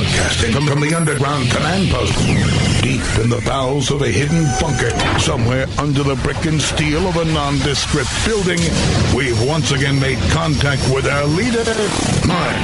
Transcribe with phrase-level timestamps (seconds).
[0.00, 2.14] Broadcasting from, from the underground command post,
[2.82, 4.88] deep in the bowels of a hidden bunker,
[5.20, 8.58] somewhere under the brick and steel of a nondescript building,
[9.14, 11.62] we've once again made contact with our leader,
[12.26, 12.56] Mark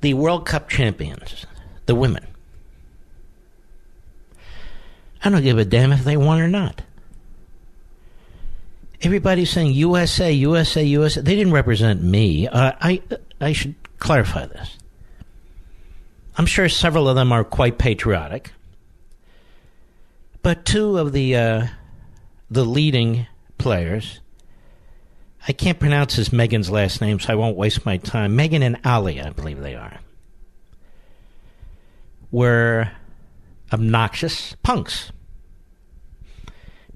[0.00, 1.46] the World Cup champions,
[1.86, 2.26] the women,
[5.22, 6.82] I don't give a damn if they won or not.
[9.02, 11.20] Everybody's saying USA, USA, USA.
[11.20, 12.48] They didn't represent me.
[12.48, 13.02] Uh, I,
[13.40, 14.78] I should clarify this.
[16.36, 18.52] I'm sure several of them are quite patriotic,
[20.42, 21.66] but two of the uh,
[22.50, 23.26] the leading
[23.58, 24.20] players
[25.46, 28.36] I can't pronounce his Megan's last name, so I won't waste my time.
[28.36, 29.98] Megan and Allie, I believe they are,
[32.30, 32.90] were
[33.72, 35.10] obnoxious punks.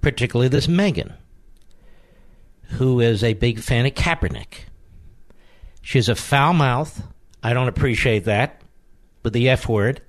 [0.00, 1.14] Particularly this Megan,
[2.72, 4.66] who is a big fan of Kaepernick.
[5.82, 7.03] She's a foul mouth.
[7.43, 8.62] I don't appreciate that,
[9.25, 10.03] with the F word.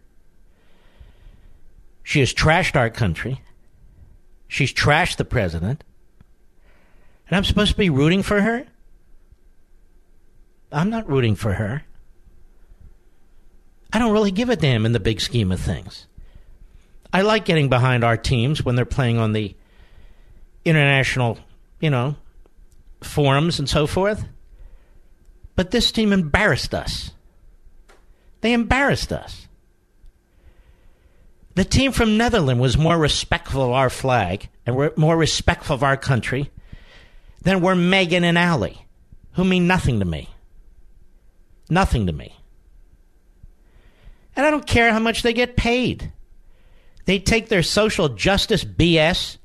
[2.03, 3.41] She has trashed our country.
[4.47, 5.83] She's trashed the president.
[7.27, 8.65] And I'm supposed to be rooting for her?
[10.71, 11.83] I'm not rooting for her.
[13.91, 16.07] I don't really give a damn in the big scheme of things.
[17.13, 19.55] I like getting behind our teams when they're playing on the
[20.65, 21.39] international,
[21.79, 22.15] you know,
[23.01, 24.25] forums and so forth.
[25.55, 27.11] But this team embarrassed us.
[28.41, 29.47] They embarrassed us.
[31.55, 35.97] The team from Netherlands was more respectful of our flag and more respectful of our
[35.97, 36.51] country
[37.47, 38.85] than were Megan and Allie,
[39.31, 40.27] who mean nothing to me.
[41.69, 42.37] Nothing to me.
[44.35, 46.11] And I don't care how much they get paid.
[47.05, 49.37] They take their social justice BS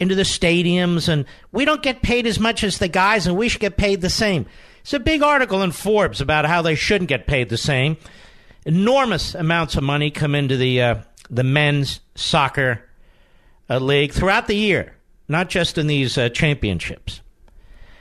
[0.00, 3.48] into the stadiums, and we don't get paid as much as the guys, and we
[3.48, 4.44] should get paid the same.
[4.80, 7.96] It's a big article in Forbes about how they shouldn't get paid the same.
[8.66, 10.94] Enormous amounts of money come into the uh,
[11.30, 12.82] the men's soccer
[13.70, 14.97] uh, league throughout the year
[15.28, 17.20] not just in these uh, championships.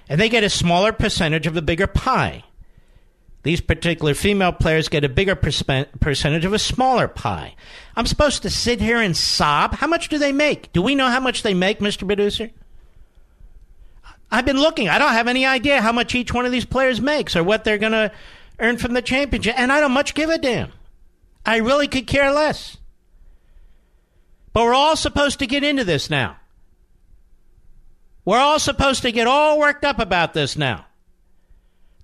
[0.10, 2.44] And they get a smaller percentage of the bigger pie.
[3.44, 7.56] These particular female players get a bigger percentage of a smaller pie.
[7.96, 9.76] I'm supposed to sit here and sob.
[9.76, 10.72] How much do they make?
[10.74, 12.06] Do we know how much they make, Mr.
[12.06, 12.50] Producer?
[14.30, 14.90] I've been looking.
[14.90, 17.64] I don't have any idea how much each one of these players makes or what
[17.64, 18.12] they're going to
[18.60, 19.58] earn from the championship.
[19.58, 20.72] And I don't much give a damn.
[21.46, 22.78] I really could care less.
[24.52, 26.38] But we're all supposed to get into this now.
[28.28, 30.86] We're all supposed to get all worked up about this now.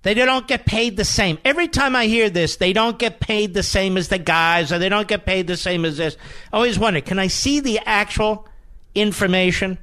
[0.00, 1.36] They don't get paid the same.
[1.44, 4.78] Every time I hear this, they don't get paid the same as the guys, or
[4.78, 6.16] they don't get paid the same as this.
[6.50, 8.48] I always wonder can I see the actual
[8.94, 9.76] information?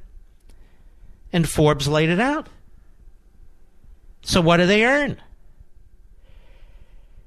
[1.32, 2.48] And Forbes laid it out.
[4.22, 5.22] So, what do they earn?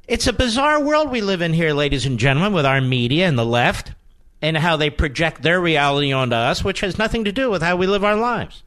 [0.10, 3.40] It's a bizarre world we live in here, ladies and gentlemen, with our media and
[3.40, 3.94] the left
[4.42, 7.78] and how they project their reality onto us, which has nothing to do with how
[7.78, 8.62] we live our lives.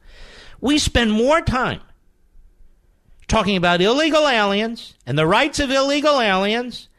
[0.61, 1.81] We spend more time
[3.27, 6.89] talking about illegal aliens and the rights of illegal aliens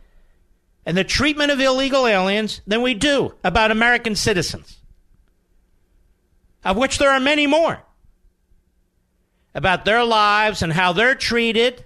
[0.86, 4.78] and the treatment of illegal aliens than we do about American citizens,
[6.64, 7.82] of which there are many more,
[9.54, 11.84] about their lives and how they're treated.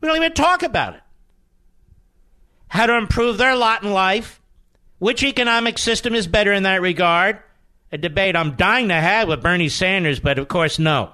[0.00, 1.02] We don't even talk about it.
[2.68, 4.40] How to improve their lot in life,
[4.98, 7.38] which economic system is better in that regard
[7.92, 11.12] a debate I'm dying to have with Bernie Sanders, but of course, no.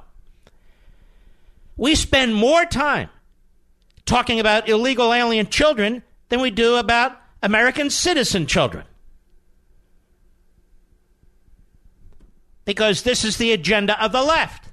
[1.76, 3.10] We spend more time
[4.06, 8.84] talking about illegal alien children than we do about American citizen children.
[12.64, 14.68] Because this is the agenda of the left.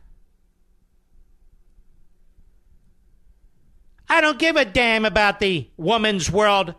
[4.07, 6.75] I don't give a damn about the Women's World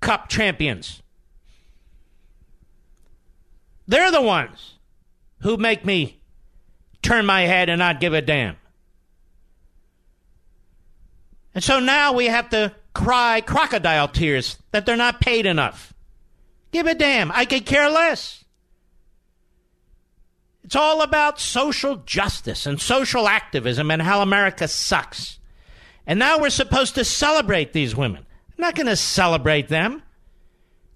[0.00, 1.02] Cup champions.
[3.90, 4.78] They're the ones
[5.40, 6.20] who make me
[7.02, 8.54] turn my head and not give a damn.
[11.56, 15.92] And so now we have to cry crocodile tears that they're not paid enough.
[16.70, 17.32] Give a damn.
[17.32, 18.44] I could care less.
[20.62, 25.40] It's all about social justice and social activism and how America sucks.
[26.06, 28.24] And now we're supposed to celebrate these women.
[28.50, 30.04] I'm not going to celebrate them.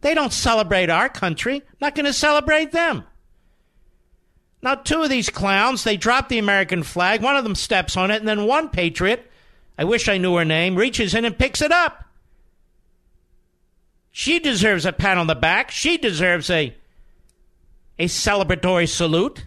[0.05, 1.57] They don't celebrate our country.
[1.57, 3.05] I'm not going to celebrate them.
[4.61, 7.23] Now, two of these clowns, they drop the American flag.
[7.23, 9.31] One of them steps on it, and then one patriot,
[9.79, 12.05] I wish I knew her name, reaches in and picks it up.
[14.11, 15.71] She deserves a pat on the back.
[15.71, 16.77] She deserves a,
[17.99, 19.47] a celebratory salute.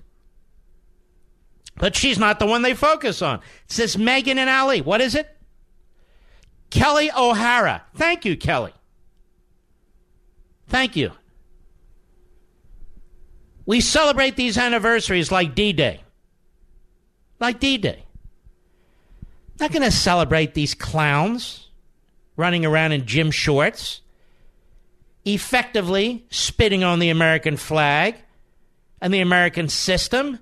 [1.75, 3.41] But she's not the one they focus on.
[3.65, 4.81] It's this Megan and Allie.
[4.81, 5.29] What is it?
[6.71, 7.83] Kelly O'Hara.
[7.93, 8.73] Thank you, Kelly.
[10.67, 11.11] Thank you.
[13.65, 16.01] We celebrate these anniversaries like D Day.
[17.39, 18.03] Like D Day.
[19.59, 21.67] Not going to celebrate these clowns
[22.35, 24.01] running around in gym shorts,
[25.25, 28.15] effectively spitting on the American flag
[29.01, 30.39] and the American system.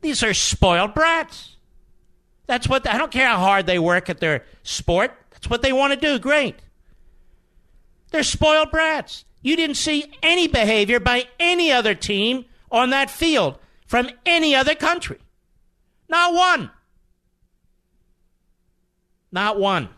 [0.00, 1.56] These are spoiled brats.
[2.46, 5.12] That's what I don't care how hard they work at their sport.
[5.30, 6.18] That's what they want to do.
[6.18, 6.56] Great.
[8.14, 9.24] They're spoiled brats.
[9.42, 13.58] You didn't see any behavior by any other team on that field
[13.88, 15.18] from any other country.
[16.08, 16.70] Not one.
[19.32, 19.88] Not one.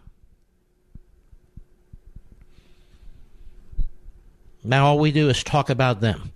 [4.64, 6.32] Now all we do is talk about them.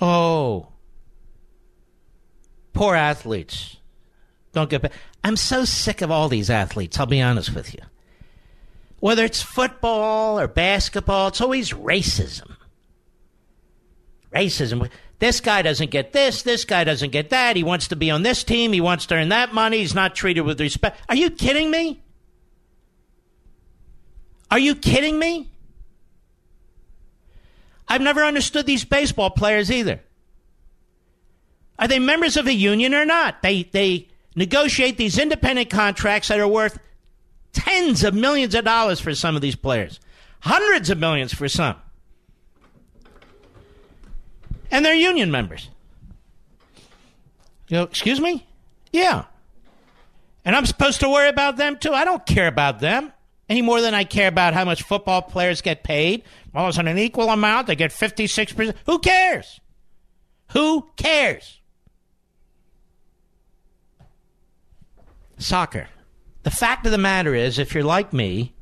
[0.00, 0.68] Oh,
[2.72, 3.76] poor athletes.
[4.52, 4.92] Don't get back.
[5.22, 7.80] I'm so sick of all these athletes, I'll be honest with you.
[9.02, 12.54] Whether it's football or basketball, it's always racism.
[14.32, 14.88] Racism.
[15.18, 17.56] This guy doesn't get this, this guy doesn't get that.
[17.56, 20.14] He wants to be on this team, he wants to earn that money, he's not
[20.14, 21.00] treated with respect.
[21.08, 22.00] Are you kidding me?
[24.52, 25.50] Are you kidding me?
[27.88, 30.00] I've never understood these baseball players either.
[31.76, 33.42] Are they members of a union or not?
[33.42, 34.06] They they
[34.36, 36.78] negotiate these independent contracts that are worth
[37.52, 40.00] tens of millions of dollars for some of these players,
[40.40, 41.76] hundreds of millions for some.
[44.70, 45.68] And they're union members.
[47.68, 48.46] You know, excuse me?
[48.92, 49.24] Yeah.
[50.44, 51.92] And I'm supposed to worry about them too.
[51.92, 53.12] I don't care about them
[53.48, 56.24] any more than I care about how much football players get paid.
[56.54, 57.66] Well, it's an equal amount.
[57.66, 58.74] They get 56%.
[58.86, 59.60] Who cares?
[60.52, 61.60] Who cares?
[65.42, 65.88] soccer.
[66.42, 68.52] The fact of the matter is, if you're like me,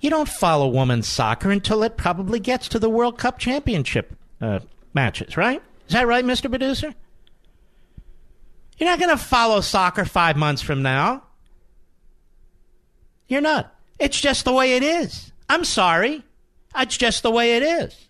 [0.00, 4.60] you don't follow women's soccer until it probably gets to the World Cup Championship uh,
[4.94, 5.62] matches, right?
[5.86, 6.48] Is that right, Mr.
[6.48, 6.94] Producer?
[8.76, 11.24] You're not going to follow soccer five months from now.
[13.26, 13.74] You're not.
[13.98, 15.32] It's just the way it is.
[15.48, 16.22] I'm sorry.
[16.76, 18.08] It's just the way it is.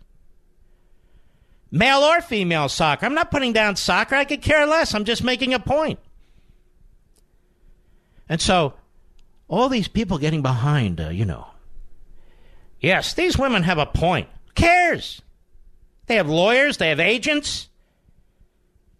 [1.70, 3.06] Male or female soccer.
[3.06, 4.14] I'm not putting down soccer.
[4.14, 4.94] I could care less.
[4.94, 5.98] I'm just making a point.
[8.28, 8.74] And so,
[9.48, 11.46] all these people getting behind, uh, you know.
[12.80, 14.28] Yes, these women have a point.
[14.46, 15.22] Who cares?
[16.06, 17.68] They have lawyers, they have agents,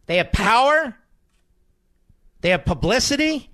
[0.07, 0.97] they have power,
[2.41, 3.51] they have publicity.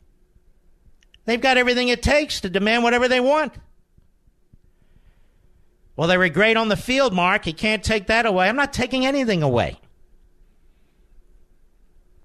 [1.24, 3.54] They've got everything it takes to demand whatever they want.
[5.96, 7.46] Well, they were great on the field, Mark.
[7.46, 8.48] You can't take that away.
[8.48, 9.80] I'm not taking anything away.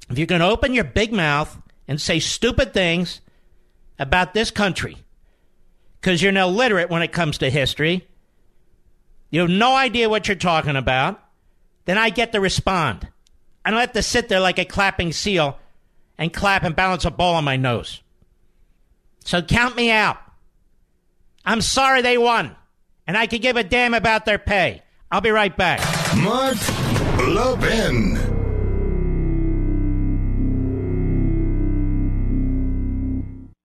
[0.09, 1.55] If you can open your big mouth
[1.87, 3.21] and say stupid things
[3.99, 4.97] about this country
[5.99, 8.07] because you're an illiterate when it comes to history,
[9.29, 11.21] you have no idea what you're talking about,
[11.85, 13.07] then I get to respond.
[13.63, 15.57] I don't have to sit there like a clapping seal
[16.17, 18.01] and clap and balance a ball on my nose.
[19.25, 20.17] So count me out.
[21.45, 22.55] I'm sorry they won,
[23.05, 24.81] and I could give a damn about their pay.
[25.11, 25.79] I'll be right back.
[26.17, 26.57] Mark
[27.27, 28.38] Levin.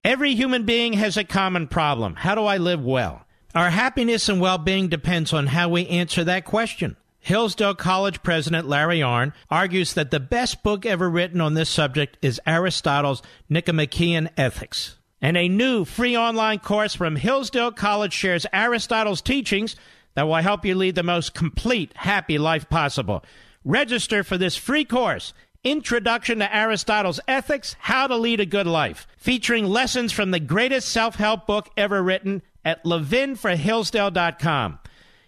[0.04, 2.14] Every human being has a common problem.
[2.16, 3.24] How do I live well?
[3.54, 6.96] Our happiness and well being depends on how we answer that question.
[7.20, 12.18] Hillsdale College president Larry Arnn argues that the best book ever written on this subject
[12.20, 14.98] is Aristotle's Nicomachean Ethics.
[15.22, 19.74] And a new free online course from Hillsdale College shares Aristotle's teachings
[20.16, 23.24] that will help you lead the most complete, happy life possible.
[23.64, 25.32] Register for this free course,
[25.64, 30.90] Introduction to Aristotle's Ethics How to Lead a Good Life, featuring lessons from the greatest
[30.90, 34.78] self help book ever written at levinforhillsdale.com.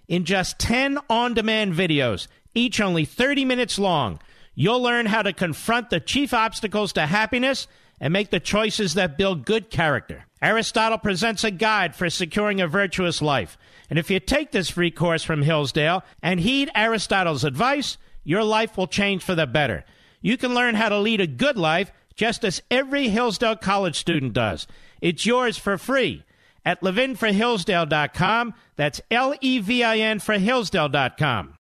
[0.09, 4.21] In just 10 on demand videos, each only 30 minutes long,
[4.55, 7.66] you'll learn how to confront the chief obstacles to happiness
[7.99, 10.26] and make the choices that build good character.
[10.43, 13.57] Aristotle presents a guide for securing a virtuous life.
[13.88, 18.76] And if you take this free course from Hillsdale and heed Aristotle's advice, your life
[18.76, 19.87] will change for the better.
[20.26, 24.33] You can learn how to lead a good life just as every Hillsdale College student
[24.33, 24.66] does.
[25.00, 26.25] It's yours for free
[26.64, 28.54] at levinforhillsdale.com.
[28.75, 31.54] That's L E V I N for Hillsdale.com.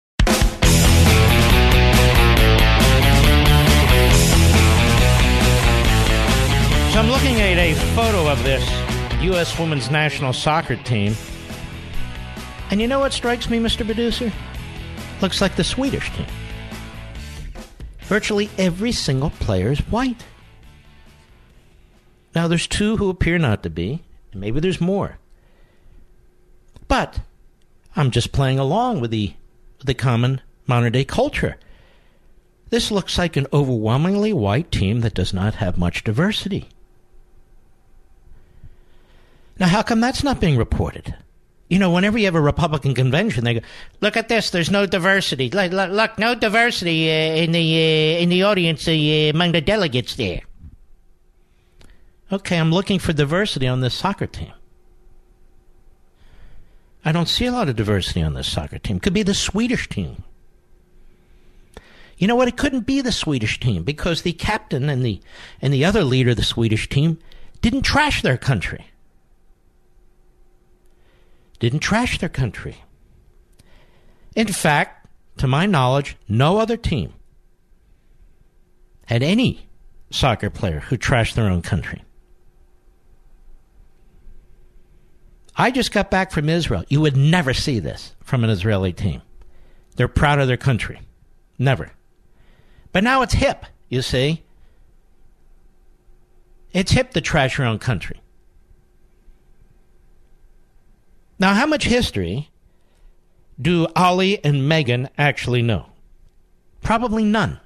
[6.94, 8.64] So I'm looking at a photo of this
[9.24, 9.60] U.S.
[9.60, 11.18] women's national soccer team.
[12.72, 13.84] And you know what strikes me, Mr.
[13.84, 14.32] Producer?
[15.22, 16.28] Looks like the Swedish team.
[18.04, 20.26] Virtually every single player is white.
[22.36, 25.18] Now, there's two who appear not to be, and maybe there's more.
[26.88, 27.20] But
[27.96, 29.34] I'm just playing along with the,
[29.84, 31.58] the common modern day culture.
[32.70, 36.70] This looks like an overwhelmingly white team that does not have much diversity.
[39.60, 41.16] Now, how come that's not being reported?
[41.74, 43.62] You know, whenever you have a Republican convention, they go,
[44.00, 44.52] "Look at this.
[44.52, 45.50] There's no diversity.
[45.50, 49.62] Look, look, look no diversity uh, in the uh, in the audience uh, among the
[49.62, 50.42] delegates there."
[52.32, 54.54] Okay, I'm looking for diversity on this soccer team.
[57.04, 59.00] I don't see a lot of diversity on this soccer team.
[59.00, 60.24] Could be the Swedish team.
[62.20, 62.48] You know what?
[62.48, 65.20] It couldn't be the Swedish team because the captain and the
[65.60, 67.18] and the other leader of the Swedish team
[67.62, 68.93] didn't trash their country
[71.64, 72.76] didn't trash their country.
[74.36, 77.14] In fact, to my knowledge, no other team
[79.06, 79.70] had any
[80.12, 82.04] soccer player who trashed their own country.
[85.56, 86.84] I just got back from Israel.
[86.90, 89.22] You would never see this from an Israeli team.
[89.96, 91.00] They're proud of their country.
[91.58, 91.92] Never.
[92.92, 94.44] But now it's hip, you see.
[96.74, 98.20] It's hip to trash your own country.
[101.40, 102.50] Now, how much history
[103.62, 105.88] do Allie and Megan actually know?
[106.82, 107.60] Probably none.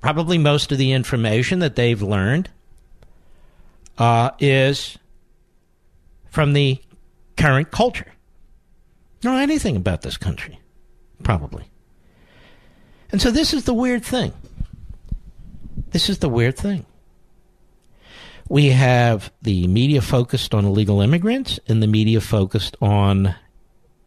[0.00, 2.50] Probably most of the information that they've learned
[3.96, 4.96] uh, is
[6.30, 6.78] from the
[7.36, 8.12] current culture.
[9.20, 10.60] Don't know anything about this country,
[11.22, 11.64] probably.
[13.10, 14.32] And so this is the weird thing.
[15.90, 16.84] This is the weird thing.
[18.48, 23.34] We have the media focused on illegal immigrants and the media focused on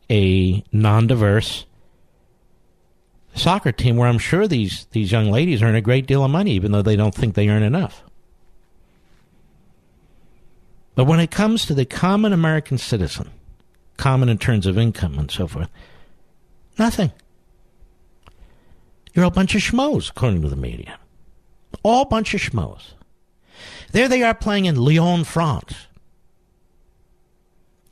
[0.09, 1.65] a non diverse
[3.35, 6.51] soccer team where I'm sure these, these young ladies earn a great deal of money,
[6.51, 8.03] even though they don't think they earn enough.
[10.95, 13.29] But when it comes to the common American citizen,
[13.97, 15.69] common in terms of income and so forth,
[16.77, 17.11] nothing.
[19.13, 20.97] You're a bunch of schmoes, according to the media.
[21.83, 22.93] All bunch of schmoes.
[23.91, 25.75] There they are playing in Lyon, France,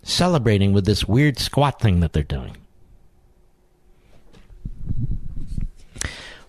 [0.01, 2.55] celebrating with this weird squat thing that they're doing.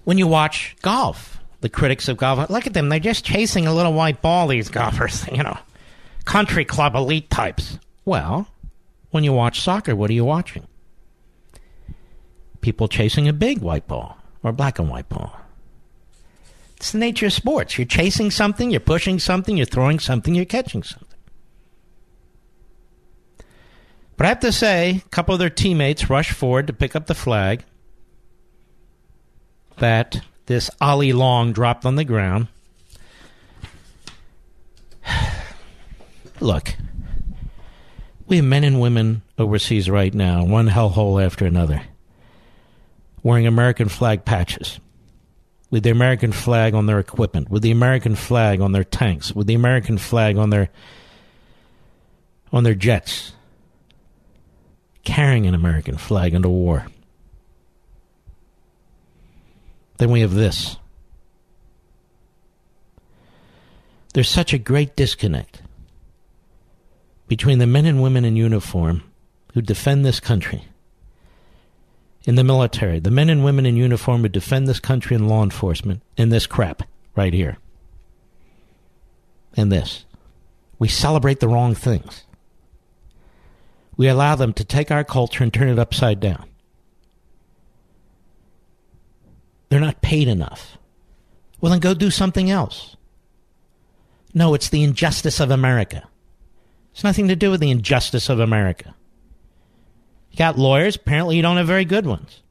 [0.04, 3.74] When you watch golf, the critics of golf, look at them, they're just chasing a
[3.74, 5.58] little white ball, these golfers, you know,
[6.24, 7.78] country club elite types.
[8.04, 8.48] Well,
[9.10, 10.66] when you watch soccer, what are you watching?
[12.60, 15.38] People chasing a big white ball or black and white ball.
[16.80, 17.76] It's the nature of sports.
[17.76, 21.18] You're chasing something, you're pushing something, you're throwing something, you're catching something.
[24.16, 27.06] But I have to say, a couple of their teammates rushed forward to pick up
[27.06, 27.64] the flag
[29.76, 32.48] that this Allie Long dropped on the ground.
[36.40, 36.76] Look,
[38.26, 41.82] we have men and women overseas right now, one hellhole after another,
[43.22, 44.80] wearing American flag patches
[45.70, 49.46] with the American flag on their equipment, with the American flag on their tanks, with
[49.46, 50.68] the American flag on their
[52.52, 53.32] on their jets,
[55.04, 56.86] carrying an American flag into war.
[59.98, 60.76] Then we have this.
[64.12, 65.62] There's such a great disconnect
[67.28, 69.04] between the men and women in uniform
[69.54, 70.64] who defend this country
[72.24, 75.42] in the military, the men and women in uniform who defend this country in law
[75.42, 76.82] enforcement, in this crap
[77.16, 77.58] right here.
[79.56, 80.04] And this.
[80.78, 82.24] We celebrate the wrong things.
[83.96, 86.46] We allow them to take our culture and turn it upside down.
[89.68, 90.78] They're not paid enough.
[91.60, 92.96] Well, then go do something else.
[94.32, 96.08] No, it's the injustice of America.
[96.92, 98.94] It's nothing to do with the injustice of America.
[100.30, 100.96] You got lawyers.
[100.96, 102.42] Apparently, you don't have very good ones.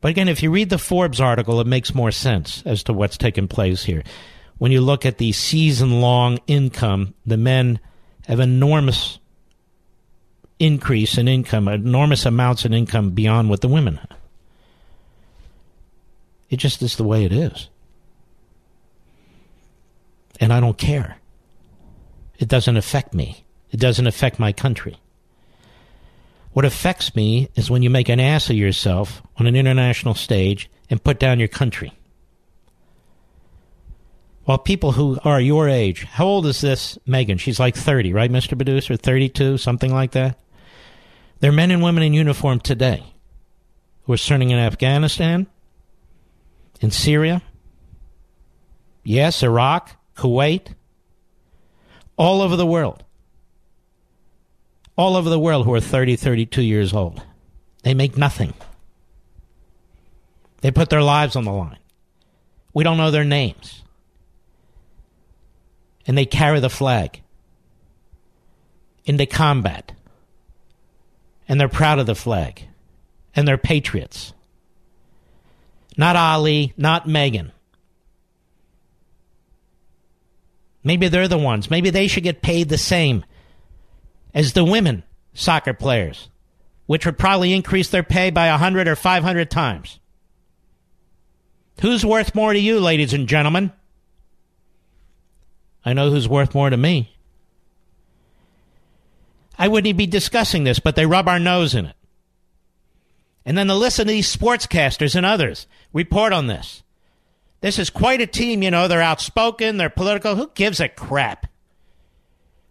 [0.00, 3.16] But again, if you read the Forbes article, it makes more sense as to what's
[3.16, 4.02] taking place here.
[4.58, 7.80] When you look at the season long income, the men
[8.26, 9.18] have enormous
[10.58, 14.18] increase in income, enormous amounts in income beyond what the women have.
[16.50, 17.68] It just is the way it is.
[20.38, 21.16] And I don't care.
[22.38, 23.44] It doesn't affect me.
[23.70, 24.96] It doesn't affect my country.
[26.52, 30.70] What affects me is when you make an ass of yourself on an international stage
[30.90, 31.92] and put down your country.
[34.44, 37.38] While people who are your age, how old is this Megan?
[37.38, 38.56] She's like 30, right, Mr.
[38.56, 38.96] Producer?
[38.96, 40.38] 32, something like that?
[41.40, 43.02] There are men and women in uniform today
[44.02, 45.46] who are serving in Afghanistan,
[46.80, 47.40] in Syria,
[49.04, 50.74] yes, Iraq, Kuwait,
[52.16, 53.04] all over the world
[54.96, 57.22] all over the world who are 30, 32 years old.
[57.82, 58.54] They make nothing.
[60.60, 61.78] They put their lives on the line.
[62.72, 63.82] We don't know their names.
[66.06, 67.20] And they carry the flag
[69.04, 69.92] into combat.
[71.48, 72.62] And they're proud of the flag.
[73.34, 74.32] And they're patriots.
[75.96, 77.52] Not Allie, not Megan.
[80.84, 81.70] Maybe they're the ones.
[81.70, 83.24] Maybe they should get paid the same
[84.34, 85.02] as the women
[85.34, 86.28] soccer players,
[86.86, 89.98] which would probably increase their pay by 100 or 500 times.
[91.80, 93.72] Who's worth more to you, ladies and gentlemen?
[95.84, 97.16] I know who's worth more to me.
[99.58, 101.96] I wouldn't be discussing this, but they rub our nose in it.
[103.44, 106.82] And then to listen to these sportscasters and others report on this.
[107.60, 108.88] This is quite a team, you know.
[108.88, 110.36] They're outspoken, they're political.
[110.36, 111.46] Who gives a crap?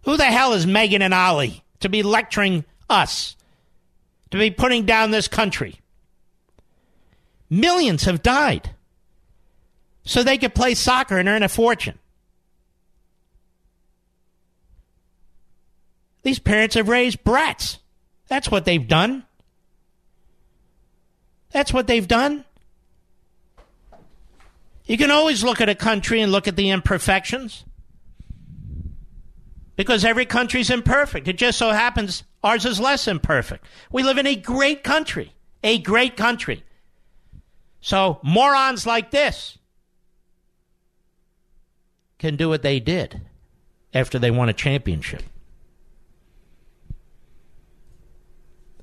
[0.04, 3.36] Who the hell is Megan and Allie to be lecturing us,
[4.30, 5.80] to be putting down this country?
[7.48, 8.70] Millions have died
[10.04, 11.98] so they could play soccer and earn a fortune.
[16.22, 17.78] These parents have raised brats.
[18.28, 19.24] That's what they've done.
[21.50, 22.44] That's what they've done.
[24.86, 27.64] You can always look at a country and look at the imperfections
[29.82, 31.26] because every country's imperfect.
[31.26, 33.64] It just so happens ours is less imperfect.
[33.90, 35.32] We live in a great country,
[35.64, 36.62] a great country.
[37.80, 39.58] So morons like this
[42.18, 43.22] can do what they did
[43.92, 45.24] after they won a championship.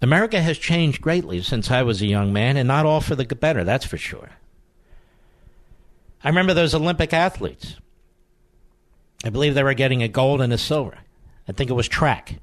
[0.01, 3.25] America has changed greatly since I was a young man, and not all for the
[3.25, 4.31] better, that's for sure.
[6.23, 7.77] I remember those Olympic athletes
[9.23, 10.97] I believe they were getting a gold and a silver.
[11.47, 12.39] I think it was track.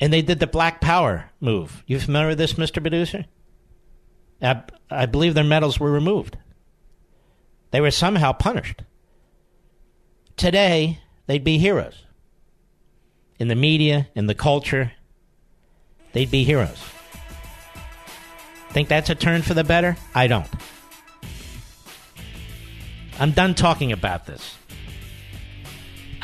[0.00, 1.82] And they did the Black Power move.
[1.86, 2.80] You familiar with this, Mr.
[2.80, 3.26] Producer?
[4.40, 6.38] I, I believe their medals were removed.
[7.70, 8.82] They were somehow punished.
[10.36, 12.04] Today, they'd be heroes.
[13.38, 14.92] In the media, in the culture,
[16.12, 16.82] they'd be heroes.
[18.70, 19.96] Think that's a turn for the better?
[20.14, 20.48] I don't.
[23.18, 24.56] I'm done talking about this.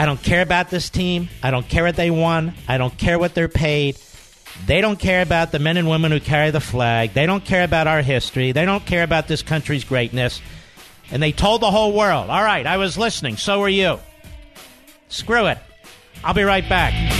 [0.01, 1.29] I don't care about this team.
[1.43, 2.55] I don't care what they won.
[2.67, 3.99] I don't care what they're paid.
[4.65, 7.13] They don't care about the men and women who carry the flag.
[7.13, 8.53] They don't care about our history.
[8.53, 10.41] They don't care about this country's greatness.
[11.11, 13.37] And they told the whole world, all right, I was listening.
[13.37, 14.01] So were you.
[15.11, 15.59] Screw it.
[16.25, 17.20] I'll be right back.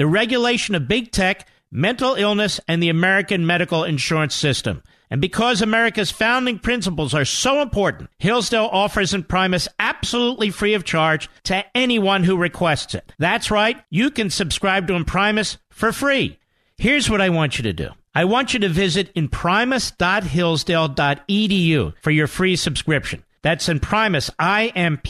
[0.00, 4.82] the regulation of big tech, mental illness, and the American medical insurance system.
[5.10, 11.28] And because America's founding principles are so important, Hillsdale offers Imprimis absolutely free of charge
[11.42, 13.12] to anyone who requests it.
[13.18, 16.38] That's right, you can subscribe to Imprimis for free.
[16.78, 17.90] Here's what I want you to do.
[18.14, 23.22] I want you to visit imprimis.hillsdale.edu for your free subscription.
[23.42, 25.00] That's Imprimis, I-M-P-R-I-M-I-S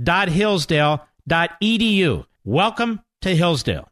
[0.00, 2.26] dot Hillsdale dot edu.
[2.48, 3.88] Welcome to Hillsdale.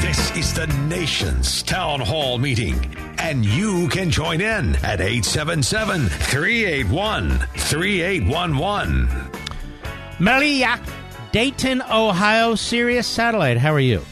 [0.00, 2.76] This is the nation's town hall meeting,
[3.18, 9.08] and you can join in at 877 381 3811.
[10.20, 10.80] Maria,
[11.32, 13.56] Dayton, Ohio, Sirius Satellite.
[13.56, 14.04] How are you?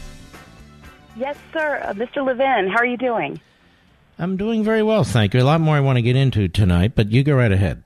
[1.17, 1.85] Yes, sir.
[1.85, 2.27] Uh, Mr.
[2.27, 3.41] Levin, how are you doing?
[4.19, 5.41] I'm doing very well, thank you.
[5.41, 7.85] A lot more I want to get into tonight, but you go right ahead.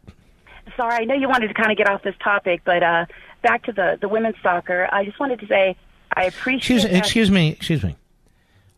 [0.77, 3.07] Sorry, I know you wanted to kind of get off this topic, but uh,
[3.43, 5.77] back to the, the women's soccer, I just wanted to say
[6.15, 6.77] I appreciate.
[6.77, 7.97] Excuse, excuse me, excuse me.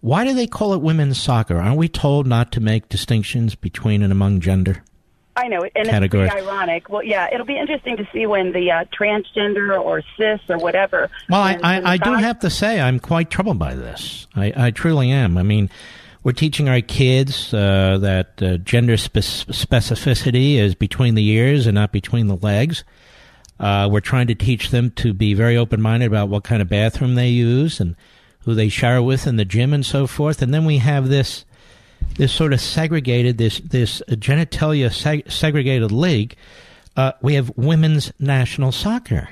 [0.00, 1.56] Why do they call it women's soccer?
[1.56, 4.82] Aren't we told not to make distinctions between and among gender?
[5.34, 6.26] I know, and categories.
[6.26, 6.88] it's pretty ironic.
[6.88, 11.10] Well, yeah, it'll be interesting to see when the uh, transgender or cis or whatever.
[11.30, 14.26] Well, I, I, I do have to say I'm quite troubled by this.
[14.34, 15.38] I, I truly am.
[15.38, 15.70] I mean,
[16.28, 21.74] we're teaching our kids uh, that uh, gender spe- specificity is between the ears and
[21.74, 22.84] not between the legs.
[23.58, 26.68] Uh, we're trying to teach them to be very open minded about what kind of
[26.68, 27.96] bathroom they use and
[28.40, 30.42] who they shower with in the gym and so forth.
[30.42, 31.46] And then we have this
[32.18, 36.36] this sort of segregated this this genitalia seg- segregated league.
[36.94, 39.30] Uh, we have women's national soccer,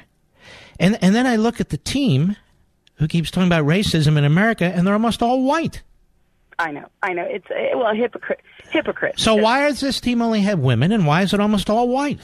[0.81, 2.37] and and then I look at the team
[2.95, 5.83] who keeps talking about racism in America, and they're almost all white.
[6.59, 7.25] I know, I know.
[7.25, 8.41] It's uh, well, hypocrite,
[8.71, 9.19] hypocrite.
[9.19, 12.21] So why does this team only have women, and why is it almost all white?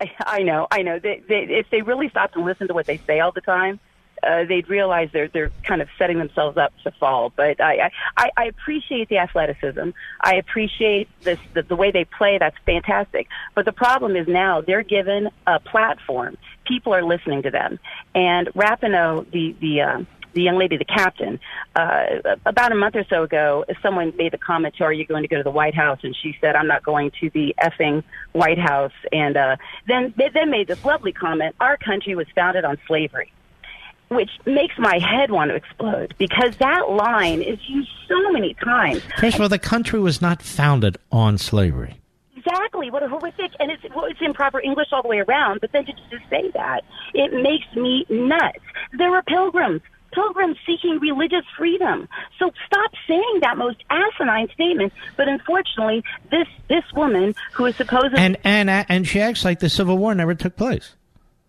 [0.00, 0.98] I, I know, I know.
[0.98, 3.80] They, they, if they really stopped and listened to what they say all the time,
[4.22, 7.32] uh, they'd realize they're they're kind of setting themselves up to fall.
[7.34, 9.90] But I I, I appreciate the athleticism.
[10.20, 12.38] I appreciate this the, the way they play.
[12.38, 13.28] That's fantastic.
[13.54, 16.36] But the problem is now they're given a platform.
[16.66, 17.78] People are listening to them.
[18.14, 20.00] And Rapinoe, the the uh,
[20.36, 21.40] the young lady, the captain,
[21.74, 22.04] uh,
[22.44, 25.22] about a month or so ago, someone made the comment to her, are you going
[25.22, 25.98] to go to the White House?
[26.02, 28.92] And she said, I'm not going to the effing White House.
[29.10, 29.56] And uh,
[29.88, 33.32] then they then made this lovely comment, our country was founded on slavery
[34.08, 39.02] which makes my head want to explode because that line is used so many times.
[39.18, 41.96] First of all, the country was not founded on slavery.
[42.36, 42.90] Exactly.
[42.90, 45.60] What a horrific, and it's well, it's improper English all the way around.
[45.60, 48.60] But then to just say that, it makes me nuts.
[48.96, 52.08] There were pilgrims, pilgrims seeking religious freedom.
[52.38, 54.92] So stop saying that most asinine statement.
[55.16, 59.68] But unfortunately, this this woman who is supposedly And and and she acts like the
[59.68, 60.94] Civil War never took place.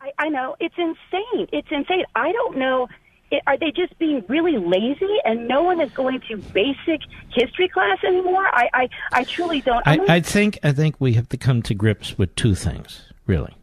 [0.02, 1.48] I, I know it's insane.
[1.52, 2.06] It's insane.
[2.16, 2.88] I don't know.
[3.32, 7.02] i- Are they just being really lazy and no one is going to basic
[7.34, 8.46] history class anymore?
[8.48, 9.86] I, I, I truly don't.
[9.88, 13.54] I, I think I think we have to come to grips with two things, really.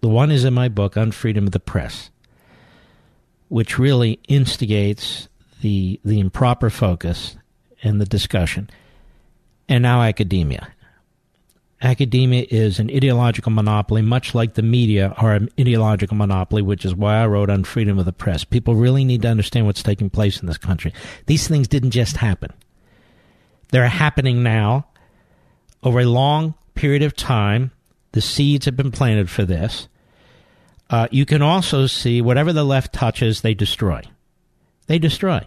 [0.00, 2.10] The one is in my book on freedom of the press,
[3.54, 5.28] which really instigates
[5.60, 7.36] the the improper focus
[7.84, 8.68] and the discussion,
[9.68, 10.66] and now academia.
[11.80, 16.96] Academia is an ideological monopoly, much like the media are an ideological monopoly, which is
[16.96, 18.42] why I wrote on freedom of the press.
[18.42, 20.92] People really need to understand what's taking place in this country.
[21.26, 22.52] These things didn't just happen.
[23.70, 24.88] They're happening now
[25.84, 27.70] over a long period of time.
[28.10, 29.86] The seeds have been planted for this.
[30.90, 34.02] Uh, you can also see whatever the left touches, they destroy.
[34.86, 35.46] They destroy.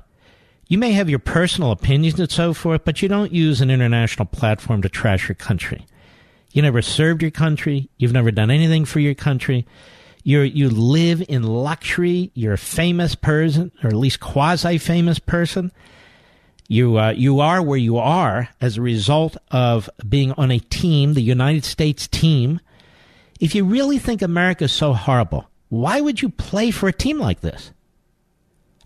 [0.67, 4.25] You may have your personal opinions and so forth, but you don't use an international
[4.25, 5.85] platform to trash your country.
[6.51, 7.89] You never served your country.
[7.97, 9.65] You've never done anything for your country.
[10.23, 12.31] You're, you live in luxury.
[12.33, 15.71] You're a famous person, or at least quasi famous person.
[16.67, 21.13] You, uh, you are where you are as a result of being on a team,
[21.13, 22.59] the United States team.
[23.39, 27.19] If you really think America is so horrible, why would you play for a team
[27.19, 27.71] like this?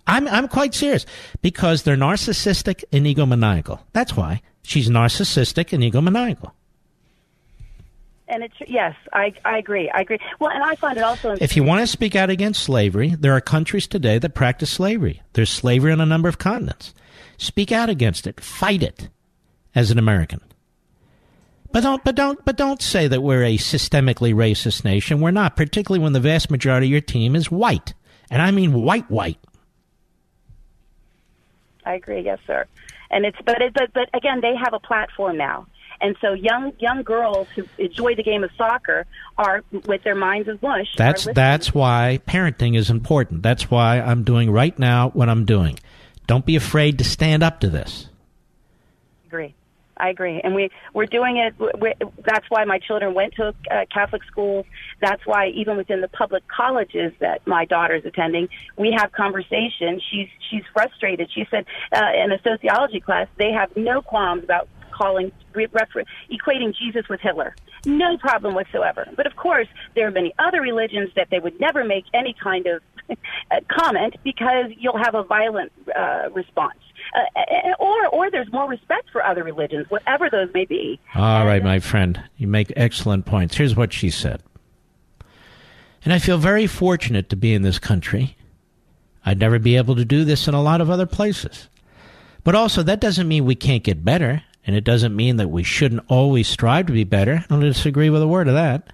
[0.08, 1.06] I'm, I'm quite serious
[1.42, 3.80] because they're narcissistic and egomaniacal.
[3.94, 4.42] That's why.
[4.64, 6.52] She's narcissistic and egomaniacal.
[8.28, 9.90] and it's yes, I, I agree.
[9.90, 10.20] I agree.
[10.40, 11.36] Well, and I find it also.
[11.40, 15.22] If you want to speak out against slavery, there are countries today that practice slavery.
[15.34, 16.94] There's slavery on a number of continents.
[17.38, 18.40] Speak out against it.
[18.40, 19.10] Fight it
[19.76, 20.42] as an American.
[21.74, 25.22] But don't, but don't, but don't say that we're a systemically racist nation.
[25.22, 27.94] We're not, particularly when the vast majority of your team is white,
[28.30, 29.40] and I mean white, white.
[31.86, 32.22] I agree.
[32.22, 32.66] Yes, sir.
[33.10, 35.68] And it's but it, but but again, they have a platform now,
[36.02, 39.06] And so young young girls who enjoy the game of soccer
[39.38, 40.88] are with their minds as mush.
[40.98, 43.44] That's that's why parenting is important.
[43.44, 45.80] That's why I'm doing right now what I'm doing.
[46.28, 48.08] Don't be afraid to stand up to this.
[49.28, 49.54] Agree.
[50.02, 51.54] I agree, and we we're doing it.
[51.80, 51.94] we
[52.26, 54.66] that's why my children went to uh, Catholic schools.
[55.00, 60.02] That's why even within the public colleges that my daughter's attending, we have conversation.
[60.10, 61.30] She's she's frustrated.
[61.32, 66.76] She said uh, in a sociology class they have no qualms about calling refer- equating
[66.76, 67.56] Jesus with Hitler.
[67.86, 69.08] No problem whatsoever.
[69.16, 72.66] But of course, there are many other religions that they would never make any kind
[72.68, 72.82] of
[73.68, 76.80] comment because you'll have a violent uh, response.
[77.14, 81.00] Uh, or, or there's more respect for other religions, whatever those may be.
[81.14, 83.56] All right, my friend, you make excellent points.
[83.56, 84.42] Here's what she said.
[86.04, 88.38] And I feel very fortunate to be in this country.
[89.26, 91.68] I'd never be able to do this in a lot of other places.
[92.44, 95.64] But also, that doesn't mean we can't get better, and it doesn't mean that we
[95.64, 97.44] shouldn't always strive to be better.
[97.44, 98.92] I don't disagree with a word of that.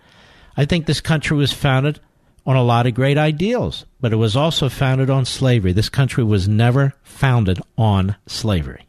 [0.58, 2.00] I think this country was founded
[2.48, 5.74] on a lot of great ideals, but it was also founded on slavery.
[5.74, 8.88] This country was never founded on slavery.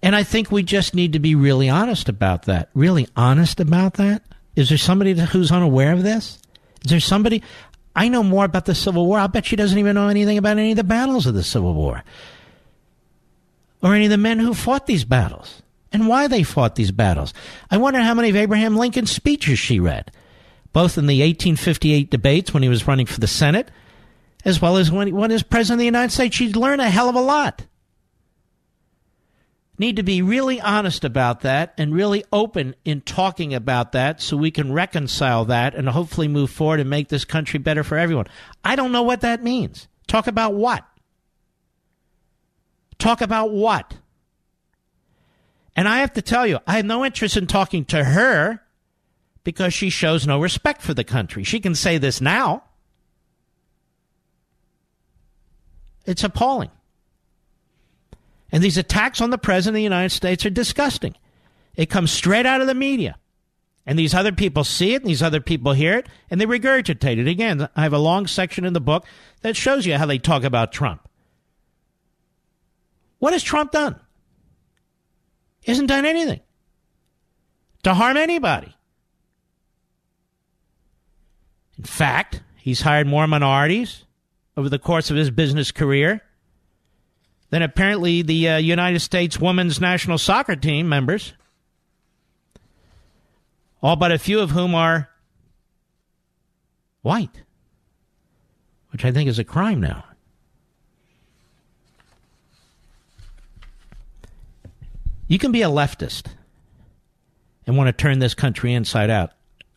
[0.00, 2.70] And I think we just need to be really honest about that.
[2.72, 4.22] Really honest about that?
[4.54, 6.38] Is there somebody who's unaware of this?
[6.84, 7.42] Is there somebody?
[7.96, 9.18] I know more about the Civil War.
[9.18, 11.74] I'll bet she doesn't even know anything about any of the battles of the Civil
[11.74, 12.04] War
[13.82, 17.34] or any of the men who fought these battles and why they fought these battles.
[17.70, 20.12] I wonder how many of Abraham Lincoln's speeches she read
[20.72, 23.70] both in the 1858 debates when he was running for the Senate,
[24.44, 26.36] as well as when he, when he was president of the United States.
[26.36, 27.66] She'd learn a hell of a lot.
[29.78, 34.36] Need to be really honest about that and really open in talking about that so
[34.36, 38.26] we can reconcile that and hopefully move forward and make this country better for everyone.
[38.62, 39.88] I don't know what that means.
[40.06, 40.84] Talk about what?
[42.98, 43.96] Talk about what?
[45.74, 48.60] And I have to tell you, I have no interest in talking to her
[49.50, 51.42] because she shows no respect for the country.
[51.42, 52.62] She can say this now.
[56.06, 56.70] It's appalling.
[58.52, 61.16] And these attacks on the President of the United States are disgusting.
[61.74, 63.16] It comes straight out of the media.
[63.84, 67.18] And these other people see it, and these other people hear it, and they regurgitate
[67.18, 67.26] it.
[67.26, 69.04] Again, I have a long section in the book
[69.42, 71.08] that shows you how they talk about Trump.
[73.18, 73.98] What has Trump done?
[75.60, 76.40] He hasn't done anything
[77.82, 78.76] to harm anybody.
[81.80, 84.04] In fact, he's hired more minorities
[84.54, 86.22] over the course of his business career
[87.48, 91.32] than apparently the uh, United States women's national soccer team members,
[93.82, 95.08] all but a few of whom are
[97.00, 97.44] white,
[98.90, 100.04] which I think is a crime now.
[105.28, 106.26] You can be a leftist
[107.66, 109.30] and want to turn this country inside out.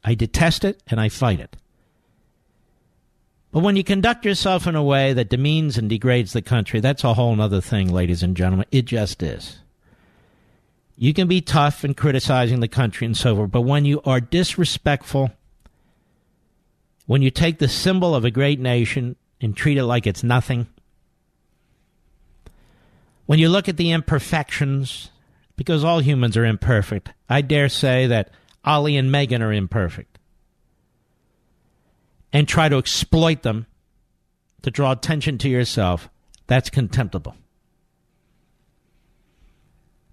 [0.03, 1.55] I detest it and I fight it.
[3.53, 7.03] But when you conduct yourself in a way that demeans and degrades the country, that's
[7.03, 8.65] a whole other thing, ladies and gentlemen.
[8.71, 9.59] It just is.
[10.97, 14.19] You can be tough in criticizing the country and so forth, but when you are
[14.19, 15.31] disrespectful,
[17.05, 20.65] when you take the symbol of a great nation and treat it like it's nothing,
[23.27, 25.11] when you look at the imperfections,
[25.57, 28.31] because all humans are imperfect, I dare say that
[28.65, 30.12] Ollie and Megan are imperfect
[32.33, 33.67] and try to exploit them
[34.63, 36.09] to draw attention to yourself,
[36.47, 37.35] that's contemptible.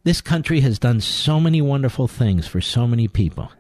[0.05, 3.51] This country has done so many wonderful things for so many people.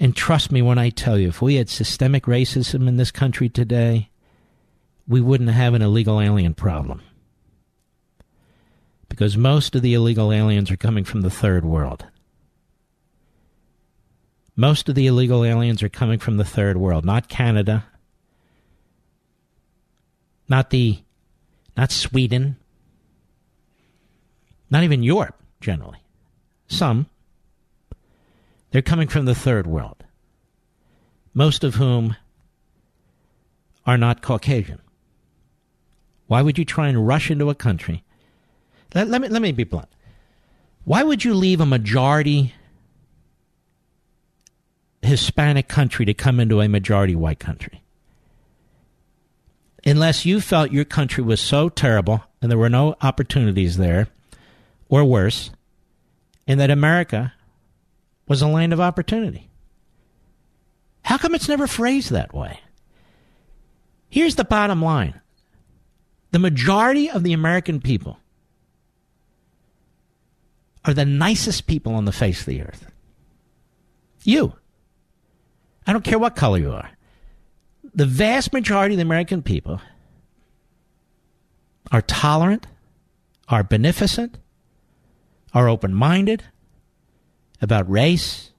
[0.00, 3.48] And trust me when I tell you, if we had systemic racism in this country
[3.48, 4.10] today,
[5.06, 7.02] we wouldn't have an illegal alien problem.
[9.08, 12.06] Because most of the illegal aliens are coming from the third world.
[14.54, 17.86] Most of the illegal aliens are coming from the third world, not Canada,
[20.48, 20.98] not the
[21.76, 22.56] not Sweden,
[24.70, 25.98] not even Europe generally.
[26.68, 27.06] Some
[28.72, 30.04] they're coming from the third world.
[31.34, 32.16] Most of whom
[33.86, 34.80] are not Caucasian.
[36.26, 38.02] Why would you try and rush into a country?
[38.94, 39.88] Let, let, me, let me be blunt.
[40.84, 42.54] Why would you leave a majority
[45.02, 47.82] Hispanic country to come into a majority white country.
[49.84, 54.08] Unless you felt your country was so terrible and there were no opportunities there,
[54.88, 55.50] or worse,
[56.46, 57.32] and that America
[58.28, 59.48] was a land of opportunity.
[61.04, 62.60] How come it's never phrased that way?
[64.08, 65.20] Here's the bottom line
[66.30, 68.18] the majority of the American people
[70.84, 72.90] are the nicest people on the face of the earth.
[74.24, 74.54] You.
[75.86, 76.90] I don't care what color you are.
[77.94, 79.80] The vast majority of the American people
[81.90, 82.66] are tolerant,
[83.48, 84.38] are beneficent,
[85.52, 86.44] are open minded
[87.60, 88.50] about race,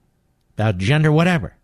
[0.53, 1.55] about gender, whatever.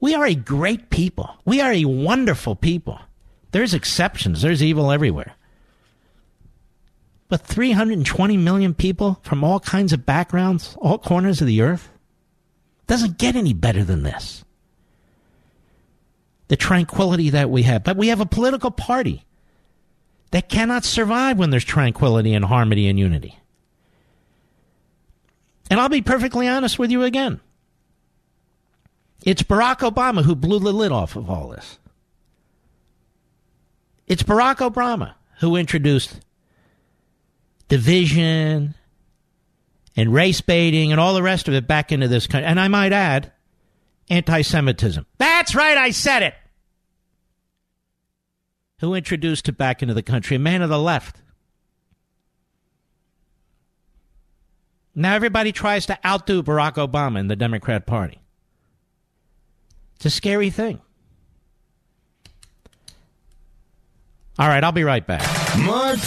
[0.00, 1.30] We are a great people.
[1.44, 3.00] We are a wonderful people.
[3.52, 5.34] There's exceptions, there's evil everywhere.
[7.28, 11.88] But 320 million people from all kinds of backgrounds, all corners of the earth,
[12.86, 14.44] doesn't get any better than this.
[16.48, 17.82] The tranquility that we have.
[17.82, 19.24] But we have a political party
[20.30, 23.38] that cannot survive when there's tranquility and harmony and unity.
[25.68, 27.40] And I'll be perfectly honest with you again.
[29.22, 31.78] It's Barack Obama who blew the lid off of all this.
[34.06, 36.20] It's Barack Obama who introduced
[37.66, 38.75] division
[39.96, 42.46] and race baiting and all the rest of it back into this country.
[42.46, 43.32] And I might add,
[44.10, 45.06] anti Semitism.
[45.18, 46.34] That's right, I said it.
[48.80, 50.36] Who introduced it back into the country?
[50.36, 51.22] A man of the left.
[54.94, 58.20] Now everybody tries to outdo Barack Obama in the Democrat Party.
[59.96, 60.80] It's a scary thing.
[64.38, 65.22] All right, I'll be right back.
[65.58, 65.98] Mark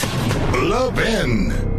[0.53, 1.78] Levin.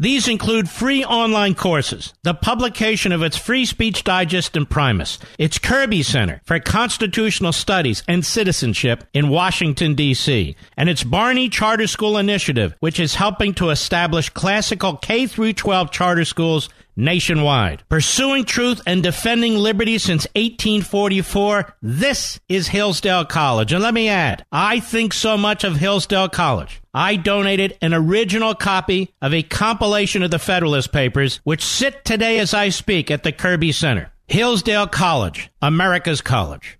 [0.00, 5.58] These include free online courses, the publication of its Free Speech Digest and Primus, its
[5.58, 12.16] Kirby Center for Constitutional Studies and Citizenship in Washington, D.C., and its Barney Charter School
[12.16, 17.82] Initiative, which is helping to establish classical K 12 charter schools nationwide.
[17.88, 23.72] Pursuing truth and defending liberty since 1844, this is Hillsdale College.
[23.72, 26.80] And let me add, I think so much of Hillsdale College.
[26.98, 32.40] I donated an original copy of a compilation of the Federalist Papers, which sit today
[32.40, 34.10] as I speak at the Kirby Center.
[34.26, 36.76] Hillsdale College, America's college.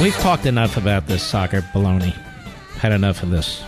[0.00, 2.12] We've talked enough about this soccer baloney
[2.78, 3.60] had enough of this.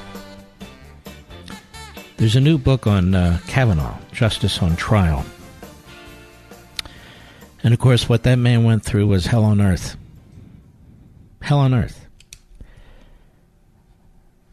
[2.18, 5.24] There's a new book on uh, Kavanaugh, Justice on Trial.
[7.68, 9.98] And of course, what that man went through was hell on earth.
[11.42, 12.06] Hell on earth.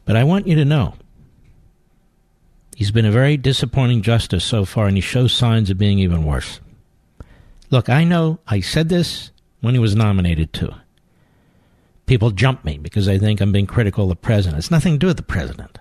[0.03, 0.95] But I want you to know
[2.75, 6.25] he's been a very disappointing justice so far, and he shows signs of being even
[6.25, 6.59] worse.
[7.69, 10.73] Look, I know I said this when he was nominated, too
[12.07, 14.57] people jump me because they think I'm being critical of the president.
[14.57, 15.79] It's nothing to do with the president.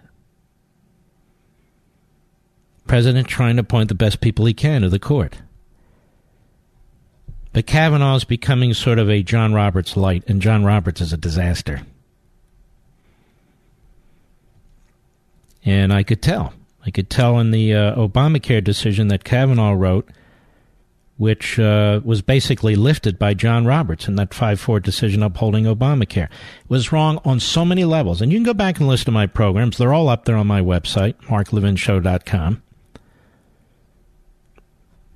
[2.86, 5.38] President trying to appoint the best people he can to the court.
[7.54, 11.16] But Kavanaugh is becoming sort of a John Roberts light, and John Roberts is a
[11.16, 11.80] disaster.
[15.64, 16.52] And I could tell.
[16.84, 20.10] I could tell in the uh, Obamacare decision that Kavanaugh wrote
[21.16, 26.24] which uh, was basically lifted by John Roberts in that 5 4 decision upholding Obamacare.
[26.24, 26.30] It
[26.68, 28.20] was wrong on so many levels.
[28.20, 29.78] And you can go back and listen to my programs.
[29.78, 32.63] They're all up there on my website, marklevinshow.com.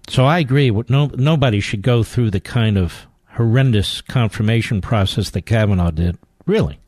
[0.09, 0.71] So I agree.
[0.89, 6.19] No, nobody should go through the kind of horrendous confirmation process that Kavanaugh did.
[6.47, 6.79] Really.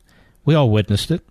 [0.43, 1.21] We all witnessed it.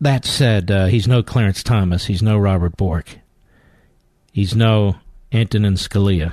[0.00, 2.06] That said, uh, he's no Clarence Thomas.
[2.06, 3.18] He's no Robert Bork.
[4.32, 4.96] He's no
[5.32, 6.32] Antonin Scalia.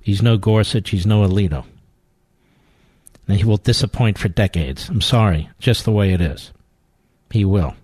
[0.00, 0.90] He's no Gorsuch.
[0.90, 1.64] He's no Alito.
[3.28, 4.88] And he will disappoint for decades.
[4.88, 6.50] I'm sorry, just the way it is.
[7.30, 7.74] He will.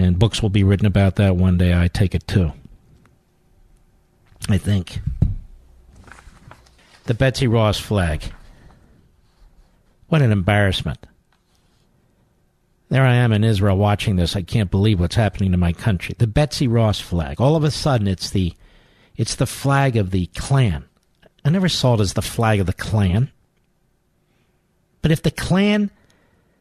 [0.00, 1.78] And books will be written about that one day.
[1.78, 2.52] I take it too.
[4.48, 5.00] I think.
[7.04, 8.22] The Betsy Ross flag.
[10.08, 11.06] What an embarrassment.
[12.90, 14.34] There I am in Israel watching this.
[14.34, 16.14] I can't believe what's happening to my country.
[16.16, 17.40] The Betsy Ross flag.
[17.40, 18.54] All of a sudden, it's the,
[19.16, 20.84] it's the flag of the Klan.
[21.44, 23.30] I never saw it as the flag of the Klan.
[25.02, 25.90] But if the Klan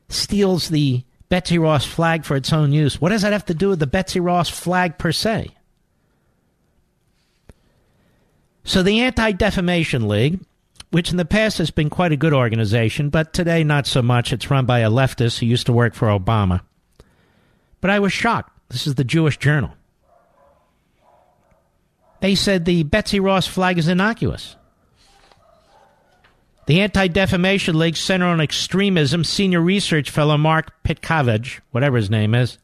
[0.09, 3.69] steals the Betsy Ross flag for its own use, what does that have to do
[3.69, 5.51] with the Betsy Ross flag per se?
[8.63, 10.39] So the Anti Defamation League,
[10.91, 14.31] which in the past has been quite a good organization, but today not so much.
[14.31, 16.61] It's run by a leftist who used to work for Obama.
[17.81, 18.51] But I was shocked.
[18.69, 19.71] This is the Jewish Journal.
[22.19, 24.55] They said the Betsy Ross flag is innocuous.
[26.67, 32.35] The Anti Defamation League Center on Extremism senior research fellow Mark Pitcavage, whatever his name
[32.35, 32.57] is,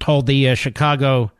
[0.00, 1.32] told the uh, Chicago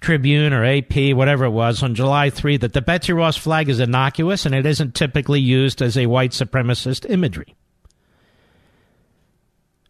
[0.00, 3.78] Tribune or AP, whatever it was, on July 3 that the Betsy Ross flag is
[3.78, 7.54] innocuous and it isn't typically used as a white supremacist imagery.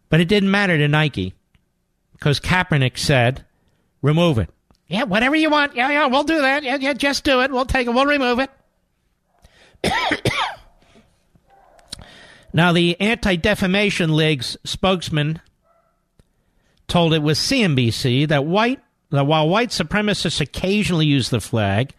[0.09, 1.33] But it didn't matter to Nike
[2.13, 3.43] because Kaepernick said,
[4.03, 4.51] remove it.
[4.87, 5.75] Yeah, whatever you want.
[5.75, 6.61] Yeah, yeah, we'll do that.
[6.61, 7.51] Yeah, yeah, just do it.
[7.51, 7.89] We'll take it.
[7.89, 8.51] We'll remove it.
[12.53, 15.41] Now, the Anti Defamation League's spokesman
[16.87, 18.79] told it was CNBC that white
[19.11, 21.93] that while white supremacists occasionally use the flag,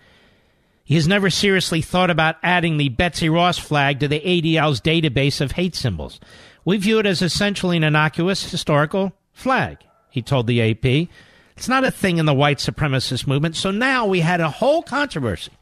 [0.84, 5.41] he has never seriously thought about adding the Betsy Ross flag to the ADL's database
[5.41, 6.20] of hate symbols.
[6.64, 9.78] We view it as essentially an innocuous historical flag,
[10.11, 11.09] he told the AP.
[11.57, 13.57] It's not a thing in the white supremacist movement.
[13.57, 15.53] So now we had a whole controversy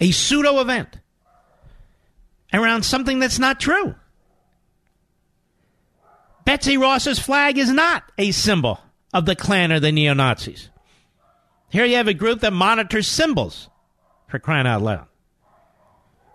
[0.00, 0.98] a pseudo event
[2.52, 3.94] around something that's not true.
[6.44, 8.78] Betsy Ross's flag is not a symbol
[9.12, 10.68] of the Klan or the neo Nazis.
[11.70, 13.68] Here you have a group that monitors symbols
[14.28, 15.06] for crying out loud.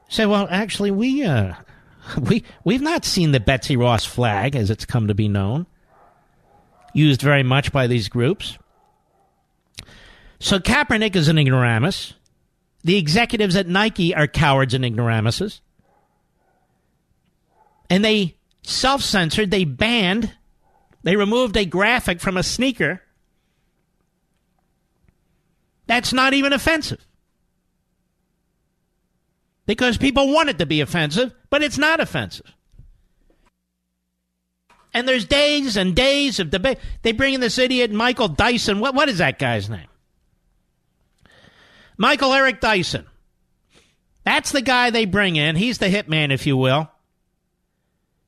[0.09, 1.53] Say, well, actually, we uh,
[2.19, 5.67] we we've not seen the Betsy Ross flag, as it's come to be known,
[6.93, 8.57] used very much by these groups.
[10.39, 12.13] So Kaepernick is an ignoramus.
[12.83, 15.61] The executives at Nike are cowards and ignoramuses.
[17.89, 20.31] And they self censored, they banned,
[21.03, 23.01] they removed a graphic from a sneaker.
[25.87, 27.05] That's not even offensive.
[29.65, 32.53] Because people want it to be offensive, but it's not offensive.
[34.93, 36.79] And there's days and days of debate.
[37.03, 38.79] They bring in this idiot Michael Dyson.
[38.79, 39.88] What, what is that guy's name?
[41.99, 43.05] Michael Eric Dyson.
[44.23, 45.57] That's the guy they bring in.
[45.57, 46.89] He's the hitman, if you will,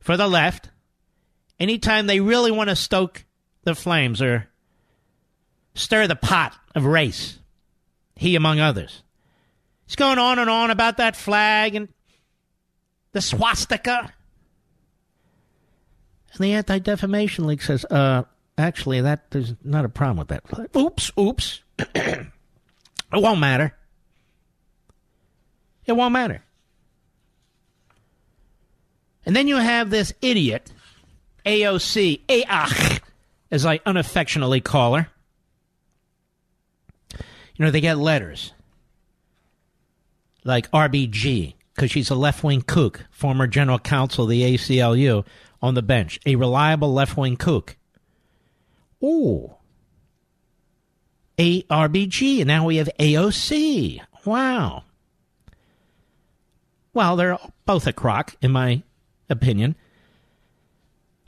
[0.00, 0.68] for the left.
[1.58, 3.24] Anytime they really want to stoke
[3.64, 4.46] the flames or
[5.74, 7.38] stir the pot of race,
[8.14, 9.02] he among others.
[9.86, 11.88] He's going on and on about that flag and
[13.12, 14.12] the swastika.
[16.34, 18.24] And the Anti Defamation League says, uh,
[18.58, 20.76] actually, that there's not a problem with that flag.
[20.76, 21.62] Oops, oops.
[23.12, 23.74] It won't matter.
[25.84, 26.42] It won't matter.
[29.26, 30.72] And then you have this idiot,
[31.46, 33.00] AOC, AAC,
[33.50, 35.08] as I unaffectionately call her.
[37.56, 38.52] You know, they get letters
[40.44, 45.24] like RBG, because she's a left wing kook, former general counsel of the ACLU,
[45.60, 47.76] on the bench, a reliable left wing kook.
[49.04, 49.54] Ooh,
[51.38, 54.00] ARBG, and now we have AOC.
[54.24, 54.84] Wow.
[56.94, 58.82] Well, they're both a crock, in my
[59.30, 59.76] opinion.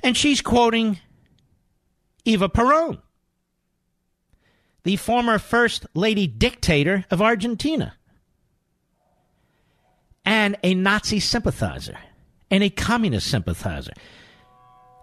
[0.03, 0.99] And she's quoting
[2.25, 2.99] Eva Peron,
[4.83, 7.95] the former first lady dictator of Argentina,
[10.27, 11.97] and a Nazi sympathizer,
[12.51, 13.93] and a communist sympathizer,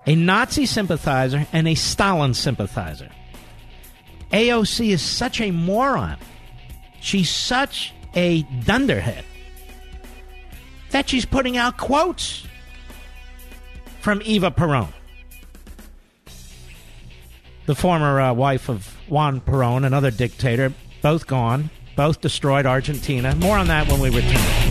[0.05, 3.09] a Nazi sympathizer, and a Stalin sympathizer.
[4.31, 6.17] AOC is such a moron.
[6.99, 9.25] She's such a dunderhead
[10.91, 12.45] that she's putting out quotes
[14.01, 14.93] from Eva Peron,
[17.65, 23.35] the former uh, wife of Juan Peron, another dictator, both gone, both destroyed Argentina.
[23.35, 24.70] More on that when we return.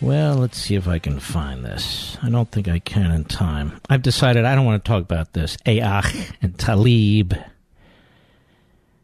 [0.00, 2.16] Well, let's see if I can find this.
[2.22, 3.80] I don't think I can in time.
[3.90, 5.56] I've decided I don't want to talk about this.
[5.66, 7.44] Ayach and Tlaib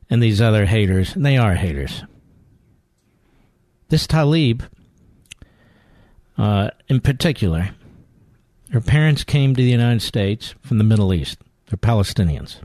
[0.08, 1.16] and these other haters.
[1.16, 2.04] And they are haters.
[3.88, 4.62] This Tlaib,
[6.38, 7.70] uh, in particular,
[8.70, 11.38] her parents came to the United States from the Middle East.
[11.66, 12.58] They're Palestinians.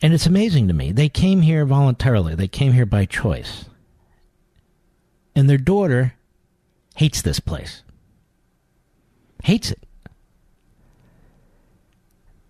[0.00, 0.92] And it's amazing to me.
[0.92, 3.66] They came here voluntarily, they came here by choice
[5.36, 6.14] and their daughter
[6.96, 7.82] hates this place.
[9.44, 9.86] Hates it.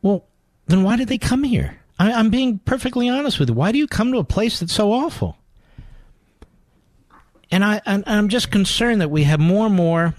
[0.01, 0.25] Well,
[0.69, 1.81] then why did they come here?
[1.99, 3.55] I, am being perfectly honest with you.
[3.55, 5.37] Why do you come to a place that's so awful?
[7.51, 10.15] And I, and I'm just concerned that we have more and more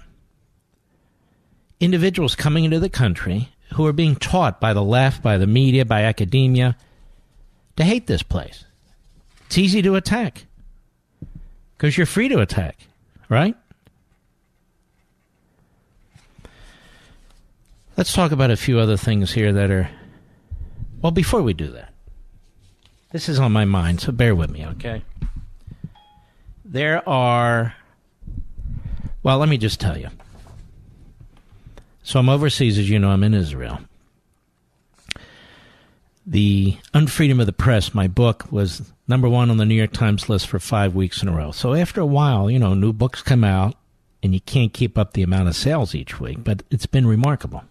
[1.80, 5.84] individuals coming into the country who are being taught by the left, by the media,
[5.84, 6.76] by academia
[7.76, 8.64] to hate this place.
[9.46, 10.47] It's easy to attack
[11.78, 12.76] because you're free to attack,
[13.28, 13.56] right?
[17.96, 19.88] Let's talk about a few other things here that are.
[21.00, 21.92] Well, before we do that,
[23.12, 25.02] this is on my mind, so bear with me, okay?
[26.64, 27.74] There are.
[29.22, 30.08] Well, let me just tell you.
[32.02, 33.78] So I'm overseas, as you know, I'm in Israel.
[36.30, 40.28] The Unfreedom of the Press, my book, was number one on the New York Times
[40.28, 41.52] list for five weeks in a row.
[41.52, 43.76] So after a while, you know, new books come out
[44.22, 47.64] and you can't keep up the amount of sales each week, but it's been remarkable.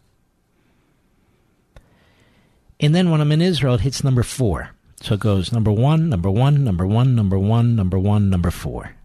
[2.79, 4.71] And then when I'm in Israel, it hits number four.
[5.01, 8.95] So it goes number one, number one, number one, number one, number one, number four.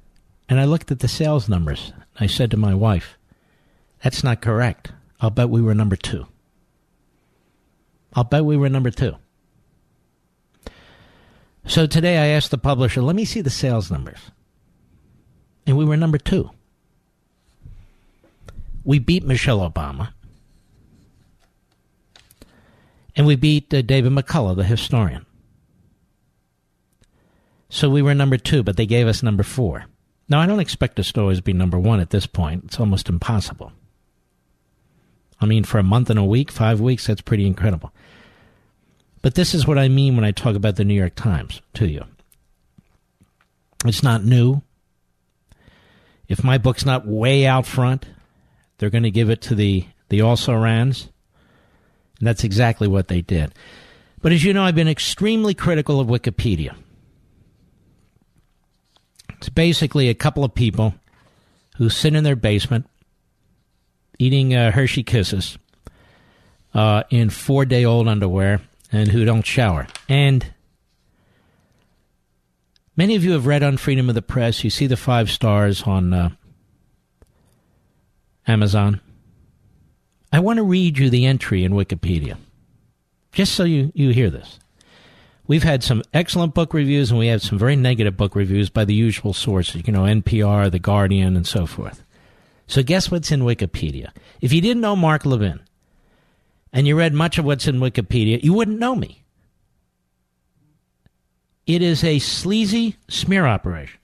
[0.48, 1.92] And I looked at the sales numbers.
[2.18, 3.18] I said to my wife,
[4.02, 4.92] that's not correct.
[5.20, 6.26] I'll bet we were number two.
[8.14, 9.16] I'll bet we were number two.
[11.66, 14.18] So today I asked the publisher, let me see the sales numbers.
[15.66, 16.50] And we were number two.
[18.84, 20.12] We beat Michelle Obama.
[23.14, 25.26] And we beat uh, David McCullough, the historian.
[27.68, 29.86] So we were number two, but they gave us number four.
[30.28, 32.64] Now, I don't expect us to always be number one at this point.
[32.64, 33.72] It's almost impossible.
[35.40, 37.92] I mean, for a month and a week, five weeks, that's pretty incredible.
[39.22, 41.88] But this is what I mean when I talk about the New York Times to
[41.88, 42.04] you.
[43.84, 44.62] It's not new.
[46.28, 48.06] If my book's not way out front,
[48.78, 51.08] they're going to give it to the, the also rans.
[52.18, 53.54] And that's exactly what they did.
[54.20, 56.74] But as you know, I've been extremely critical of Wikipedia.
[59.38, 60.94] It's basically a couple of people
[61.76, 62.86] who sit in their basement
[64.18, 65.58] eating uh, Hershey Kisses
[66.74, 68.60] uh, in four day old underwear
[68.92, 69.86] and who don't shower.
[70.08, 70.46] And
[72.96, 74.62] many of you have read Unfreedom of the Press.
[74.62, 76.30] You see the five stars on uh,
[78.46, 79.00] Amazon.
[80.32, 82.36] I want to read you the entry in Wikipedia,
[83.32, 84.58] just so you, you hear this.
[85.46, 88.84] We've had some excellent book reviews and we have some very negative book reviews by
[88.84, 92.04] the usual sources, you know, NPR, The Guardian, and so forth.
[92.66, 94.12] So, guess what's in Wikipedia?
[94.40, 95.60] If you didn't know Mark Levin,
[96.72, 99.24] and you read much of what's in Wikipedia, you wouldn't know me.
[101.66, 103.98] It is a sleazy smear operation.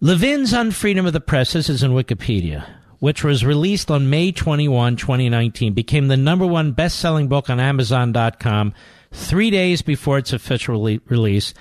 [0.00, 2.68] Levin's Unfreedom of the Presses is in Wikipedia,
[2.98, 7.58] which was released on May 21, 2019, became the number one best selling book on
[7.58, 8.74] Amazon.com
[9.10, 11.54] three days before its official release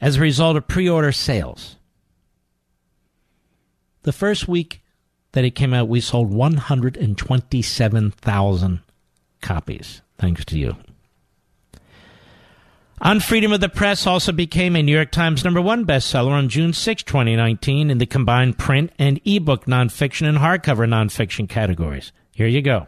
[0.00, 1.76] as a result of pre order sales.
[4.04, 4.81] The first week
[5.32, 8.80] that it came out, we sold 127,000
[9.40, 10.76] copies, thanks to you.
[13.02, 16.72] Unfreedom of the Press also became a New York Times number one bestseller on June
[16.72, 22.12] 6, 2019, in the combined print and ebook nonfiction and hardcover nonfiction categories.
[22.32, 22.86] Here you go.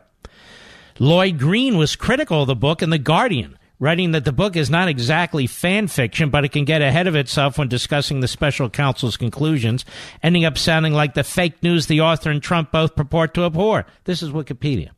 [1.00, 4.70] Lloyd Green was critical of the book in The Guardian writing that the book is
[4.70, 8.70] not exactly fan fiction, but it can get ahead of itself when discussing the special
[8.70, 9.84] counsel's conclusions,
[10.22, 13.86] ending up sounding like the fake news the author and Trump both purport to abhor.
[14.04, 14.90] This is Wikipedia.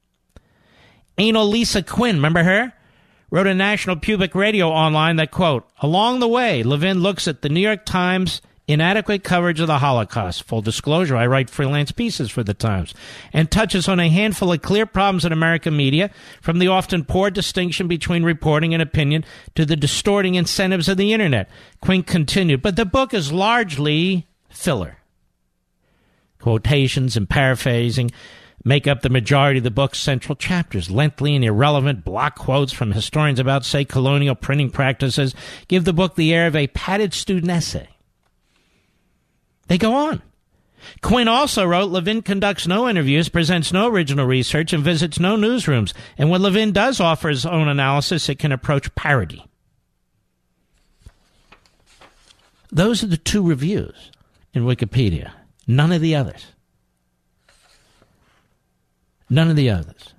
[1.19, 2.73] Annalisa Quinn, remember her?
[3.31, 7.49] Wrote a National Public Radio online that, quote, along the way, Levin looks at the
[7.49, 10.43] New York Times inadequate coverage of the Holocaust.
[10.45, 12.95] Full disclosure, I write freelance pieces for the Times
[13.33, 16.11] and touches on a handful of clear problems in American media,
[16.41, 21.13] from the often poor distinction between reporting and opinion to the distorting incentives of the
[21.13, 21.49] internet.
[21.81, 24.99] Quinn continued, but the book is largely filler.
[26.41, 28.11] Quotations and paraphrasing
[28.65, 30.91] make up the majority of the book's central chapters.
[30.91, 35.35] Lengthy and irrelevant block quotes from historians about, say, colonial printing practices
[35.69, 37.89] give the book the air of a padded student essay.
[39.69, 40.23] They go on.
[41.03, 45.93] Quinn also wrote Levin conducts no interviews, presents no original research, and visits no newsrooms.
[46.17, 49.45] And when Levin does offer his own analysis, it can approach parody.
[52.71, 54.11] Those are the two reviews
[54.53, 55.33] in Wikipedia,
[55.67, 56.47] none of the others.
[59.29, 60.15] None of the others.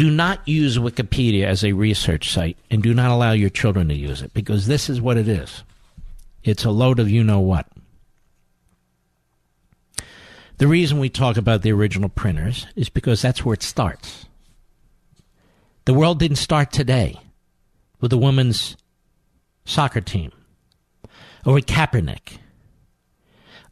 [0.00, 3.94] Do not use Wikipedia as a research site and do not allow your children to
[3.94, 5.62] use it because this is what it is.
[6.42, 7.66] It's a load of you know what.
[10.56, 14.24] The reason we talk about the original printers is because that's where it starts.
[15.84, 17.20] The world didn't start today
[18.00, 18.78] with a women's
[19.66, 20.32] soccer team
[21.44, 22.38] or with Kaepernick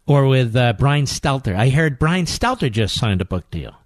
[0.07, 1.57] or with uh, Brian Stelter.
[1.57, 3.79] I heard Brian Stelter just signed a book deal.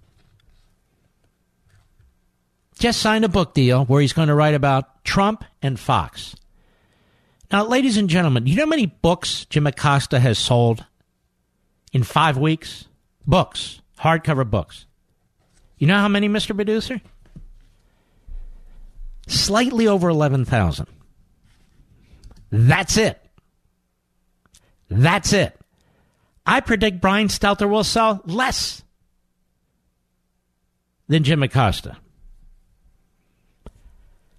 [2.79, 6.35] Just signed a book deal where he's going to write about Trump and Fox.
[7.51, 10.85] Now, ladies and gentlemen, you know how many books Jim Acosta has sold
[11.91, 12.85] in five weeks?
[13.27, 14.85] Books, hardcover books.
[15.77, 16.55] You know how many, Mr.
[16.55, 16.99] Producer?
[19.27, 20.87] Slightly over 11,000.
[22.51, 23.19] That's it.
[24.89, 25.57] That's it.
[26.45, 28.83] I predict Brian Stelter will sell less
[31.07, 31.97] than Jim Acosta.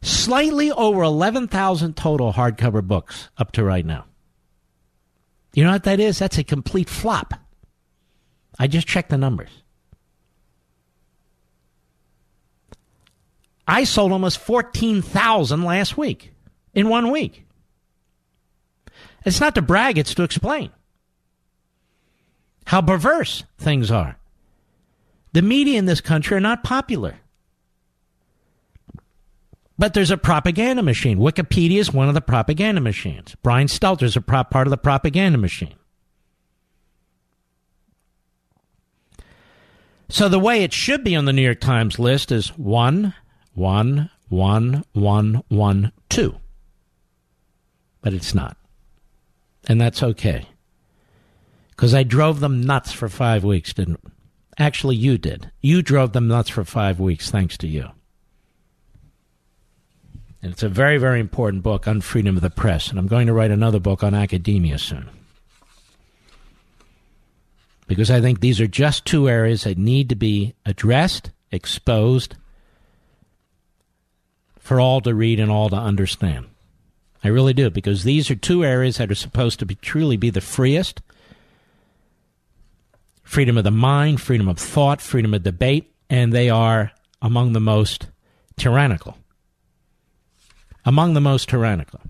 [0.04, 4.04] Slightly over 11,000 total hardcover books up to right now.
[5.54, 6.18] You know what that is?
[6.18, 7.32] That's a complete flop.
[8.58, 9.48] I just checked the numbers.
[13.66, 16.34] I sold almost 14,000 last week
[16.74, 17.46] in one week.
[19.24, 20.70] It's not to brag, it's to explain
[22.66, 24.18] how perverse things are.
[25.32, 27.16] The media in this country are not popular.
[29.76, 31.18] But there's a propaganda machine.
[31.18, 33.34] Wikipedia is one of the propaganda machines.
[33.42, 35.74] Brian Stelter is a prop part of the propaganda machine.
[40.08, 43.14] So the way it should be on the New York Times list is one,
[43.54, 46.36] one, one, one, one, two.
[48.00, 48.56] But it's not.
[49.66, 50.46] And that's okay.
[51.70, 54.00] Because I drove them nuts for five weeks, didn't
[54.58, 55.50] Actually, you did.
[55.60, 57.88] You drove them nuts for five weeks, thanks to you.
[60.44, 62.90] And it's a very, very important book on freedom of the press.
[62.90, 65.08] And I'm going to write another book on academia soon.
[67.86, 72.36] Because I think these are just two areas that need to be addressed, exposed,
[74.58, 76.44] for all to read and all to understand.
[77.24, 80.28] I really do, because these are two areas that are supposed to be truly be
[80.28, 81.00] the freest
[83.22, 86.92] freedom of the mind, freedom of thought, freedom of debate, and they are
[87.22, 88.08] among the most
[88.58, 89.16] tyrannical.
[90.84, 92.00] Among the most tyrannical.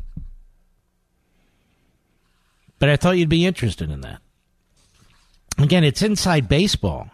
[2.78, 4.20] But I thought you'd be interested in that.
[5.58, 7.10] Again, it's inside baseball.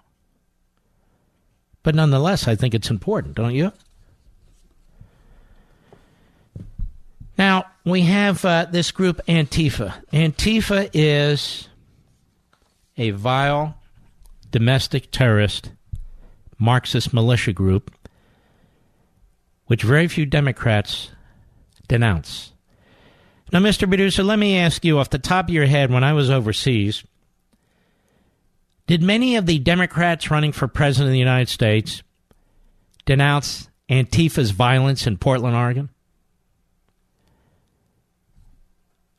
[1.83, 3.73] But nonetheless, I think it's important, don't you?
[7.39, 9.95] Now, we have uh, this group, Antifa.
[10.13, 11.69] Antifa is
[12.99, 13.77] a vile
[14.51, 15.71] domestic terrorist
[16.59, 17.91] Marxist militia group,
[19.67, 21.11] which very few Democrats
[21.91, 22.53] denounce.
[23.53, 23.89] Now, Mr.
[23.89, 27.03] Producer, let me ask you off the top of your head when I was overseas,
[28.87, 32.03] did many of the Democrats running for president of the United States
[33.05, 35.91] denounce Antifa's violence in Portland, Oregon?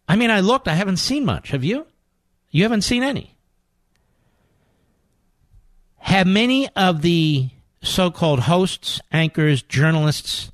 [0.07, 1.51] I mean, I looked, I haven't seen much.
[1.51, 1.86] Have you?
[2.51, 3.36] You haven't seen any.
[5.97, 7.49] Have many of the
[7.84, 10.51] so called hosts, anchors, journalists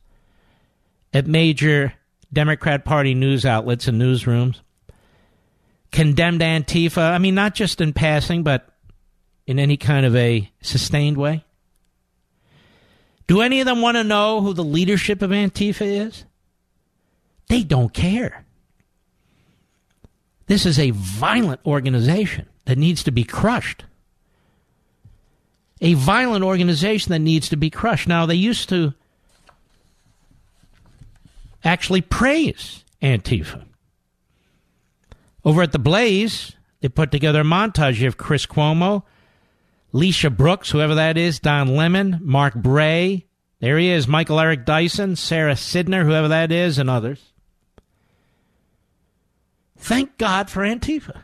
[1.14, 1.94] at major
[2.32, 4.60] Democrat Party news outlets and newsrooms
[5.92, 7.12] condemned Antifa?
[7.12, 8.70] I mean, not just in passing, but
[9.46, 11.44] in any kind of a sustained way?
[13.28, 16.26] Do any of them want to know who the leadership of Antifa is?
[17.48, 18.46] They don't care.
[20.48, 23.84] This is a violent organization that needs to be crushed
[25.82, 28.08] a violent organization that needs to be crushed.
[28.08, 28.94] Now, they used to
[31.64, 33.66] actually praise Antifa.
[35.44, 39.04] Over at the Blaze, they put together a montage of Chris Cuomo,
[39.94, 43.26] Leisha Brooks, whoever that is, Don Lemon, Mark Bray,
[43.60, 47.32] there he is, Michael Eric Dyson, Sara Sidner, whoever that is, and others.
[49.78, 51.22] Thank God for Antifa.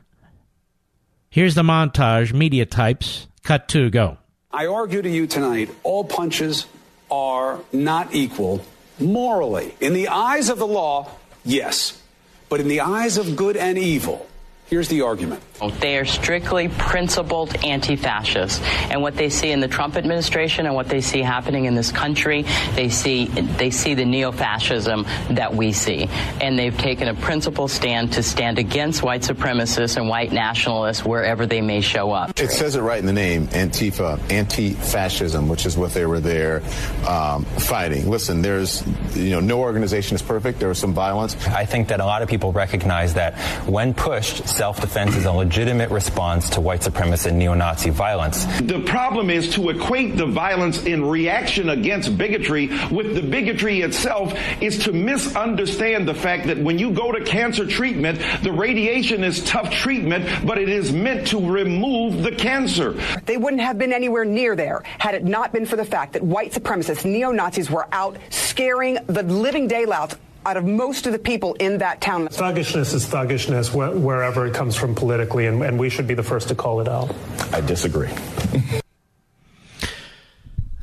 [1.30, 3.28] Here's the montage, media types.
[3.44, 4.18] Cut two, go.
[4.52, 6.66] I argue to you tonight all punches
[7.10, 8.64] are not equal
[9.00, 9.76] morally.
[9.80, 11.10] In the eyes of the law,
[11.44, 12.02] yes.
[12.50, 14.28] But in the eyes of good and evil,
[14.68, 15.44] Here's the argument.
[15.80, 18.60] They are strictly principled anti fascists.
[18.90, 21.92] And what they see in the Trump administration and what they see happening in this
[21.92, 22.46] country,
[22.76, 26.10] they see, they see the neo fascism that we see.
[26.42, 31.46] And they've taken a principled stand to stand against white supremacists and white nationalists wherever
[31.46, 32.40] they may show up.
[32.40, 36.20] It says it right in the name Antifa, anti fascism, which is what they were
[36.20, 36.62] there
[37.08, 38.10] um, fighting.
[38.10, 38.84] Listen, there's,
[39.16, 40.60] you know, no organization is perfect.
[40.60, 41.36] There was some violence.
[41.48, 43.38] I think that a lot of people recognize that
[43.68, 48.46] when pushed, self defense is a legitimate response to white supremacist and neo Nazi violence.
[48.62, 54.38] The problem is to equate the violence in reaction against bigotry with the bigotry itself
[54.62, 59.44] is to misunderstand the fact that when you go to cancer treatment, the radiation is
[59.44, 62.94] tough treatment, but it is meant to remove the cancer.
[63.26, 66.22] They wouldn't have been anywhere near there had it not been for the fact that
[66.22, 71.20] white supremacists, neo Nazis, were out scaring the living daylights out of most of the
[71.20, 72.28] people in that town.
[72.28, 76.24] Thuggishness is thuggishness wh- wherever it comes from politically, and, and we should be the
[76.24, 77.14] first to call it out.
[77.52, 78.10] I disagree.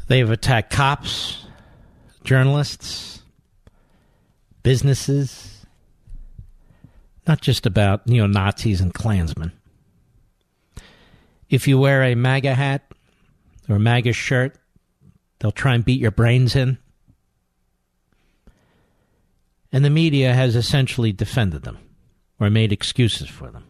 [0.08, 1.46] They've attacked cops,
[2.24, 3.22] journalists,
[4.62, 5.64] businesses,
[7.28, 9.52] not just about neo Nazis and Klansmen.
[11.48, 12.82] If you wear a MAGA hat
[13.68, 14.56] or a MAGA shirt,
[15.38, 16.78] they'll try and beat your brains in
[19.72, 21.78] and the media has essentially defended them
[22.38, 23.64] or made excuses for them.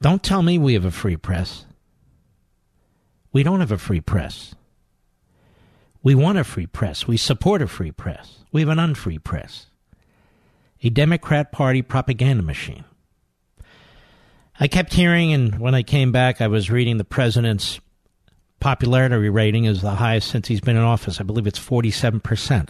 [0.00, 1.64] Don't tell me we have a free press.
[3.32, 4.54] We don't have a free press.
[6.02, 7.06] We want a free press.
[7.06, 8.38] We support a free press.
[8.52, 9.66] We have an unfree press.
[10.82, 12.84] A Democrat Party propaganda machine.
[14.58, 17.80] I kept hearing, and when I came back, I was reading the president's
[18.60, 21.20] popularity rating is the highest since he's been in office.
[21.20, 22.68] I believe it's 47%.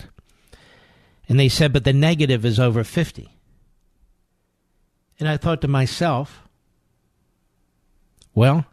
[1.28, 3.30] And they said, but the negative is over 50.
[5.18, 6.42] And I thought to myself,
[8.34, 8.66] well,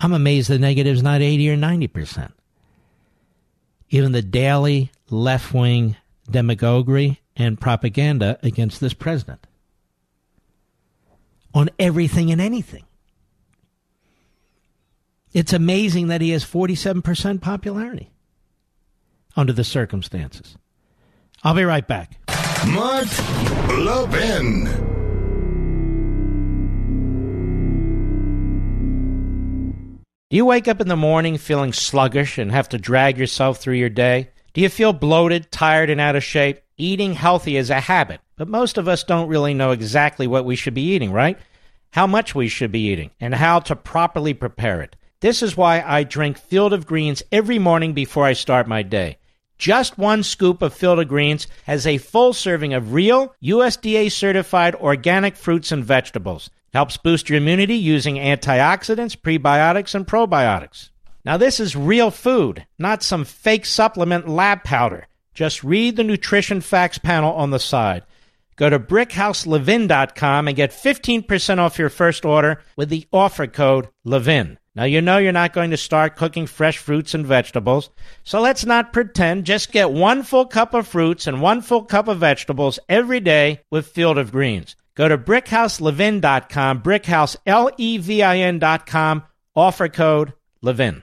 [0.00, 2.32] I'm amazed the negative's not 80 or 90%.
[3.90, 5.96] Even the daily left wing
[6.28, 9.46] demagoguery and propaganda against this president
[11.54, 12.84] on everything and anything.
[15.36, 18.10] It's amazing that he has 47% popularity
[19.36, 20.56] under the circumstances.
[21.44, 22.18] I'll be right back.
[22.66, 23.06] Mark
[23.68, 24.64] Levin.
[30.30, 33.74] Do you wake up in the morning feeling sluggish and have to drag yourself through
[33.74, 34.30] your day?
[34.54, 36.62] Do you feel bloated, tired, and out of shape?
[36.78, 40.56] Eating healthy is a habit, but most of us don't really know exactly what we
[40.56, 41.38] should be eating, right?
[41.90, 44.96] How much we should be eating, and how to properly prepare it.
[45.20, 49.16] This is why I drink Field of Greens every morning before I start my day.
[49.56, 54.74] Just one scoop of Field of Greens has a full serving of real, USDA certified
[54.74, 56.50] organic fruits and vegetables.
[56.74, 60.90] Helps boost your immunity using antioxidants, prebiotics, and probiotics.
[61.24, 65.06] Now, this is real food, not some fake supplement lab powder.
[65.32, 68.02] Just read the nutrition facts panel on the side.
[68.56, 74.58] Go to brickhouselevin.com and get 15% off your first order with the offer code LEVIN.
[74.76, 77.88] Now, you know you're not going to start cooking fresh fruits and vegetables,
[78.24, 79.46] so let's not pretend.
[79.46, 83.62] Just get one full cup of fruits and one full cup of vegetables every day
[83.70, 84.76] with Field of Greens.
[84.94, 89.22] Go to brickhouselevin.com, brickhouse, L-E-V-I-N.com,
[89.54, 91.02] offer code LEVIN.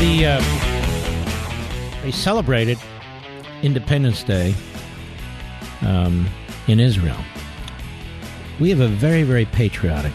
[0.00, 2.78] The, uh, they celebrated
[3.62, 4.54] Independence Day
[5.80, 6.28] um,
[6.66, 7.16] in Israel.
[8.58, 10.12] We have a very, very patriotic,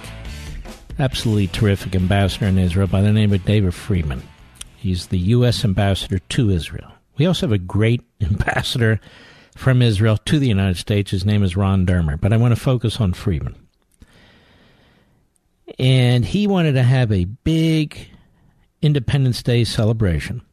[1.00, 4.22] absolutely terrific ambassador in Israel by the name of David Friedman.
[4.78, 5.66] He's the U.S.
[5.66, 6.92] ambassador to Israel.
[7.18, 9.00] We also have a great ambassador
[9.56, 11.12] from Israel to the United States.
[11.12, 13.56] His name is Ron Dermer, but I want to focus on Friedman.
[15.80, 18.10] And he wanted to have a big
[18.82, 20.44] Independence Day celebration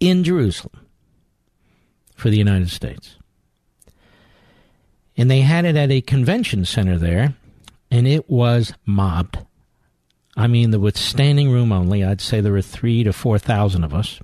[0.00, 0.86] in Jerusalem
[2.16, 3.16] for the United States.
[5.22, 7.36] And they had it at a convention center there,
[7.92, 9.38] and it was mobbed.
[10.36, 12.02] I mean, was standing room only.
[12.02, 14.18] I'd say there were three to 4,000 of us.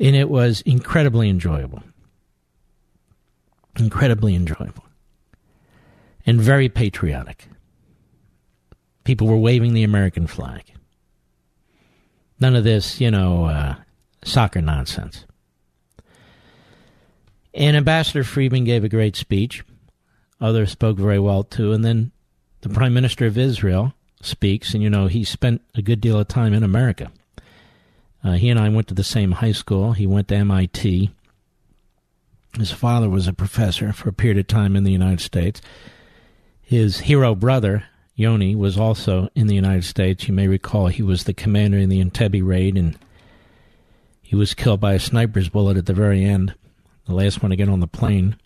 [0.00, 1.80] And it was incredibly enjoyable.
[3.78, 4.84] Incredibly enjoyable.
[6.26, 7.46] And very patriotic.
[9.04, 10.72] People were waving the American flag.
[12.40, 13.76] None of this, you know, uh,
[14.24, 15.24] soccer nonsense.
[17.54, 19.62] And Ambassador Friedman gave a great speech.
[20.40, 21.72] Others spoke very well too.
[21.72, 22.12] And then
[22.62, 26.28] the Prime Minister of Israel speaks, and you know, he spent a good deal of
[26.28, 27.10] time in America.
[28.24, 29.92] Uh, he and I went to the same high school.
[29.92, 31.10] He went to MIT.
[32.56, 35.60] His father was a professor for a period of time in the United States.
[36.60, 37.84] His hero brother,
[38.14, 40.28] Yoni, was also in the United States.
[40.28, 42.96] You may recall he was the commander in the Entebbe raid, and
[44.20, 46.54] he was killed by a sniper's bullet at the very end,
[47.06, 48.36] the last one to get on the plane.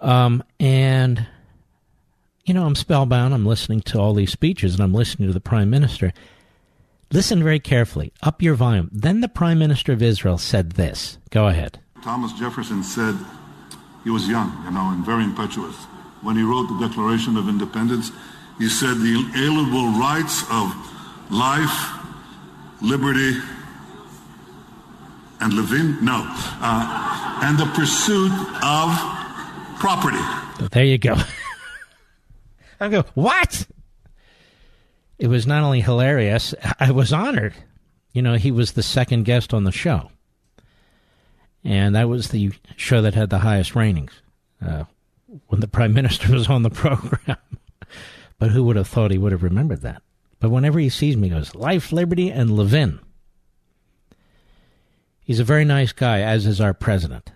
[0.00, 1.26] Um, and,
[2.44, 3.34] you know, I'm spellbound.
[3.34, 6.12] I'm listening to all these speeches, and I'm listening to the Prime Minister.
[7.10, 8.12] Listen very carefully.
[8.22, 8.90] Up your volume.
[8.92, 11.18] Then the Prime Minister of Israel said this.
[11.30, 11.80] Go ahead.
[12.02, 13.16] Thomas Jefferson said
[14.04, 15.74] he was young, you know, and very impetuous.
[16.22, 18.10] When he wrote the Declaration of Independence,
[18.58, 20.74] he said the inalienable rights of
[21.30, 21.92] life,
[22.82, 23.38] liberty,
[25.40, 28.32] and living, no, uh, and the pursuit
[28.62, 28.90] of
[29.78, 30.18] property.
[30.72, 31.16] There you go.
[32.80, 33.66] I go, what?
[35.18, 37.54] It was not only hilarious, I was honored.
[38.12, 40.10] You know, he was the second guest on the show.
[41.64, 44.12] And that was the show that had the highest ratings
[44.64, 44.84] uh,
[45.48, 47.36] when the Prime Minister was on the program.
[48.38, 50.02] but who would have thought he would have remembered that?
[50.40, 53.00] But whenever he sees me, he goes, Life, Liberty, and Levin.
[55.28, 57.32] He's a very nice guy, as is our president.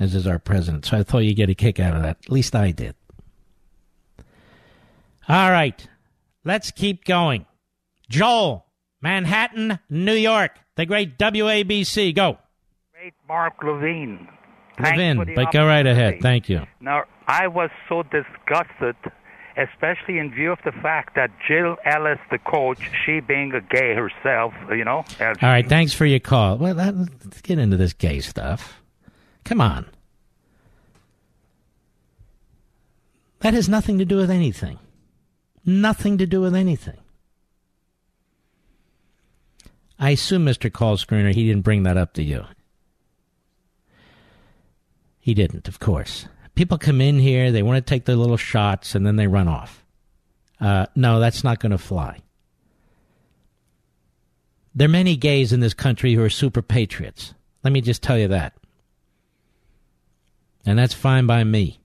[0.00, 0.86] As is our president.
[0.86, 2.16] So I thought you'd get a kick out of that.
[2.24, 2.94] At least I did.
[5.28, 5.86] All right.
[6.42, 7.44] Let's keep going.
[8.08, 8.64] Joel,
[9.02, 12.14] Manhattan, New York, the great WABC.
[12.14, 12.38] Go.
[12.94, 14.26] Great Mark Levine.
[14.78, 16.20] Levine, but go right ahead.
[16.22, 16.62] Thank you.
[16.80, 18.96] Now, I was so disgusted,
[19.56, 23.94] especially in view of the fact that Jill Ellis, the coach, she being a gay
[23.94, 25.04] herself, you know.
[25.20, 26.58] All right, thanks for your call.
[26.58, 28.80] Well, let's get into this gay stuff.
[29.44, 29.86] Come on.
[33.40, 34.78] That has nothing to do with anything.
[35.64, 36.98] Nothing to do with anything.
[39.98, 40.72] I assume, Mr.
[40.72, 42.44] Call Screener, he didn't bring that up to you.
[45.18, 46.28] He didn't, of course.
[46.56, 49.46] People come in here, they want to take their little shots, and then they run
[49.46, 49.84] off.
[50.60, 52.18] Uh, no, that's not going to fly.
[54.74, 57.34] There are many gays in this country who are super patriots.
[57.62, 58.54] Let me just tell you that.
[60.64, 61.78] And that's fine by me.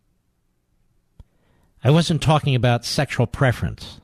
[1.84, 4.00] I wasn't talking about sexual preference.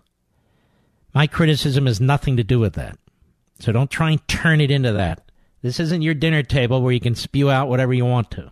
[1.13, 2.97] My criticism has nothing to do with that.
[3.59, 5.31] So don't try and turn it into that.
[5.61, 8.51] This isn't your dinner table where you can spew out whatever you want to.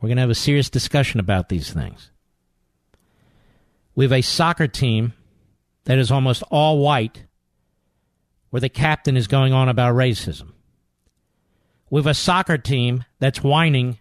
[0.00, 2.10] We're going to have a serious discussion about these things.
[3.94, 5.12] We have a soccer team
[5.84, 7.24] that is almost all white,
[8.50, 10.52] where the captain is going on about racism.
[11.90, 13.98] We have a soccer team that's whining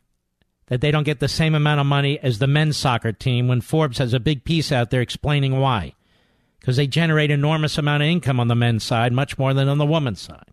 [0.68, 3.62] that they don't get the same amount of money as the men's soccer team when
[3.62, 5.94] Forbes has a big piece out there explaining why.
[6.60, 9.78] Because they generate enormous amount of income on the men's side, much more than on
[9.78, 10.52] the women's side.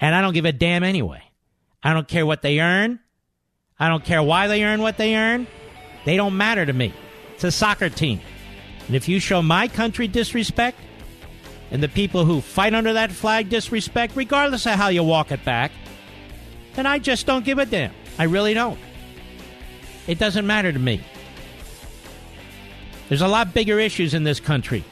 [0.00, 1.22] And I don't give a damn anyway.
[1.82, 3.00] I don't care what they earn.
[3.80, 5.46] I don't care why they earn what they earn.
[6.04, 6.92] They don't matter to me.
[7.34, 8.20] It's a soccer team.
[8.86, 10.78] And if you show my country disrespect
[11.70, 15.44] and the people who fight under that flag disrespect, regardless of how you walk it
[15.44, 15.72] back,
[16.74, 17.94] then I just don't give a damn.
[18.18, 18.78] I really don't.
[20.06, 21.02] It doesn't matter to me.
[23.08, 24.84] There's a lot bigger issues in this country.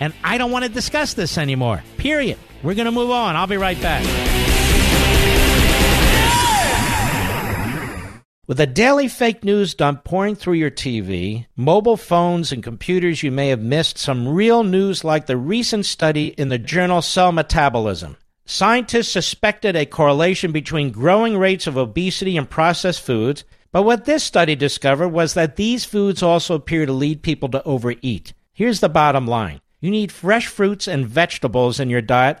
[0.00, 1.82] And I don't want to discuss this anymore.
[1.96, 2.38] Period.
[2.62, 3.36] We're going to move on.
[3.36, 4.02] I'll be right back.
[8.46, 13.30] With a daily fake news dump pouring through your TV, mobile phones, and computers, you
[13.30, 18.18] may have missed some real news like the recent study in the journal Cell Metabolism.
[18.44, 24.22] Scientists suspected a correlation between growing rates of obesity and processed foods, but what this
[24.22, 28.34] study discovered was that these foods also appear to lead people to overeat.
[28.52, 32.40] Here's the bottom line you need fresh fruits and vegetables in your diet,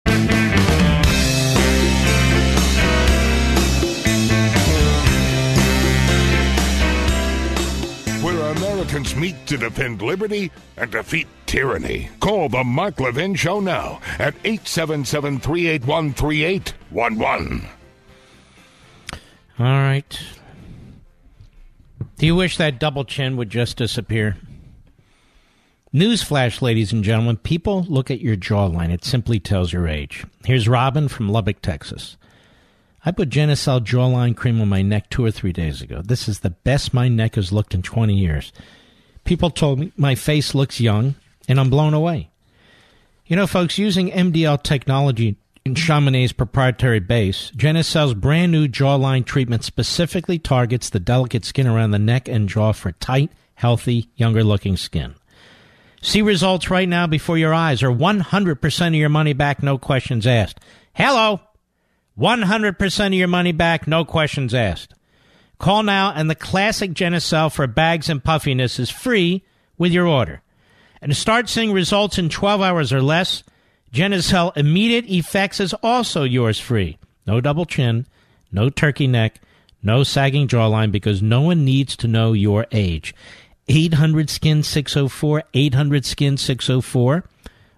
[8.91, 12.09] Americans meet to defend liberty and defeat tyranny.
[12.19, 17.67] Call the Mark Levin Show now at 877 381 3811.
[19.57, 20.19] All right.
[22.17, 24.35] Do you wish that double chin would just disappear?
[25.93, 28.91] Newsflash, ladies and gentlemen, people look at your jawline.
[28.91, 30.25] It simply tells your age.
[30.43, 32.17] Here's Robin from Lubbock, Texas.
[33.05, 36.01] I put Genucel jawline cream on my neck two or three days ago.
[36.03, 38.51] This is the best my neck has looked in 20 years.
[39.23, 41.15] People told me my face looks young,
[41.47, 42.29] and I'm blown away.
[43.25, 49.63] You know, folks, using MDL technology in Chamonix's proprietary base, Genucel's brand new jawline treatment
[49.63, 54.75] specifically targets the delicate skin around the neck and jaw for tight, healthy, younger looking
[54.75, 55.15] skin.
[56.01, 60.25] See results right now before your eyes, or 100% of your money back, no questions
[60.25, 60.59] asked.
[60.93, 61.41] Hello!
[62.19, 64.93] 100% of your money back, no questions asked.
[65.61, 69.43] Call now, and the classic Genucel for bags and puffiness is free
[69.77, 70.41] with your order.
[71.03, 73.43] And to start seeing results in 12 hours or less,
[73.93, 76.97] Genucel Immediate Effects is also yours free.
[77.27, 78.07] No double chin,
[78.51, 79.39] no turkey neck,
[79.83, 83.13] no sagging jawline because no one needs to know your age.
[83.67, 87.23] 800 Skin 604, 800 Skin 604,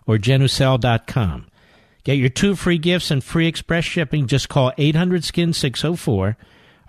[0.07, 1.47] or Genucel.com.
[2.05, 4.27] Get your two free gifts and free express shipping.
[4.27, 6.37] Just call 800 Skin 604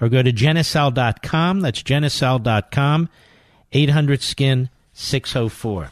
[0.05, 1.61] or go to Genucel.com.
[1.61, 3.09] That's Genucel.com,
[3.73, 5.91] 800 Skin 604.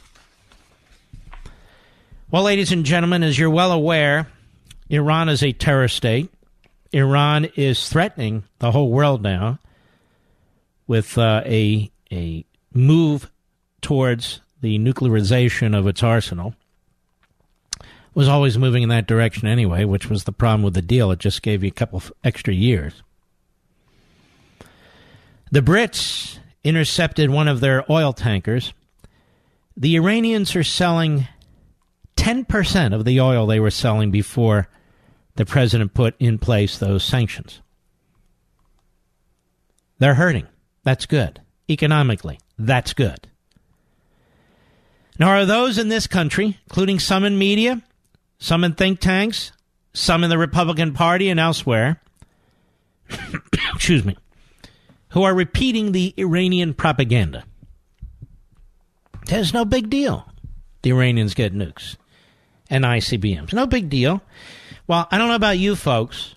[2.30, 4.26] Well, ladies and gentlemen, as you're well aware,
[4.90, 6.30] Iran is a terror state.
[6.92, 9.58] Iran is threatening the whole world now
[10.86, 12.44] with uh, a a
[12.74, 13.30] move
[13.80, 16.54] towards the nuclearization of its arsenal.
[18.14, 21.10] Was always moving in that direction anyway, which was the problem with the deal.
[21.12, 23.02] It just gave you a couple extra years.
[25.52, 28.72] The Brits intercepted one of their oil tankers.
[29.76, 31.28] The Iranians are selling
[32.16, 34.68] 10% of the oil they were selling before
[35.36, 37.60] the president put in place those sanctions.
[39.98, 40.46] They're hurting.
[40.84, 41.42] That's good.
[41.68, 43.28] Economically, that's good.
[45.18, 47.82] Now, are those in this country, including some in media,
[48.38, 49.52] some in think tanks,
[49.92, 52.00] some in the Republican Party and elsewhere,
[53.74, 54.16] excuse me,
[55.12, 57.44] who are repeating the Iranian propaganda?
[59.26, 60.26] There's no big deal.
[60.82, 61.96] The Iranians get nukes
[62.68, 63.52] and ICBMs.
[63.52, 64.22] No big deal.
[64.86, 66.34] Well, I don't know about you folks,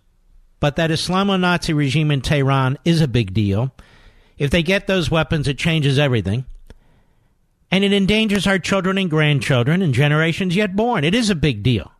[0.59, 3.71] but that Islamo Nazi regime in Tehran is a big deal.
[4.37, 6.45] If they get those weapons, it changes everything.
[7.71, 11.03] And it endangers our children and grandchildren and generations yet born.
[11.03, 11.91] It is a big deal.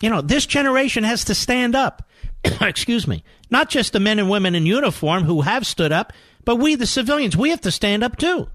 [0.00, 2.08] You know, this generation has to stand up.
[2.60, 3.24] Excuse me.
[3.50, 6.12] Not just the men and women in uniform who have stood up,
[6.44, 8.48] but we, the civilians, we have to stand up too.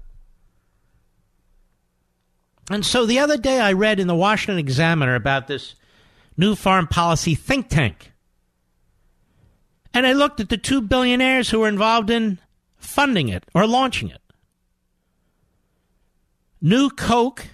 [2.70, 5.74] And so the other day I read in the Washington Examiner about this
[6.36, 8.12] new foreign policy think tank.
[9.92, 12.38] And I looked at the two billionaires who were involved in
[12.76, 14.20] funding it or launching it.
[16.60, 17.46] New Koch,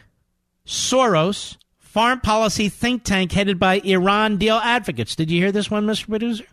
[0.64, 1.56] Soros,
[1.90, 5.16] foreign policy think tank headed by Iran deal advocates.
[5.16, 6.08] Did you hear this one, Mr.
[6.08, 6.44] Producer?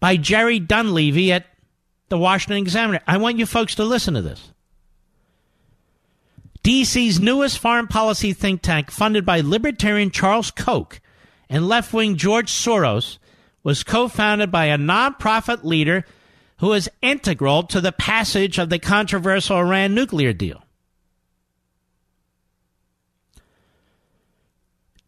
[0.00, 1.46] By Jerry Dunleavy at
[2.10, 3.00] the Washington Examiner.
[3.06, 4.50] I want you folks to listen to this.
[6.62, 11.00] DC's newest foreign policy think tank, funded by libertarian Charles Koch
[11.48, 13.16] and left wing George Soros,
[13.62, 16.04] was co founded by a nonprofit leader
[16.58, 20.61] who is integral to the passage of the controversial Iran nuclear deal.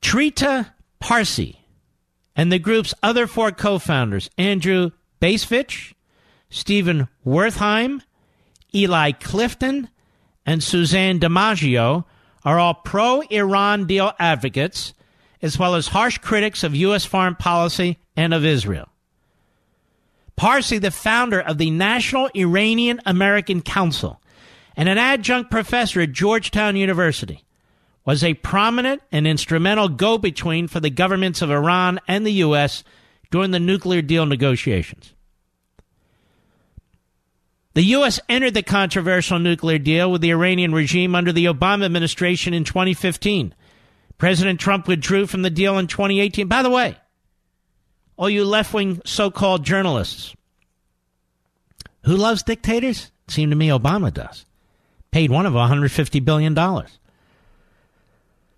[0.04, 1.58] Trita Parsi
[2.36, 4.90] and the group's other four co founders, Andrew
[5.20, 5.94] Bacevich,
[6.50, 8.02] Stephen Wertheim,
[8.74, 9.88] Eli Clifton,
[10.44, 12.04] and Suzanne DiMaggio,
[12.44, 14.92] are all pro Iran deal advocates,
[15.40, 17.06] as well as harsh critics of U.S.
[17.06, 18.90] foreign policy and of Israel.
[20.36, 24.20] Parsi, the founder of the National Iranian American Council
[24.76, 27.42] and an adjunct professor at Georgetown University,
[28.04, 32.84] was a prominent and instrumental go between for the governments of Iran and the U.S.
[33.30, 35.14] during the nuclear deal negotiations.
[37.74, 38.20] The U.S.
[38.28, 43.54] entered the controversial nuclear deal with the Iranian regime under the Obama administration in 2015.
[44.16, 46.46] President Trump withdrew from the deal in 2018.
[46.46, 46.96] By the way,
[48.16, 50.36] all you left wing so called journalists
[52.04, 53.10] who loves dictators?
[53.26, 54.44] It seemed to me Obama does.
[55.10, 56.54] Paid one of $150 billion.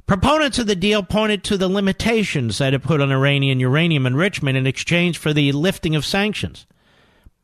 [0.07, 4.57] Proponents of the deal pointed to the limitations that it put on Iranian uranium enrichment
[4.57, 6.65] in exchange for the lifting of sanctions.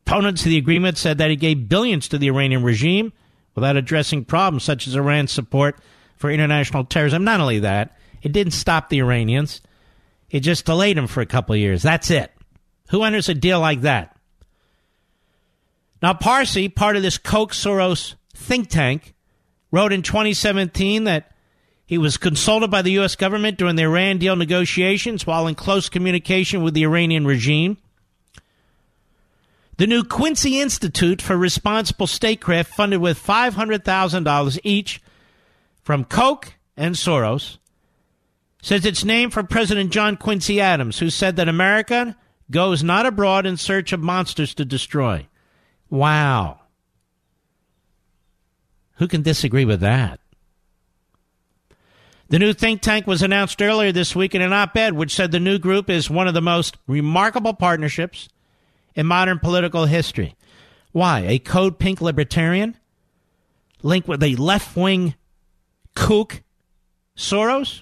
[0.05, 3.11] Opponents of the agreement said that it gave billions to the Iranian regime
[3.53, 5.77] without addressing problems such as Iran's support
[6.15, 7.25] for international terrorism.
[7.25, 9.61] Not only that, it didn't stop the Iranians,
[10.29, 11.83] it just delayed them for a couple of years.
[11.83, 12.31] That's it.
[12.91, 14.15] Who enters a deal like that?
[16.01, 19.13] Now, Parsi, part of this Koch Soros think tank,
[19.71, 21.32] wrote in 2017 that
[21.85, 23.15] he was consulted by the U.S.
[23.15, 27.77] government during the Iran deal negotiations while in close communication with the Iranian regime.
[29.77, 35.01] The new Quincy Institute for Responsible Statecraft, funded with $500,000 each
[35.81, 37.57] from Koch and Soros,
[38.61, 42.15] says it's named for President John Quincy Adams, who said that America
[42.49, 45.27] goes not abroad in search of monsters to destroy.
[45.89, 46.61] Wow.
[48.97, 50.19] Who can disagree with that?
[52.29, 55.31] The new think tank was announced earlier this week in an op ed which said
[55.31, 58.29] the new group is one of the most remarkable partnerships
[58.95, 60.35] in modern political history.
[60.91, 61.21] Why?
[61.21, 62.77] A code pink libertarian
[63.81, 65.15] linked with a left wing
[65.95, 66.41] kook
[67.15, 67.81] Soros?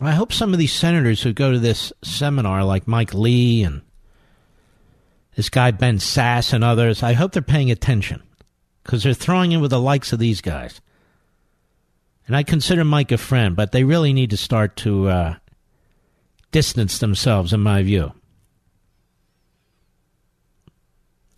[0.00, 3.82] I hope some of these senators who go to this seminar, like Mike Lee and
[5.36, 8.22] this guy Ben Sasse and others, I hope they're paying attention
[8.82, 10.80] because they're throwing in with the likes of these guys.
[12.26, 15.34] And I consider Mike a friend, but they really need to start to uh,
[16.52, 18.12] distance themselves, in my view.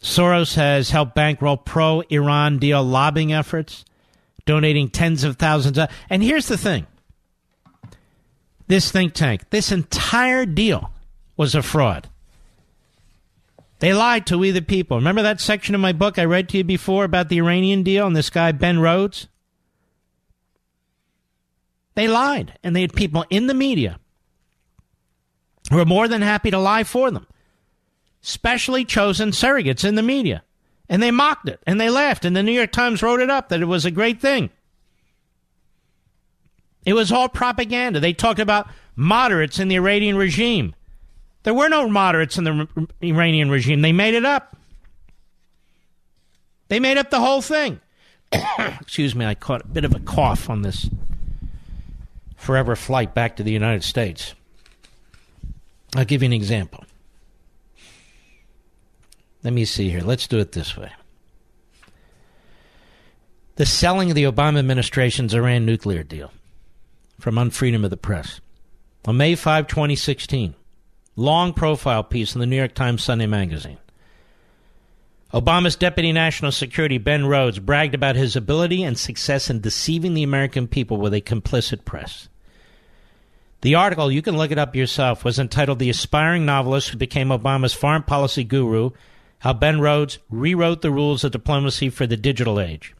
[0.03, 3.85] Soros has helped bankroll pro Iran deal lobbying efforts,
[4.45, 5.89] donating tens of thousands of.
[6.11, 6.87] And here's the thing
[8.67, 10.91] this think tank, this entire deal
[11.37, 12.09] was a fraud.
[13.83, 14.97] They lied to we the people.
[14.97, 18.07] Remember that section of my book I read to you before about the Iranian deal
[18.07, 19.27] and this guy, Ben Rhodes?
[21.97, 23.99] They lied, and they had people in the media
[25.69, 27.27] who were more than happy to lie for them.
[28.21, 30.45] Specially chosen surrogates in the media.
[30.89, 33.49] And they mocked it, and they laughed, and the New York Times wrote it up
[33.49, 34.51] that it was a great thing.
[36.87, 37.99] It was all propaganda.
[37.99, 40.77] They talked about moderates in the Iranian regime.
[41.43, 43.83] There were no moderates in the Iranian regime.
[43.83, 44.57] They made it up.
[46.69, 47.81] They made up the whole thing.
[48.81, 50.89] Excuse me, I caught a bit of a cough on this
[52.37, 54.35] forever flight back to the United States.
[55.95, 56.85] I'll give you an example.
[59.43, 60.01] Let me see here.
[60.01, 60.93] Let's do it this way.
[63.57, 66.33] The selling of the Obama administration's Iran nuclear deal
[67.21, 68.41] from Unfreedom of the Press.
[69.05, 70.55] On May 5, 2016,
[71.17, 73.79] long profile piece in the New York Times Sunday magazine.
[75.33, 80.23] Obama's Deputy National Security, Ben Rhodes, bragged about his ability and success in deceiving the
[80.23, 82.29] American people with a complicit press.
[83.63, 87.29] The article, you can look it up yourself, was entitled The Aspiring Novelist Who Became
[87.29, 88.91] Obama's Foreign Policy Guru
[89.39, 92.95] How Ben Rhodes Rewrote the Rules of Diplomacy for the Digital Age.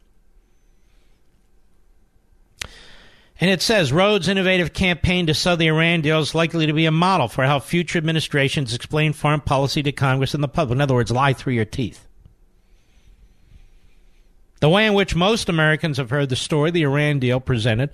[3.43, 6.85] And it says Rhodes' innovative campaign to sell the Iran deal is likely to be
[6.85, 10.77] a model for how future administrations explain foreign policy to Congress and the public.
[10.77, 12.07] In other words, lie through your teeth.
[14.61, 17.89] The way in which most Americans have heard the story the Iran deal presented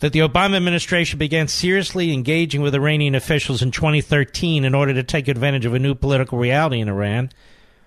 [0.00, 5.02] that the Obama administration began seriously engaging with Iranian officials in 2013 in order to
[5.02, 7.30] take advantage of a new political reality in Iran,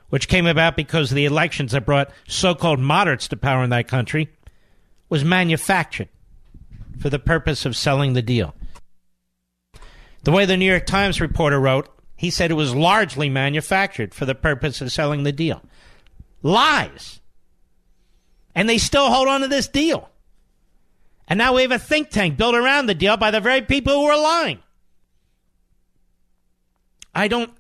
[0.10, 3.70] which came about because of the elections that brought so called moderates to power in
[3.70, 4.30] that country,
[5.10, 6.10] was manufactured
[7.00, 8.56] for the purpose of selling the deal.
[10.24, 14.26] The way the New York Times reporter wrote, he said it was largely manufactured for
[14.26, 15.62] the purpose of selling the deal.
[16.42, 17.22] Lies.
[18.56, 20.10] And they still hold on to this deal.
[21.28, 23.94] And now we have a think tank built around the deal by the very people
[23.94, 24.60] who are lying.
[27.14, 27.52] I don't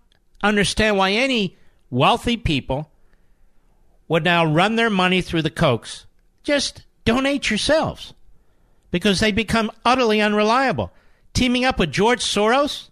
[0.42, 1.58] understand why any
[1.90, 2.92] wealthy people
[4.08, 6.06] would now run their money through the Kochs.
[6.44, 8.14] Just donate yourselves
[8.92, 10.92] because they become utterly unreliable.
[11.34, 12.90] Teaming up with George Soros?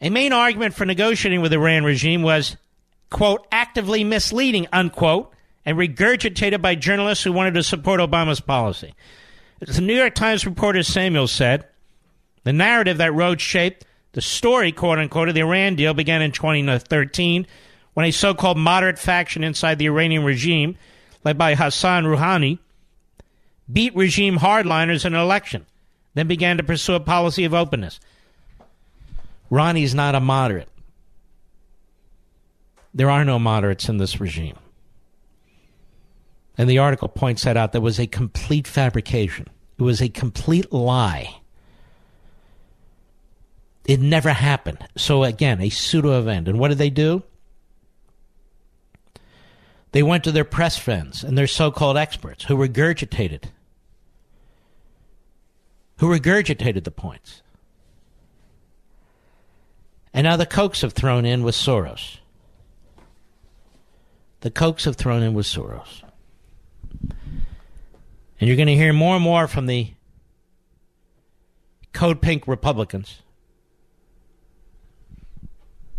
[0.00, 2.56] A main argument for negotiating with the Iran regime was,
[3.10, 5.32] quote, actively misleading, unquote,
[5.64, 8.94] and regurgitated by journalists who wanted to support Obama's policy.
[9.60, 11.66] As The New York Times reporter Samuel said,
[12.42, 16.32] The narrative that Rhodes shaped the story, quote unquote, of the Iran deal began in
[16.32, 17.46] 2013
[17.94, 20.76] when a so called moderate faction inside the Iranian regime,
[21.24, 22.58] led by Hassan Rouhani,
[23.72, 25.66] beat regime hardliners in an election,
[26.14, 28.00] then began to pursue a policy of openness.
[29.50, 30.68] Rouhani's not a moderate.
[32.94, 34.56] There are no moderates in this regime.
[36.58, 37.72] And the article points that out.
[37.72, 39.46] There was a complete fabrication,
[39.78, 41.38] it was a complete lie.
[43.84, 44.78] It never happened.
[44.96, 46.46] So, again, a pseudo event.
[46.46, 47.24] And what did they do?
[49.90, 53.46] They went to their press friends and their so called experts who regurgitated
[55.98, 57.42] who regurgitated the points.
[60.14, 62.18] And now the Kochs have thrown in with Soros.
[64.40, 66.02] The Kochs have thrown in with Soros.
[68.40, 69.92] And you're going to hear more and more from the
[71.92, 73.22] Code Pink Republicans.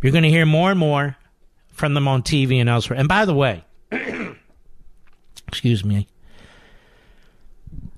[0.02, 1.16] You're going to hear more and more
[1.70, 3.00] from them on TV and elsewhere.
[3.00, 3.64] And by the way,
[5.48, 6.08] excuse me,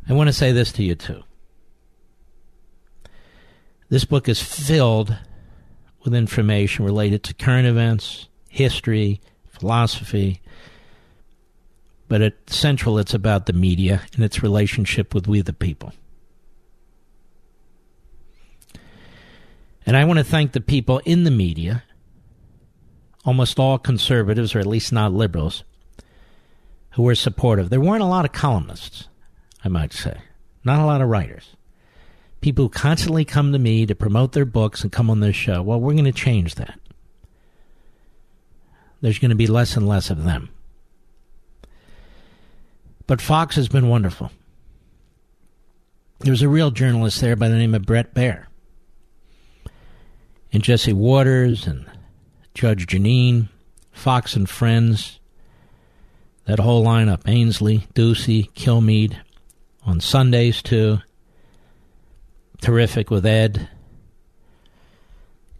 [0.07, 1.23] I want to say this to you too.
[3.89, 5.15] This book is filled
[6.03, 10.41] with information related to current events, history, philosophy,
[12.07, 15.93] but at central it's about the media and its relationship with we the people.
[19.85, 21.83] And I want to thank the people in the media,
[23.23, 25.63] almost all conservatives, or at least not liberals,
[26.91, 27.69] who were supportive.
[27.69, 29.07] There weren't a lot of columnists,
[29.63, 30.21] I might say,
[30.63, 31.55] not a lot of writers
[32.45, 35.63] people who constantly come to me to promote their books and come on this show.
[35.63, 36.79] Well, we're going to change that.
[39.01, 40.51] There's going to be less and less of them.
[43.07, 44.29] But Fox has been wonderful.
[46.19, 48.45] There was a real journalist there by the name of Bret Baier.
[50.53, 51.87] And Jesse Watters, and
[52.53, 53.49] Judge Jeanine,
[53.91, 55.19] Fox and Friends,
[56.45, 59.15] that whole lineup, Ainsley, Doocy, Kilmeade,
[59.83, 60.99] on Sundays too
[62.61, 63.69] terrific with Ed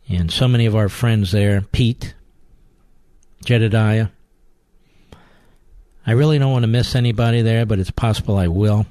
[0.08, 2.14] and so many of our friends there, Pete,
[3.44, 4.08] Jedediah.
[6.06, 8.86] I really don't want to miss anybody there, but it's possible I will.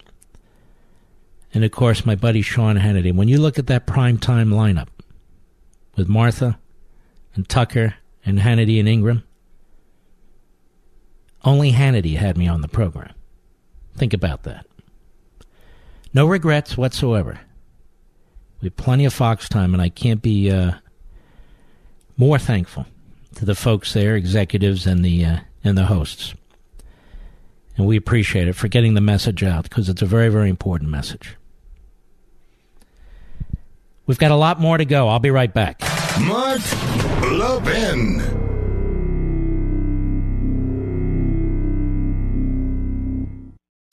[1.52, 3.14] And of course, my buddy Sean Hannity.
[3.14, 4.89] When you look at that prime time lineup
[5.97, 6.59] with Martha
[7.36, 7.94] and Tucker
[8.26, 9.22] and Hannity and Ingraham,
[11.44, 13.14] only Hannity had me on the program.
[13.97, 14.66] Think about that.
[16.12, 17.39] No regrets whatsoever.
[18.64, 20.72] We have plenty of Fox time, and I can't be uh,
[22.16, 22.86] more thankful
[23.34, 26.32] to the folks there, executives and the uh, and the hosts.
[27.76, 30.88] And we appreciate it for getting the message out because it's a very, very important
[30.88, 31.36] message.
[34.06, 35.08] We've got a lot more to go.
[35.08, 35.82] I'll be right back.
[36.22, 36.62] Mark
[37.20, 38.63] Levin.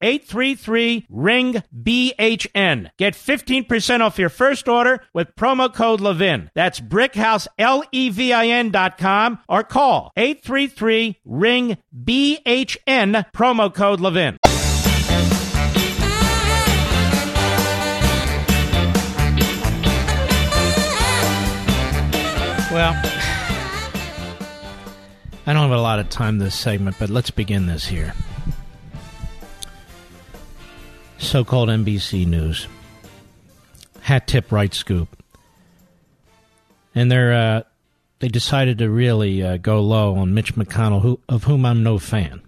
[0.00, 2.90] 833 ring BHN.
[2.96, 6.50] Get 15% off your first order with promo code Levin.
[6.54, 13.72] That's brickhouse L E V I N dot com or call 833 ring BHN promo
[13.74, 14.38] code Levin.
[22.72, 22.92] Well,
[25.44, 28.14] I don't have a lot of time this segment, but let's begin this here.
[31.20, 32.66] So called NBC News.
[34.00, 35.22] Hat tip right scoop.
[36.94, 37.62] And they're, uh,
[38.18, 41.98] they decided to really uh, go low on Mitch McConnell, who, of whom I'm no
[41.98, 42.42] fan.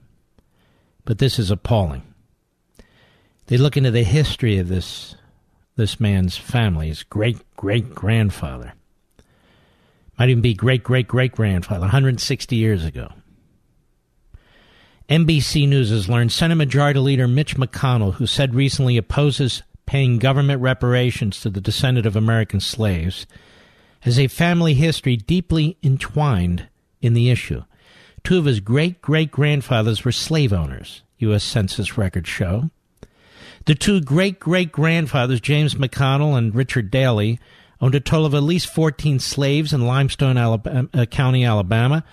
[1.05, 2.03] But this is appalling.
[3.47, 5.15] They look into the history of this
[5.77, 8.75] this man's family, his great great grandfather.
[10.19, 13.13] Might even be great great great grandfather, 160 years ago.
[15.09, 20.63] NBC News has learned Senate Majority Leader Mitch McConnell, who said recently opposes paying government
[20.63, 23.27] reparations to the descendant of American slaves,
[24.01, 26.69] has a family history deeply entwined
[27.01, 27.63] in the issue.
[28.25, 31.43] Two of his great great grandfathers were slave owners, U.S.
[31.43, 32.71] Census records show.
[33.67, 37.39] The two great great grandfathers, James McConnell and Richard Daley,
[37.81, 42.05] owned a total of at least 14 slaves in Limestone Alabama, uh, County, Alabama,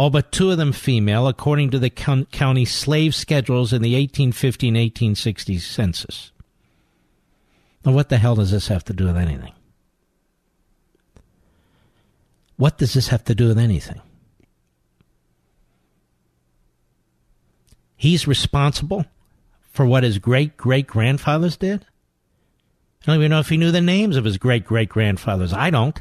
[0.00, 4.68] all but two of them female, according to the county slave schedules in the 1850
[4.68, 6.32] and 1860 census.
[7.84, 9.52] Now, what the hell does this have to do with anything?
[12.56, 14.00] What does this have to do with anything?
[17.94, 19.04] He's responsible
[19.70, 21.84] for what his great great grandfathers did?
[23.02, 25.52] I don't even know if he knew the names of his great great grandfathers.
[25.52, 26.00] I don't.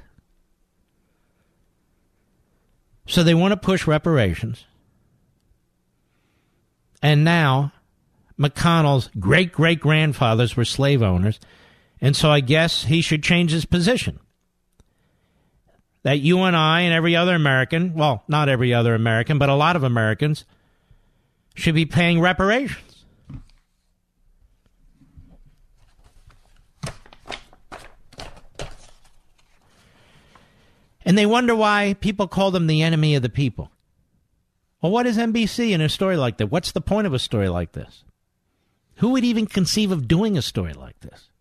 [3.09, 4.65] So they want to push reparations.
[7.01, 7.73] And now
[8.39, 11.39] McConnell's great great grandfathers were slave owners.
[11.99, 14.19] And so I guess he should change his position.
[16.03, 19.55] That you and I and every other American, well, not every other American, but a
[19.55, 20.45] lot of Americans,
[21.55, 22.88] should be paying reparations.
[31.09, 33.71] And they wonder why people call them the enemy of the people.
[34.79, 36.51] Well, what is NBC in a story like that?
[36.51, 38.03] What's the point of a story like this?
[38.97, 41.31] Who would even conceive of doing a story like this?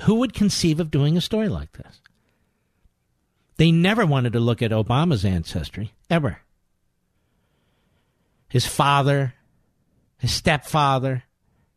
[0.00, 2.00] Who would conceive of doing a story like this?
[3.56, 6.40] They never wanted to look at Obama's ancestry, ever.
[8.48, 9.34] His father,
[10.18, 11.22] his stepfather.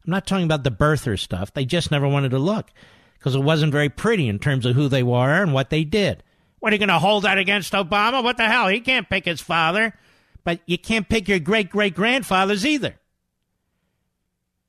[0.03, 1.53] I'm not talking about the birther stuff.
[1.53, 2.71] They just never wanted to look
[3.17, 6.23] because it wasn't very pretty in terms of who they were and what they did.
[6.59, 8.23] What are you going to hold that against Obama?
[8.23, 8.67] What the hell?
[8.67, 9.93] He can't pick his father,
[10.43, 12.95] but you can't pick your great great grandfathers either.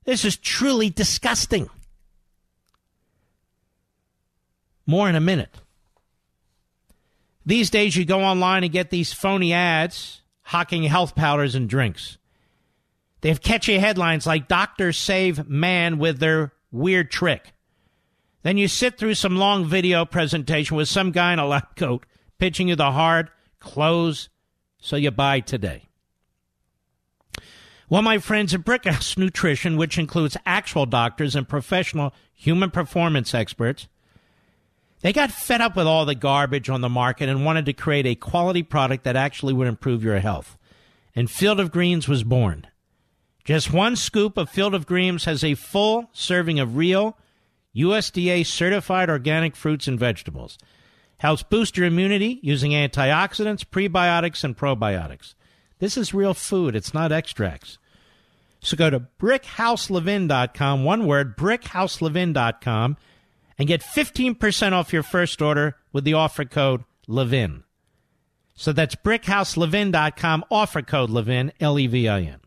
[0.05, 1.69] This is truly disgusting.
[4.87, 5.55] More in a minute.
[7.45, 12.17] These days, you go online and get these phony ads hawking health powders and drinks.
[13.21, 17.53] They have catchy headlines like Doctors Save Man with their weird trick.
[18.43, 22.07] Then you sit through some long video presentation with some guy in a lab coat
[22.39, 24.29] pitching you the hard clothes
[24.79, 25.89] so you buy today.
[27.91, 33.89] Well, my friends at Brickhouse Nutrition, which includes actual doctors and professional human performance experts,
[35.01, 38.07] they got fed up with all the garbage on the market and wanted to create
[38.07, 40.59] a quality product that actually would improve your health.
[41.15, 42.67] And Field of Greens was born.
[43.45, 47.17] Just one scoop of Field of Greens has a full serving of real
[47.77, 50.59] USDA certified organic fruits and vegetables.
[51.19, 55.35] Helps boost your immunity using antioxidants, prebiotics, and probiotics.
[55.79, 57.79] This is real food, it's not extracts.
[58.61, 62.97] So go to brickhouselevin.com, one word, brickhouselevin.com,
[63.59, 67.65] and get 15% off your first order with the offer code LEVIN.
[68.55, 72.41] So that's brickhouselevin.com, offer code LEVIN, L E V I N.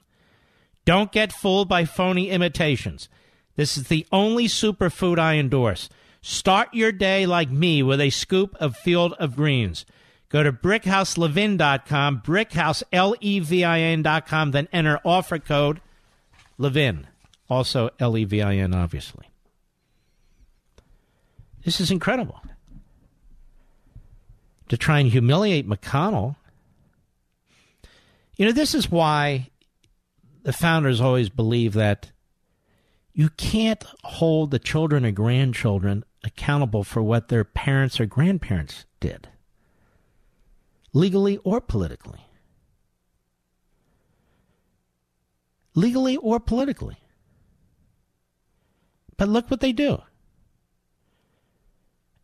[0.84, 3.08] Don't get fooled by phony imitations.
[3.56, 5.90] This is the only superfood I endorse.
[6.22, 9.86] Start your day like me with a scoop of Field of Greens.
[10.30, 15.82] Go to brickhouselevin.com, brickhouse, L-E-V-I-N.com, then enter offer code
[16.58, 17.08] Levin.
[17.50, 19.30] Also L-E-V-I-N, obviously.
[21.66, 22.42] This is incredible.
[24.70, 26.38] To try and humiliate McConnell.
[28.38, 29.50] You know, this is why
[30.44, 32.12] the founders always believe that
[33.14, 39.30] you can't hold the children or grandchildren accountable for what their parents or grandparents did,
[40.94, 42.26] legally or politically.
[45.74, 46.98] Legally or politically.
[49.18, 50.02] But look what they do.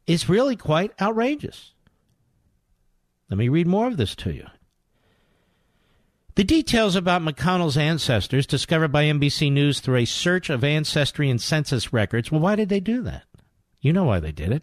[0.05, 1.73] It's really quite outrageous.
[3.29, 4.47] Let me read more of this to you.
[6.37, 11.41] The details about McConnell's ancestors, discovered by NBC News through a search of ancestry and
[11.41, 13.23] census records, well, why did they do that?
[13.81, 14.61] You know why they did it.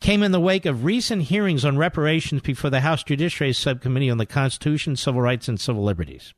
[0.00, 4.18] Came in the wake of recent hearings on reparations before the House Judiciary Subcommittee on
[4.18, 6.34] the Constitution, Civil Rights, and Civil Liberties.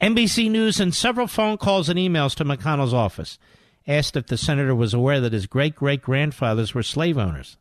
[0.00, 3.38] NBC News and several phone calls and emails to McConnell's office
[3.86, 7.58] asked if the senator was aware that his great great grandfathers were slave owners.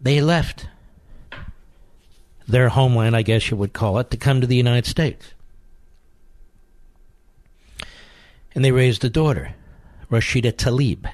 [0.01, 0.67] They left
[2.47, 5.35] their homeland, I guess you would call it, to come to the United States.
[8.55, 9.53] And they raised a daughter,
[10.09, 11.13] Rashida Tlaib,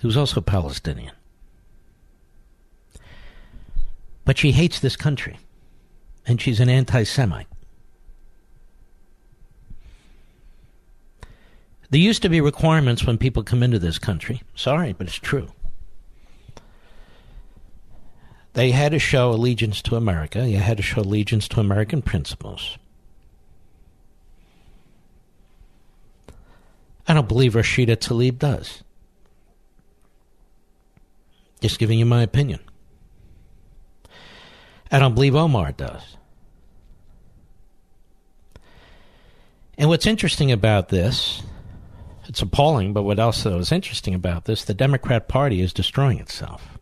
[0.00, 1.12] who's also Palestinian.
[4.30, 5.38] But she hates this country,
[6.24, 7.48] and she's an anti Semite.
[11.90, 14.42] There used to be requirements when people come into this country.
[14.54, 15.48] Sorry, but it's true.
[18.52, 20.48] They had to show allegiance to America.
[20.48, 22.78] You had to show allegiance to American principles.
[27.08, 28.84] I don't believe Rashida Tlaib does.
[31.60, 32.60] Just giving you my opinion.
[34.90, 36.16] I don't believe Omar does.
[39.78, 41.42] And what's interesting about this,
[42.26, 46.78] it's appalling, but what also is interesting about this, the Democrat Party is destroying itself.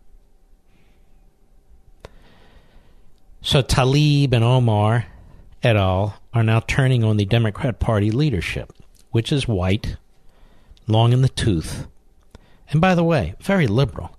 [3.40, 5.06] So Tlaib and Omar
[5.62, 6.20] et al.
[6.34, 8.72] are now turning on the Democrat Party leadership,
[9.10, 9.96] which is white,
[10.86, 11.86] long in the tooth,
[12.70, 14.16] and by the way, very liberal.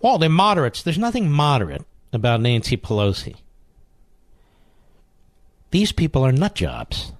[0.00, 0.82] Well, they're moderates.
[0.82, 1.84] There's nothing moderate
[2.14, 3.36] about Nancy Pelosi.
[5.70, 7.12] These people are nut jobs.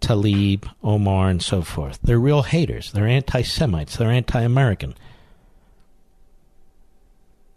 [0.00, 1.98] Tlaib, Omar, and so forth.
[2.02, 2.92] They're real haters.
[2.92, 3.96] They're anti Semites.
[3.96, 4.94] They're anti American.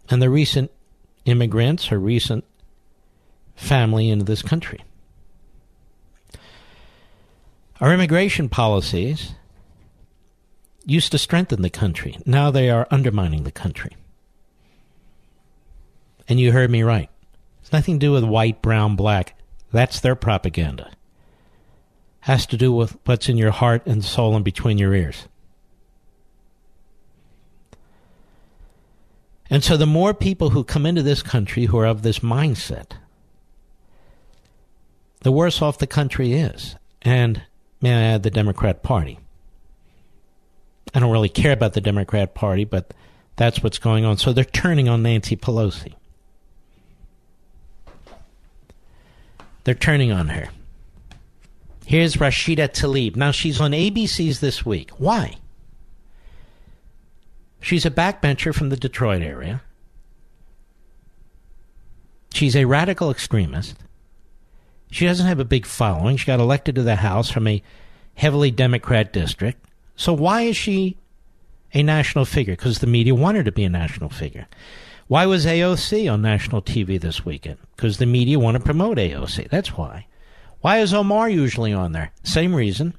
[0.08, 0.72] And the recent
[1.24, 2.44] immigrants, her recent
[3.54, 4.80] family into this country.
[7.80, 9.34] Our immigration policies
[10.84, 12.18] used to strengthen the country.
[12.26, 13.96] Now they are undermining the country.
[16.30, 17.10] And you heard me right.
[17.60, 19.36] It's nothing to do with white, brown, black.
[19.72, 20.92] That's their propaganda.
[22.20, 25.26] Has to do with what's in your heart and soul and between your ears.
[29.50, 32.92] And so the more people who come into this country who are of this mindset,
[35.22, 36.76] the worse off the country is.
[37.02, 37.42] And
[37.80, 39.18] may I add the Democrat Party.
[40.94, 42.94] I don't really care about the Democrat Party, but
[43.34, 44.16] that's what's going on.
[44.16, 45.94] So they're turning on Nancy Pelosi.
[49.70, 50.48] They're turning on her.
[51.86, 53.14] Here's Rashida Tlaib.
[53.14, 54.90] Now she's on ABC's this week.
[54.98, 55.36] Why?
[57.60, 59.62] She's a backbencher from the Detroit area.
[62.34, 63.76] She's a radical extremist.
[64.90, 66.16] She doesn't have a big following.
[66.16, 67.62] She got elected to the House from a
[68.16, 69.64] heavily Democrat district.
[69.94, 70.96] So why is she
[71.72, 72.54] a national figure?
[72.54, 74.48] Because the media want her to be a national figure.
[75.10, 77.58] Why was AOC on national TV this weekend?
[77.74, 79.50] Because the media want to promote AOC.
[79.50, 80.06] That's why.
[80.60, 82.12] Why is Omar usually on there?
[82.22, 82.94] Same reason.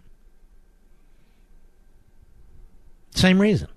[3.12, 3.70] Same reason.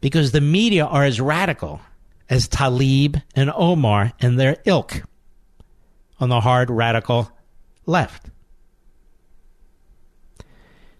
[0.00, 1.82] Because the media are as radical
[2.30, 5.02] as Tlaib and Omar and their ilk
[6.20, 7.30] on the hard radical
[7.84, 8.30] left.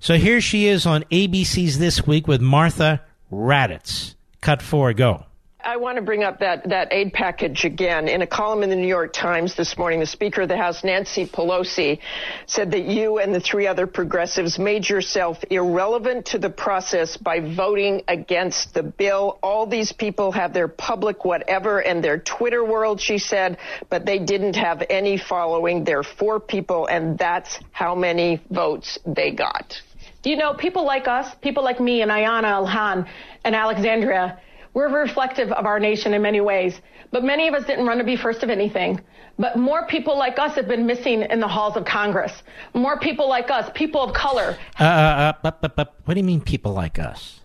[0.01, 3.01] So here she is on ABC's This Week with Martha
[3.33, 4.17] Raddatz.
[4.43, 5.25] Cut four, go.
[5.65, 8.09] I want to bring up that, that aid package again.
[8.09, 10.83] In a column in the New York Times this morning, the Speaker of the House,
[10.83, 12.01] Nancy Pelosi,
[12.47, 17.39] said that you and the three other progressives made yourself irrelevant to the process by
[17.41, 19.39] voting against the bill.
[19.43, 23.59] All these people have their public whatever and their Twitter world, she said,
[23.89, 25.85] but they didn't have any following.
[25.85, 29.81] They're four people, and that's how many votes they got.
[30.25, 33.09] You know, people like us, people like me and Ayanna Ilhan
[33.45, 34.41] and Alexandria,
[34.75, 36.81] we're reflective of our nation in many ways,
[37.11, 39.01] but many of us didn't run to be first of anything.
[39.39, 42.43] But more people like us have been missing in the halls of Congress.
[42.75, 44.57] More people like us, people of color.
[44.79, 47.41] Uh, uh, uh, but, but, but what do you mean people like us?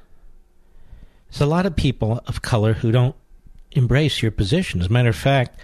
[1.29, 3.15] There's a lot of people of color who don't
[3.71, 4.79] embrace your position.
[4.81, 5.59] As a matter of fact,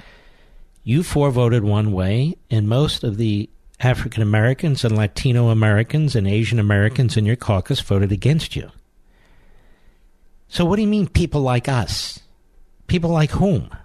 [0.84, 3.50] you four voted one way, and most of the
[3.80, 8.70] African Americans and Latino Americans and Asian Americans in your caucus voted against you.
[10.54, 12.20] So, what do you mean, people like us?
[12.86, 13.76] People like whom?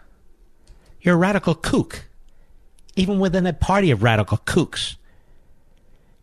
[1.00, 2.04] You're a radical kook,
[2.94, 4.96] even within a party of radical kooks.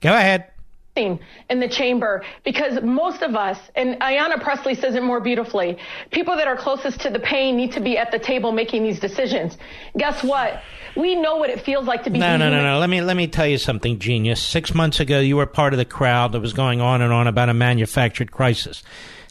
[0.01, 0.51] Go ahead
[0.95, 1.19] in
[1.59, 5.77] the chamber because most of us, and Ayanna Presley says it more beautifully,
[6.11, 8.99] people that are closest to the pain need to be at the table making these
[8.99, 9.57] decisions.
[9.97, 10.61] Guess what?
[10.95, 12.19] We know what it feels like to be.
[12.19, 12.77] No, no, no, no.
[12.77, 14.43] Let me let me tell you something, genius.
[14.43, 17.25] Six months ago, you were part of the crowd that was going on and on
[17.25, 18.83] about a manufactured crisis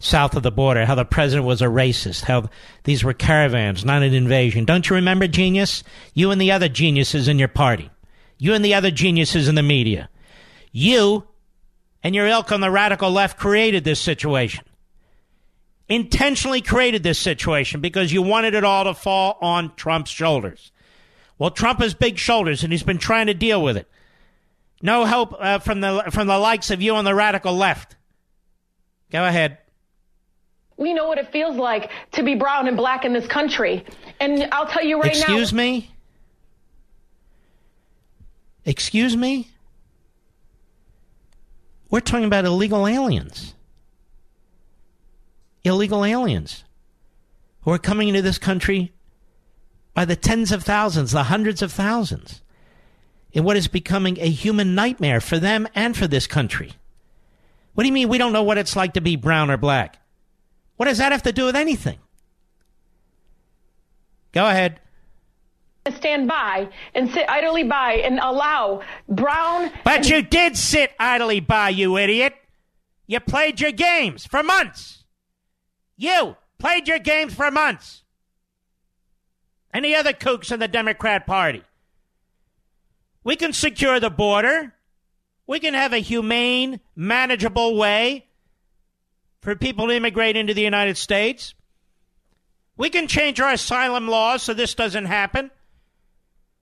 [0.05, 2.49] south of the border, how the president was a racist, how
[2.85, 4.65] these were caravans, not an invasion.
[4.65, 5.83] Don't you remember, genius?
[6.13, 7.91] You and the other geniuses in your party.
[8.39, 10.11] You and the other geniuses in the media.
[10.73, 11.27] You
[12.03, 14.65] and your ilk on the radical left created this situation.
[15.89, 20.71] Intentionally created this situation because you wanted it all to fall on Trump's shoulders.
[21.39, 23.89] Well, Trump has big shoulders and he's been trying to deal with it.
[24.83, 27.97] No help uh, from the from the likes of you on the radical left.
[29.11, 29.59] Go ahead.
[30.77, 33.85] We know what it feels like to be brown and black in this country.
[34.21, 35.35] And I'll tell you right Excuse now.
[35.35, 35.91] Excuse me?
[38.65, 39.49] Excuse me?
[41.91, 43.55] We're talking about illegal aliens.
[45.63, 46.65] Illegal aliens
[47.63, 48.93] who are coming into this country
[49.95, 52.43] by the tens of thousands, the hundreds of thousands,
[53.33, 56.73] in what is becoming a human nightmare for them and for this country.
[57.75, 59.99] What do you mean we don't know what it's like to be brown or black?
[60.77, 61.99] What does that have to do with anything?
[64.33, 64.81] Go ahead.
[65.97, 69.71] Stand by and sit idly by and allow Brown.
[69.85, 72.35] But and- you did sit idly by, you idiot.
[73.07, 75.05] You played your games for months.
[75.97, 78.03] You played your games for months.
[79.73, 81.63] And the other kooks in the Democrat Party.
[83.23, 84.75] We can secure the border.
[85.47, 88.24] We can have a humane, manageable way
[89.45, 91.55] for people to immigrate into the United States.
[92.79, 95.51] We can change our asylum laws so this doesn't happen.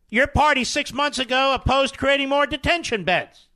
[0.09, 3.47] Your party six months ago opposed creating more detention beds.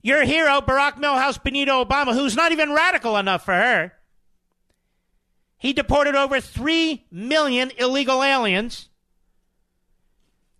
[0.00, 3.92] Your hero, Barack Milhous Benito Obama, who's not even radical enough for her,
[5.58, 8.88] he deported over 3 million illegal aliens,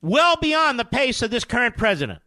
[0.03, 2.20] well beyond the pace of this current president.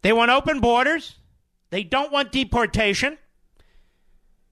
[0.00, 1.16] They want open borders.
[1.70, 3.18] They don't want deportation.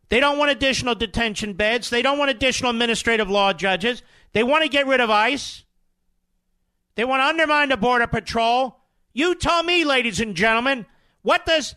[0.08, 1.90] They don't want additional detention beds.
[1.90, 4.02] They don't want additional administrative law judges.
[4.32, 5.64] They want to get rid of ICE.
[6.94, 8.80] They want to undermine the Border Patrol.
[9.12, 10.86] You tell me, ladies and gentlemen,
[11.22, 11.74] what does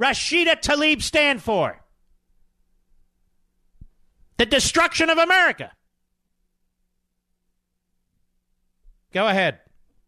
[0.00, 1.80] Rashida Tlaib stand for?
[4.38, 5.72] The destruction of America.
[9.12, 9.60] Go ahead.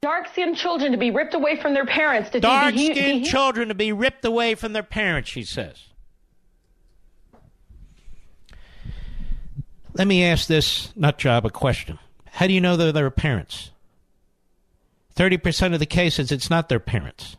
[0.07, 2.31] Dark skinned children to be ripped away from their parents.
[2.31, 5.83] To dark skinned children to be ripped away from their parents, she says.
[9.95, 11.99] Let me ask this nut job a question.
[12.31, 13.73] How do you know they're their parents?
[15.17, 17.37] 30% of the cases, it's not their parents.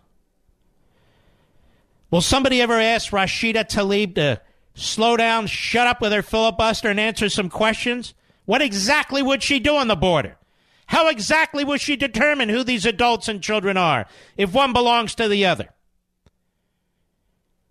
[2.11, 4.41] Will somebody ever ask Rashida Tlaib to
[4.73, 8.13] slow down, shut up with her filibuster, and answer some questions?
[8.43, 10.35] What exactly would she do on the border?
[10.87, 14.07] How exactly will she determine who these adults and children are
[14.37, 15.69] if one belongs to the other?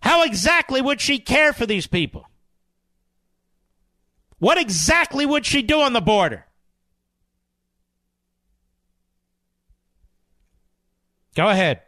[0.01, 2.29] How exactly would she care for these people?
[4.39, 6.45] What exactly would she do on the border?
[11.35, 11.83] Go ahead.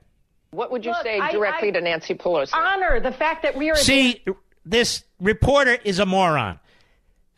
[0.51, 2.55] What would you Look, say I- directly I to Nancy Pelosi?
[2.55, 3.77] honor the fact that we are.
[3.77, 4.25] See,
[4.65, 6.59] this reporter is a moron.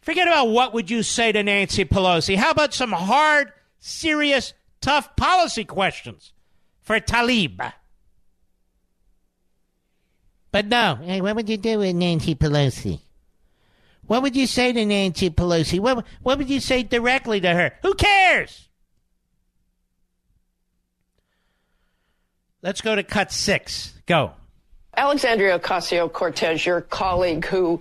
[0.03, 2.37] Forget about what would you say to Nancy Pelosi.
[2.37, 6.33] How about some hard, serious, tough policy questions
[6.81, 7.73] for Tlaib.
[10.53, 10.99] But no.
[11.03, 13.01] Hey, what would you do with Nancy Pelosi?
[14.07, 15.79] What would you say to Nancy Pelosi?
[15.79, 17.73] What, what would you say directly to her?
[17.83, 18.69] Who cares?
[22.63, 23.95] Let's go to cut six.
[24.07, 24.33] Go.
[24.97, 27.81] Alexandria Ocasio Cortez, your colleague who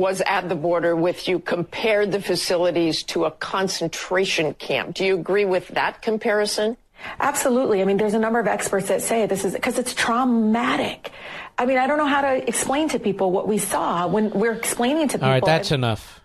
[0.00, 4.94] was at the border with you, compared the facilities to a concentration camp.
[4.94, 6.78] Do you agree with that comparison?
[7.18, 7.82] Absolutely.
[7.82, 11.12] I mean, there's a number of experts that say this is because it's traumatic.
[11.58, 14.52] I mean, I don't know how to explain to people what we saw when we're
[14.52, 15.28] explaining to people.
[15.28, 16.20] All right, that's enough.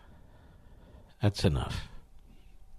[1.21, 1.89] That's enough.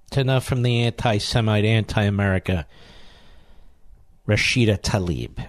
[0.09, 2.67] It's enough from the anti Semite, anti America
[4.27, 5.47] Rashida Tlaib.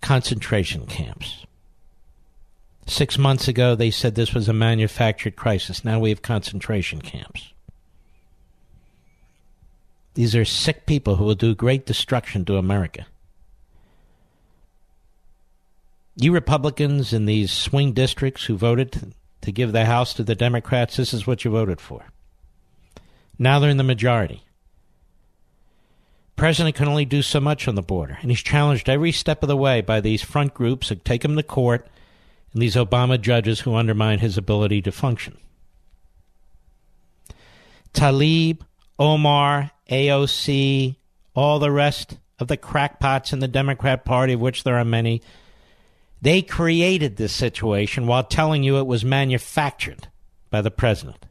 [0.00, 1.45] Concentration camps.
[2.86, 5.84] Six months ago, they said this was a manufactured crisis.
[5.84, 7.52] Now we have concentration camps.
[10.14, 13.06] These are sick people who will do great destruction to America.
[16.14, 20.96] You Republicans in these swing districts who voted to give the House to the Democrats,
[20.96, 22.06] this is what you voted for.
[23.38, 24.42] Now they're in the majority.
[26.36, 29.48] President can only do so much on the border, and he's challenged every step of
[29.48, 31.86] the way by these front groups who take him to court
[32.56, 35.36] and these Obama judges who undermine his ability to function.
[37.92, 38.60] Tlaib,
[38.98, 40.96] Omar, AOC,
[41.34, 45.20] all the rest of the crackpots in the Democrat Party, of which there are many,
[46.22, 50.08] they created this situation while telling you it was manufactured
[50.48, 51.26] by the president.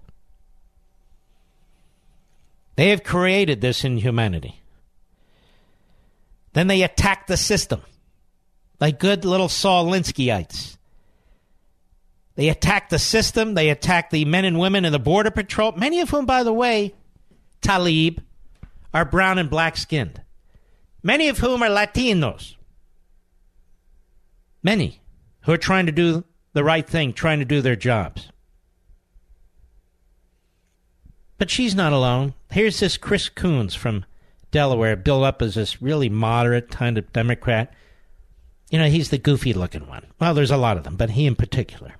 [2.76, 4.62] They have created this inhumanity.
[6.54, 7.82] Then they attack the system
[8.80, 10.78] like good little Saul Alinskyites.
[12.36, 13.54] They attack the system.
[13.54, 16.54] They attack the men and women in the Border Patrol, many of whom, by the
[16.54, 16.94] way,
[17.62, 18.20] Tlaib,
[18.94, 20.22] are brown and black skinned.
[21.02, 22.56] Many of whom are Latinos.
[24.64, 25.02] Many
[25.42, 28.30] who are trying to do the right thing, trying to do their jobs.
[31.38, 32.34] But she's not alone.
[32.52, 34.06] Here's this Chris Coons from
[34.52, 37.74] Delaware, built up as this really moderate kind of Democrat.
[38.70, 40.06] You know, he's the goofy looking one.
[40.20, 41.96] Well, there's a lot of them, but he in particular.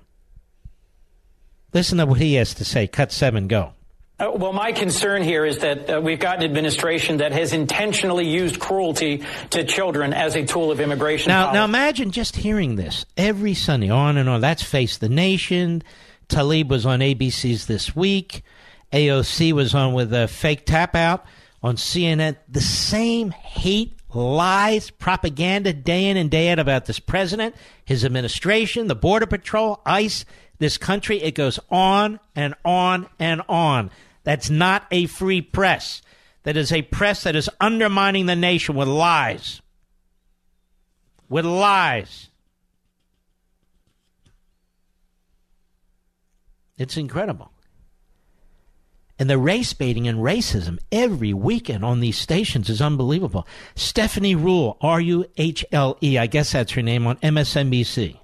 [1.72, 2.86] Listen to what he has to say.
[2.86, 3.72] Cut seven, go.
[4.18, 8.26] Uh, well, my concern here is that uh, we've got an administration that has intentionally
[8.26, 11.28] used cruelty to children as a tool of immigration.
[11.28, 11.58] Now, policy.
[11.58, 14.40] now imagine just hearing this every Sunday, on and on.
[14.40, 15.82] That's Face the Nation.
[16.30, 18.42] Tlaib was on ABC's This Week.
[18.92, 21.26] AOC was on with a fake tap out
[21.62, 22.36] on CNN.
[22.48, 28.86] The same hate, lies, propaganda day in and day out about this president, his administration,
[28.86, 30.24] the Border Patrol, ICE,
[30.58, 31.22] this country.
[31.22, 33.90] It goes on and on and on.
[34.24, 36.02] That's not a free press.
[36.42, 39.60] That is a press that is undermining the nation with lies.
[41.28, 42.28] With lies.
[46.78, 47.50] It's incredible.
[49.18, 53.46] And the race baiting and racism every weekend on these stations is unbelievable.
[53.74, 58.18] Stephanie Ruhle, R U H L E, I guess that's her name, on MSNBC.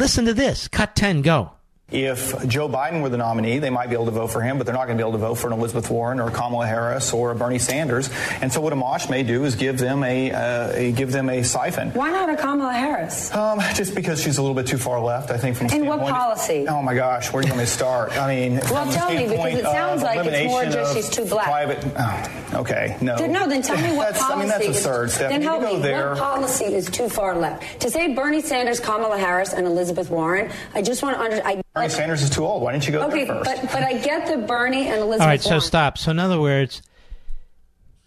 [0.00, 0.66] Listen to this.
[0.66, 1.59] Cut 10, go.
[1.90, 4.66] If Joe Biden were the nominee, they might be able to vote for him, but
[4.66, 7.12] they're not going to be able to vote for an Elizabeth Warren or Kamala Harris
[7.12, 8.10] or a Bernie Sanders.
[8.40, 11.42] And so what Amash may do is give them a, uh, a give them a
[11.42, 11.90] siphon.
[11.90, 13.34] Why not a Kamala Harris?
[13.34, 15.56] Um, just because she's a little bit too far left, I think.
[15.56, 16.66] From in what policy?
[16.68, 18.16] Oh my gosh, where do you want me to start?
[18.16, 21.46] I mean, well, tell me because it sounds like it's more just she's too black.
[21.46, 23.16] Private, oh, okay, no.
[23.26, 24.32] No, then tell me what policy.
[24.32, 25.38] I mean, that's is, absurd, Stephanie.
[25.38, 25.82] Then help go me.
[25.82, 26.10] There.
[26.10, 27.80] What policy is too far left?
[27.80, 31.64] To say Bernie Sanders, Kamala Harris, and Elizabeth Warren, I just want to understand.
[31.74, 32.62] Bernie Sanders is too old.
[32.62, 33.62] Why didn't you go okay, there first?
[33.62, 35.20] but but I get the Bernie and Elizabeth.
[35.20, 35.98] All right, so stop.
[35.98, 36.82] So in other words,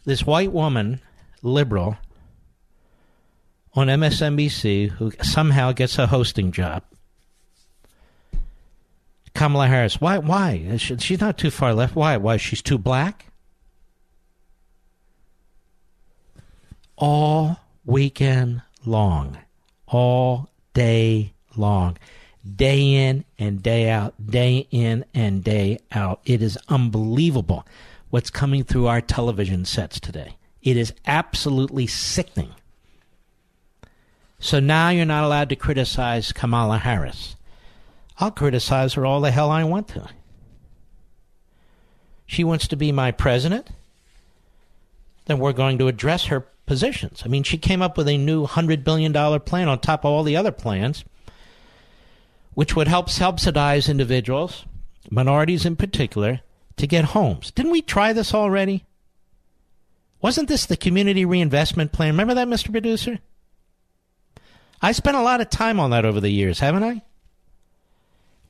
[0.06, 1.00] this white woman,
[1.42, 1.98] liberal,
[3.74, 6.84] on MSNBC, who somehow gets a hosting job,
[9.34, 10.00] Kamala Harris.
[10.02, 10.18] Why?
[10.18, 10.76] Why?
[10.78, 11.96] She's not too far left.
[11.96, 12.18] Why?
[12.18, 12.38] Why?
[12.38, 13.28] She's too black.
[16.98, 19.38] All weekend long,
[19.88, 21.98] all day long
[22.44, 26.22] day in and day out, day in and day out.
[26.26, 27.66] It is unbelievable
[28.10, 30.38] what's coming through our television sets today.
[30.62, 32.54] It is absolutely sickening.
[34.40, 37.36] So now you're not allowed to criticize Kamala Harris.
[38.20, 40.10] I'll criticize her all the hell I want to.
[42.26, 43.70] She wants to be my president.
[45.26, 47.24] Then we're going to address her positions.
[47.26, 50.24] I mean, she came up with a new $100 billion plan on top of all
[50.24, 51.06] the other plans
[52.54, 54.66] which would help subsidize individuals,
[55.10, 56.42] minorities in particular,
[56.78, 57.52] to get homes.
[57.52, 58.86] Didn't we try this already?
[60.22, 62.14] Wasn't this the community reinvestment plan?
[62.14, 62.72] Remember that, Mr.
[62.72, 63.20] Producer?
[64.82, 67.02] I spent a lot of time on that over the years, haven't I?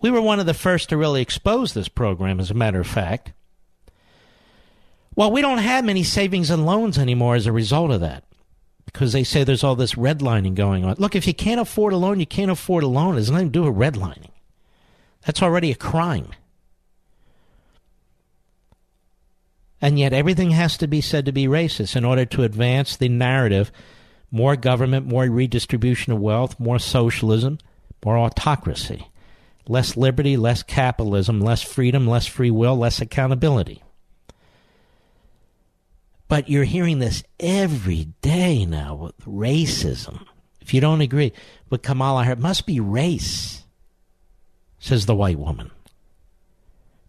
[0.02, 2.88] We were one of the first to really expose this program, as a matter of
[2.88, 3.32] fact.
[5.16, 8.24] Well, we don't have many savings and loans anymore as a result of that
[8.94, 10.96] because they say there's all this redlining going on.
[11.00, 13.18] Look, if you can't afford a loan, you can't afford a loan.
[13.18, 14.30] It nothing to do with redlining.
[15.26, 16.30] That's already a crime.
[19.82, 23.10] And yet everything has to be said to be racist in order to advance the
[23.10, 23.72] narrative
[24.32, 27.60] more government, more redistribution of wealth, more socialism,
[28.04, 29.08] more autocracy,
[29.68, 33.84] less liberty, less capitalism, less freedom, less free will, less accountability.
[36.34, 40.26] But you're hearing this every day now with racism.
[40.62, 41.32] If you don't agree
[41.70, 43.66] with Kamala Harris, it must be race,
[44.80, 45.70] says the white woman.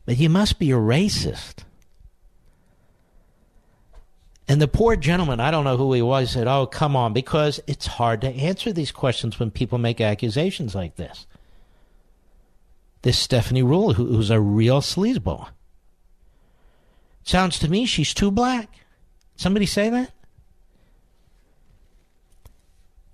[0.05, 1.65] But you must be a racist.
[4.47, 7.61] And the poor gentleman, I don't know who he was, said, Oh, come on, because
[7.67, 11.27] it's hard to answer these questions when people make accusations like this.
[13.01, 15.49] This Stephanie Ruhle, who, who's a real sleazeball.
[17.23, 18.84] Sounds to me she's too black.
[19.37, 20.11] Somebody say that?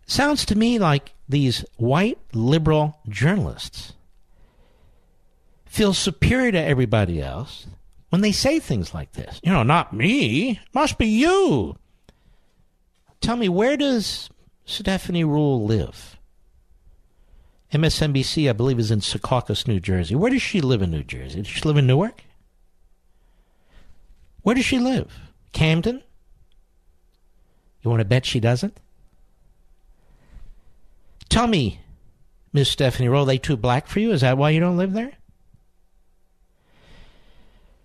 [0.07, 3.93] Sounds to me like these white liberal journalists
[5.67, 7.67] feel superior to everybody else
[8.09, 9.41] when they say things like this.
[9.43, 11.77] You know, not me, must be you.
[13.21, 14.29] Tell me, where does
[14.65, 16.19] Stephanie Ruhle live?
[17.73, 20.17] MSNBC, I believe, is in Secaucus, New Jersey.
[20.17, 21.43] Where does she live in New Jersey?
[21.43, 22.25] Does she live in Newark?
[24.43, 25.13] Where does she live?
[25.53, 26.03] Camden?
[27.83, 28.77] You want to bet she doesn't?
[31.29, 31.81] Tell me,
[32.53, 34.13] Miss Stephanie Ruhle, they too black for you?
[34.13, 35.13] Is that why you don't live there?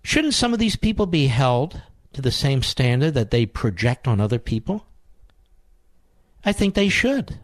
[0.02, 1.82] Shouldn't some of these people be held
[2.12, 4.86] to the same standard that they project on other people?
[6.44, 7.38] I think they should.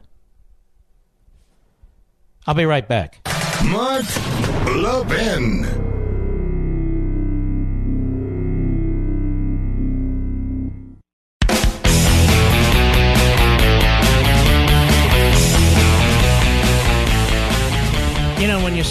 [2.47, 3.21] I'll be right back.
[3.65, 4.05] Mark
[4.67, 5.92] Levin.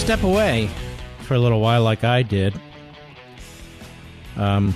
[0.02, 0.68] Step away
[1.20, 2.60] for a little while, like I did,
[4.36, 4.74] um,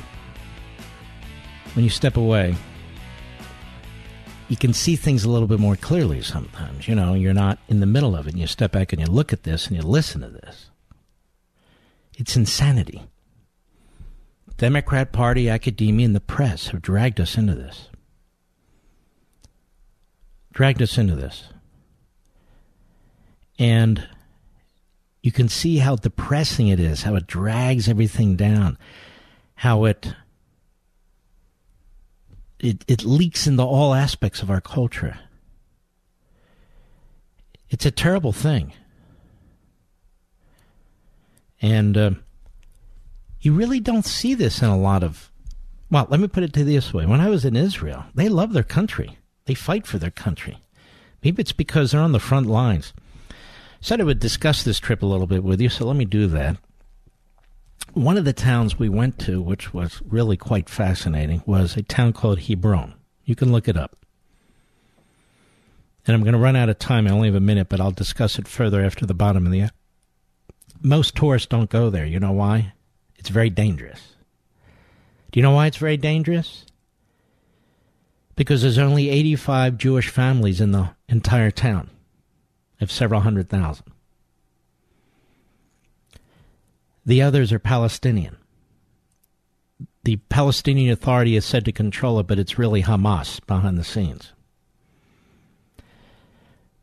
[1.73, 2.55] when you step away,
[4.49, 6.87] you can see things a little bit more clearly sometimes.
[6.87, 8.33] You know, you're not in the middle of it.
[8.33, 10.69] And you step back and you look at this and you listen to this.
[12.19, 13.01] It's insanity.
[14.57, 17.89] Democrat Party, academia, and the press have dragged us into this.
[20.53, 21.45] Dragged us into this.
[23.57, 24.07] And
[25.25, 28.77] you can see how depressing it is, how it drags everything down,
[29.55, 30.13] how it
[32.59, 35.17] it, it leaks into all aspects of our culture.
[37.69, 38.73] It's a terrible thing.
[41.59, 42.11] And uh,
[43.41, 45.31] you really don't see this in a lot of.
[45.89, 47.07] Well, let me put it to this way.
[47.07, 50.59] When I was in Israel, they love their country, they fight for their country.
[51.23, 52.93] Maybe it's because they're on the front lines
[53.85, 56.25] said I would discuss this trip a little bit with you, so let me do
[56.25, 56.57] that.
[57.93, 62.11] One of the towns we went to, which was really quite fascinating, was a town
[62.13, 62.95] called Hebron.
[63.25, 63.95] You can look it up.
[66.07, 67.07] And I'm going to run out of time.
[67.07, 69.69] I only have a minute, but I'll discuss it further after the bottom of the.
[70.81, 72.05] Most tourists don't go there.
[72.05, 72.73] You know why?
[73.17, 74.15] It's very dangerous.
[75.31, 76.65] Do you know why it's very dangerous?
[78.35, 81.91] Because there's only 85 Jewish families in the entire town
[82.81, 83.85] of several hundred thousand.
[87.05, 88.37] The others are Palestinian.
[90.03, 94.33] The Palestinian Authority is said to control it, but it's really Hamas behind the scenes.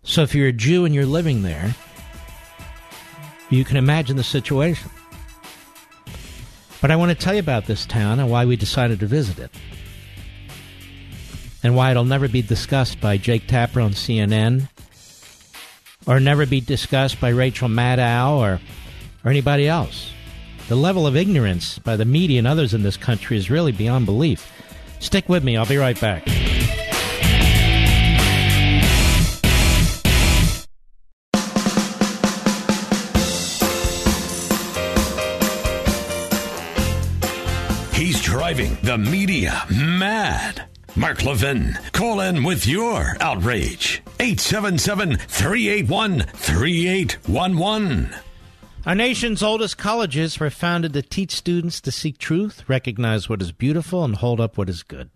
[0.02, 1.74] So if you're a Jew and you're living there,
[3.51, 4.90] you can imagine the situation.
[6.81, 9.39] But I want to tell you about this town and why we decided to visit
[9.39, 9.51] it.
[11.62, 14.69] And why it'll never be discussed by Jake Tapper on CNN
[16.07, 18.61] or never be discussed by Rachel Maddow or,
[19.24, 20.11] or anybody else.
[20.69, 24.07] The level of ignorance by the media and others in this country is really beyond
[24.07, 24.51] belief.
[25.01, 26.27] Stick with me, I'll be right back.
[37.95, 40.72] He's driving the media mad.
[40.94, 44.02] Mark Levin, call in with your outrage.
[44.20, 48.14] 877 381 3811.
[48.85, 53.52] Our nation's oldest colleges were founded to teach students to seek truth, recognize what is
[53.52, 55.09] beautiful, and hold up what is good.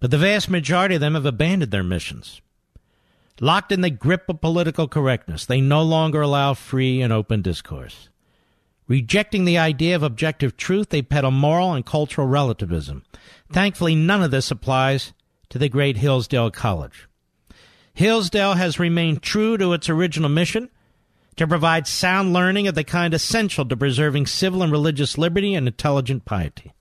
[0.00, 2.40] But the vast majority of them have abandoned their missions.
[3.40, 8.08] Locked in the grip of political correctness, they no longer allow free and open discourse.
[8.86, 13.02] Rejecting the idea of objective truth, they peddle moral and cultural relativism.
[13.50, 15.12] Thankfully, none of this applies
[15.48, 17.08] to the great Hillsdale College.
[17.94, 20.68] Hillsdale has remained true to its original mission
[21.36, 25.66] to provide sound learning of the kind essential to preserving civil and religious liberty and
[25.66, 26.72] intelligent piety.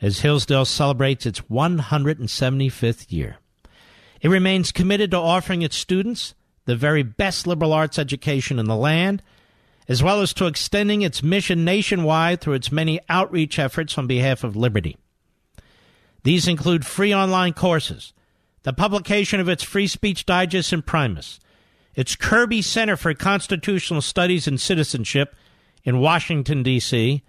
[0.00, 3.38] As Hillsdale celebrates its 175th year,
[4.20, 6.34] it remains committed to offering its students
[6.64, 9.22] the very best liberal arts education in the land,
[9.88, 14.44] as well as to extending its mission nationwide through its many outreach efforts on behalf
[14.44, 14.96] of liberty.
[16.24, 18.12] These include free online courses,
[18.64, 21.40] the publication of its Free Speech Digest Imprimis
[21.98, 25.34] its Kirby Center for Constitutional Studies and Citizenship
[25.82, 27.24] in Washington, D.C.,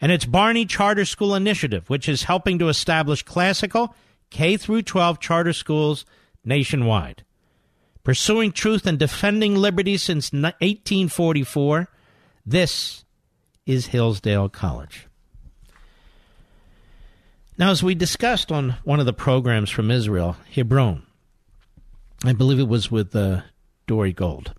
[0.00, 3.94] and its Barney Charter School Initiative, which is helping to establish classical
[4.30, 6.06] K through 12 charter schools
[6.42, 7.22] nationwide.
[8.08, 11.88] Pursuing truth and defending liberty since 1844,
[12.46, 13.04] this
[13.66, 15.06] is Hillsdale College.
[17.58, 21.02] Now, as we discussed on one of the programs from Israel, Hebron,
[22.24, 23.42] I believe it was with uh,
[23.86, 24.54] Dore Gold.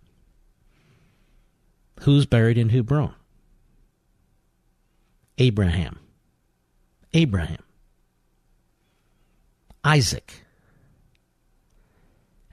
[2.02, 3.16] Who's buried in Hebron?
[5.40, 5.98] Abraham.
[7.16, 7.64] Abraham.
[9.84, 10.44] Isaac.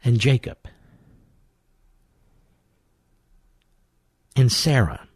[0.02, 0.56] And Jacob.
[4.36, 5.08] And Sarah.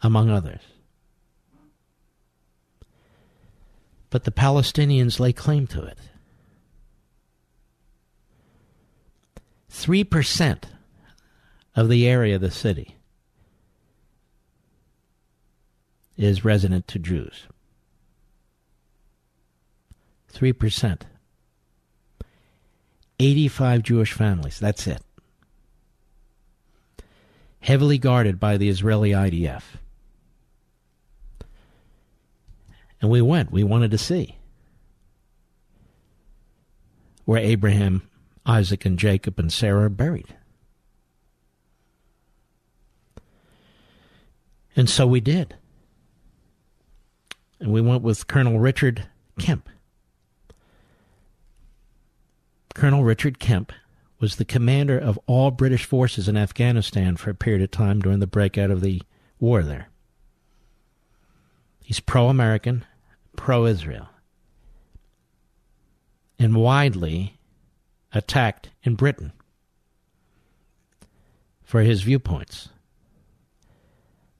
[0.00, 0.62] Among others.
[4.10, 5.98] But the Palestinians lay claim to it.
[9.70, 10.64] 3%
[11.76, 12.96] of the area of the city
[16.16, 17.46] is resident to Jews.
[20.32, 21.02] 3%.
[23.20, 24.58] 85 Jewish families.
[24.58, 25.02] That's it.
[27.68, 29.62] Heavily guarded by the Israeli IDF.
[33.02, 33.52] And we went.
[33.52, 34.38] We wanted to see
[37.26, 38.08] where Abraham,
[38.46, 40.34] Isaac, and Jacob and Sarah are buried.
[44.74, 45.54] And so we did.
[47.60, 49.08] And we went with Colonel Richard
[49.38, 49.68] Kemp.
[52.74, 53.74] Colonel Richard Kemp
[54.20, 58.18] was the commander of all British forces in Afghanistan for a period of time during
[58.18, 59.02] the breakout of the
[59.38, 59.88] war there.
[61.82, 62.84] He's pro American,
[63.36, 64.08] pro Israel,
[66.38, 67.38] and widely
[68.12, 69.32] attacked in Britain
[71.62, 72.70] for his viewpoints,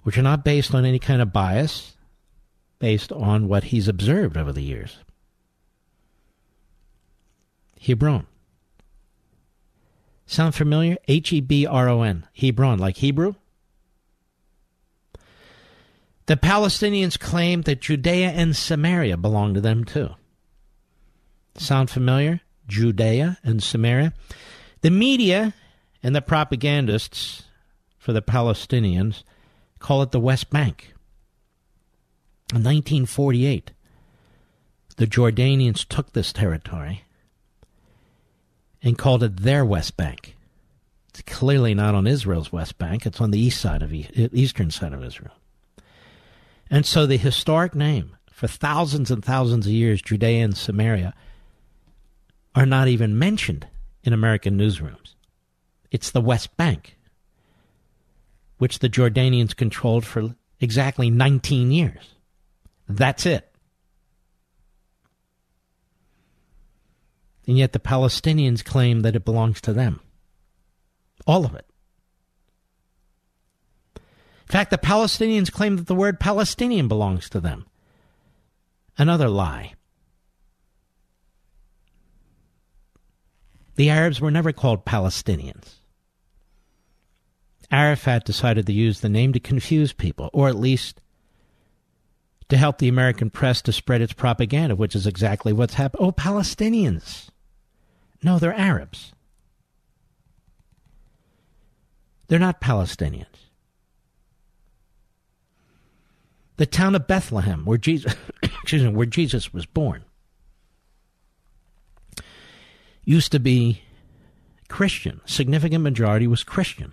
[0.02, 1.96] which are not based on any kind of bias,
[2.78, 4.98] based on what he's observed over the years.
[7.80, 8.26] Hebron.
[10.28, 10.98] Sound familiar?
[11.08, 12.26] H E B R O N.
[12.34, 13.34] Hebron, like Hebrew?
[16.26, 20.10] The Palestinians claim that Judea and Samaria belong to them too.
[21.56, 22.42] Sound familiar?
[22.66, 24.12] Judea and Samaria.
[24.82, 25.54] The media
[26.02, 27.44] and the propagandists
[27.96, 29.22] for the Palestinians
[29.78, 30.92] call it the West Bank.
[32.52, 33.72] In 1948,
[34.98, 37.04] the Jordanians took this territory
[38.82, 40.36] and called it their West Bank.
[41.08, 44.92] It's clearly not on Israel's West Bank, it's on the east side of eastern side
[44.92, 45.34] of Israel.
[46.70, 51.14] And so the historic name for thousands and thousands of years, Judea and Samaria,
[52.54, 53.66] are not even mentioned
[54.04, 55.14] in American newsrooms.
[55.90, 56.96] It's the West Bank,
[58.58, 62.14] which the Jordanians controlled for exactly 19 years.
[62.88, 63.50] That's it.
[67.48, 70.00] And yet the Palestinians claim that it belongs to them.
[71.26, 71.64] All of it.
[73.96, 77.66] In fact, the Palestinians claim that the word Palestinian belongs to them.
[78.98, 79.72] Another lie.
[83.76, 85.76] The Arabs were never called Palestinians.
[87.70, 91.00] Arafat decided to use the name to confuse people, or at least
[92.50, 96.04] to help the American press to spread its propaganda, which is exactly what's happened.
[96.04, 97.30] Oh, Palestinians.
[98.22, 99.12] No, they're Arabs.
[102.28, 103.48] They're not Palestinians.
[106.58, 110.04] the town of Bethlehem, where Jesus, excuse me, where Jesus was born,
[113.04, 113.82] used to be
[114.68, 115.20] Christian.
[115.24, 116.92] Significant majority was Christian.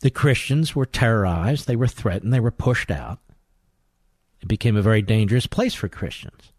[0.00, 3.20] The Christians were terrorized, they were threatened, they were pushed out.
[4.42, 6.52] It became a very dangerous place for Christians.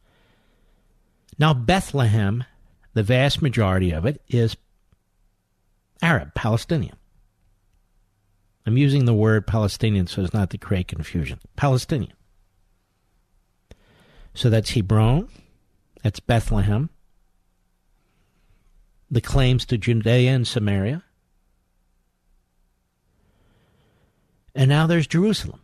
[1.37, 2.43] Now, Bethlehem,
[2.99, 4.57] the vast majority of it is
[6.01, 6.97] Arab, Palestinian.
[8.65, 11.39] I'm using the word Palestinian so as not to create confusion.
[11.55, 12.11] Palestinian.
[14.33, 15.29] So that's Hebron,
[16.03, 16.89] that's Bethlehem,
[19.09, 21.01] the claims to Judea and Samaria.
[24.53, 25.61] And now there's Jerusalem,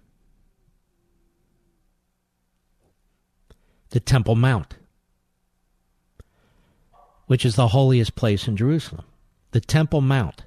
[3.89, 4.77] the Temple Mount,
[7.27, 9.05] which is the holiest place in Jerusalem.
[9.51, 10.43] The Temple Mount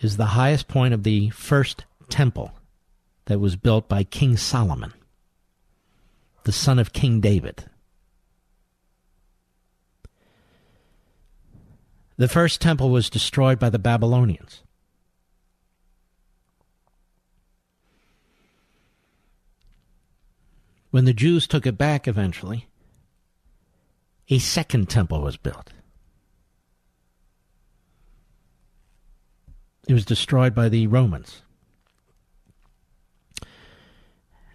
[0.00, 2.52] is the highest point of the first temple
[3.26, 4.92] that was built by King Solomon,
[6.44, 7.64] the son of King David.
[12.16, 14.60] The first temple was destroyed by the Babylonians.
[20.90, 22.68] When the Jews took it back eventually,
[24.28, 25.70] a second temple was built.
[29.86, 31.42] It was destroyed by the Romans.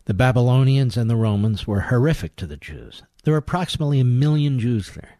[0.06, 3.04] The Babylonians and the Romans were horrific to the Jews.
[3.24, 5.20] There were approximately a million Jews there.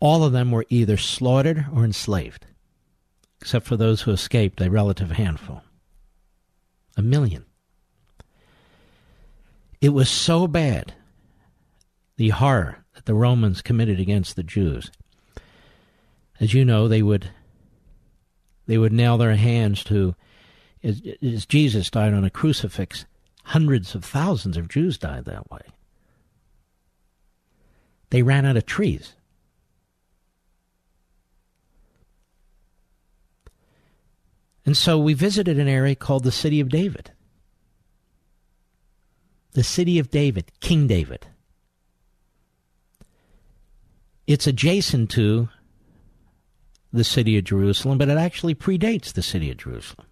[0.00, 2.46] All of them were either slaughtered or enslaved,
[3.42, 5.62] except for those who escaped, a relative handful.
[6.96, 7.44] A million.
[9.82, 10.94] It was so bad,
[12.16, 14.90] the horror that the Romans committed against the Jews.
[16.40, 17.30] As you know, they would
[18.66, 20.14] they would nail their hands to,
[20.82, 23.06] as, as Jesus died on a crucifix,
[23.44, 25.60] hundreds of thousands of Jews died that way.
[28.10, 29.14] They ran out of trees.
[34.64, 37.12] And so we visited an area called the City of David.
[39.52, 41.28] The City of David, King David.
[44.26, 45.48] It's adjacent to
[46.92, 50.06] the city of Jerusalem, but it actually predates the city of Jerusalem.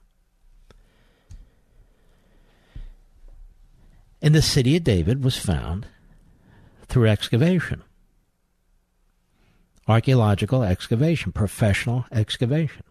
[4.22, 5.86] And the city of David was found
[6.86, 7.82] through excavation
[9.86, 12.82] archaeological excavation, professional excavation.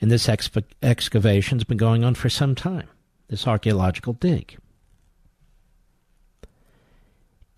[0.00, 2.88] And this exp- excavation's been going on for some time,
[3.28, 4.56] this archaeological dig.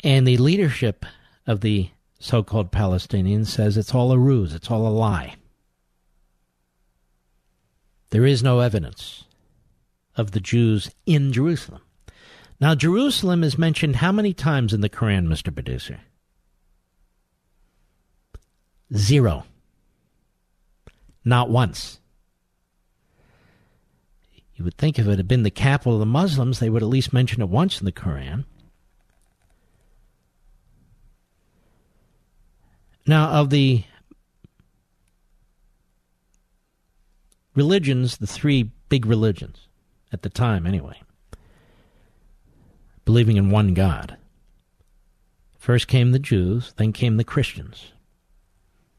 [0.03, 1.05] And the leadership
[1.47, 5.37] of the so called Palestinians says it's all a ruse, it's all a lie.
[8.11, 9.25] There is no evidence
[10.17, 11.83] of the Jews in Jerusalem.
[12.61, 15.55] Now, Jerusalem is mentioned how many times in the Quran, Mr.
[15.55, 16.01] Producer?
[18.95, 19.45] Zero.
[21.25, 22.01] Not once.
[24.57, 26.89] You would think if it had been the capital of the Muslims, they would at
[26.89, 28.45] least mention it once in the Quran.
[33.11, 33.83] Now, of the
[37.57, 39.67] religions, the three big religions
[40.13, 41.03] at the time, anyway,
[43.05, 44.17] believing in one God.
[45.59, 47.91] First came the Jews, then came the Christians.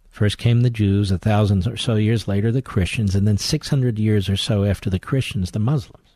[0.09, 3.97] First came the Jews, a thousand or so years later, the Christians, and then 600
[3.97, 6.10] years or so after the Christians, the Muslims.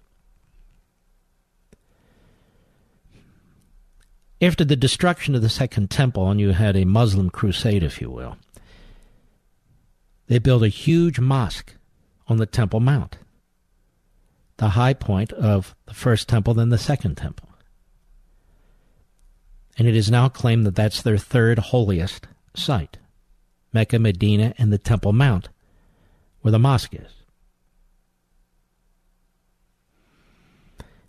[4.41, 8.09] After the destruction of the Second Temple, and you had a Muslim crusade, if you
[8.09, 8.37] will,
[10.27, 11.73] they built a huge mosque
[12.27, 13.17] on the Temple Mount,
[14.57, 17.47] the high point of the First Temple, then the Second Temple.
[19.77, 22.97] And it is now claimed that that's their third holiest site.
[23.73, 25.49] Mecca, Medina, and the Temple Mount,
[26.41, 27.11] where the mosque is.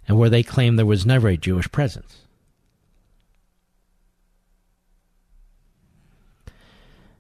[0.09, 2.26] And where they claim there was never a Jewish presence.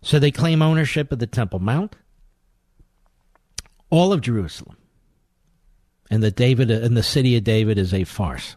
[0.06, 1.96] So they claim ownership of the Temple Mount,
[3.90, 4.76] all of Jerusalem,
[6.08, 8.54] and the David and the city of David is a farce.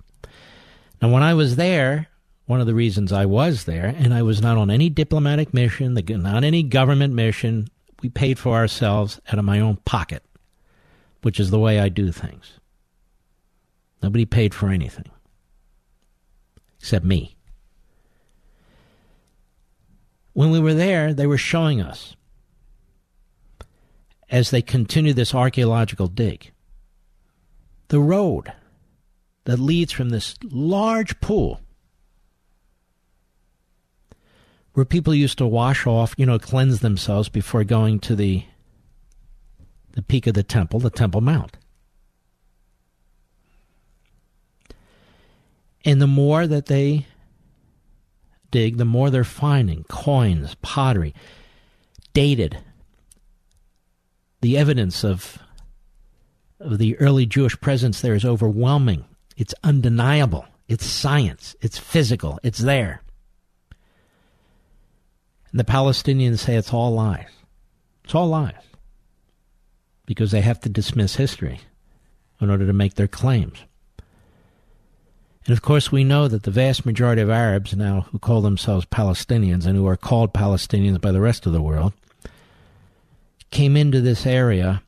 [1.02, 2.08] Now, when I was there,
[2.46, 5.96] one of the reasons I was there, and I was not on any diplomatic mission,
[5.96, 7.68] not any government mission.
[8.04, 10.24] We paid for ourselves out of my own pocket,
[11.24, 12.60] which is the way I do things.
[14.04, 15.10] Nobody paid for anything
[16.78, 17.39] except me.
[20.40, 22.16] When we were there, they were showing us,
[24.30, 26.54] as they continue this archaeological dig,
[27.90, 28.54] the road
[29.44, 31.60] that leads from this large pool
[34.72, 38.46] where people used to wash off, you know, cleanse themselves before going to the
[39.92, 41.58] the peak of the temple, the Temple Mount.
[45.84, 47.08] And the more that they
[48.52, 51.14] dig, the more they're finding coins, pottery,
[52.14, 52.58] dated.
[54.42, 55.38] The evidence of,
[56.60, 59.06] of the early Jewish presence there is overwhelming.
[59.38, 60.46] It's undeniable.
[60.68, 61.56] It's science.
[61.62, 62.40] It's physical.
[62.44, 63.02] It's there.
[65.52, 67.30] And the Palestinians say it's all lies.
[68.04, 68.54] It's all lies.
[70.06, 71.62] Because they have to dismiss history
[72.40, 73.58] in order to make their claims.
[75.46, 78.86] And of course, we know that the vast majority of Arabs now who call themselves
[78.86, 81.94] Palestinians and who are called Palestinians by the rest of the world
[83.52, 84.84] came into this area,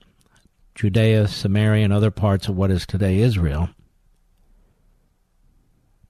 [0.76, 3.70] Judea, Samaria, and other parts of what is today Israel,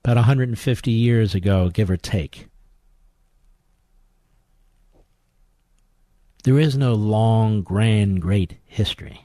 [0.04, 2.48] about 150 years ago, give or take.
[6.44, 9.24] There is no long, grand, great history.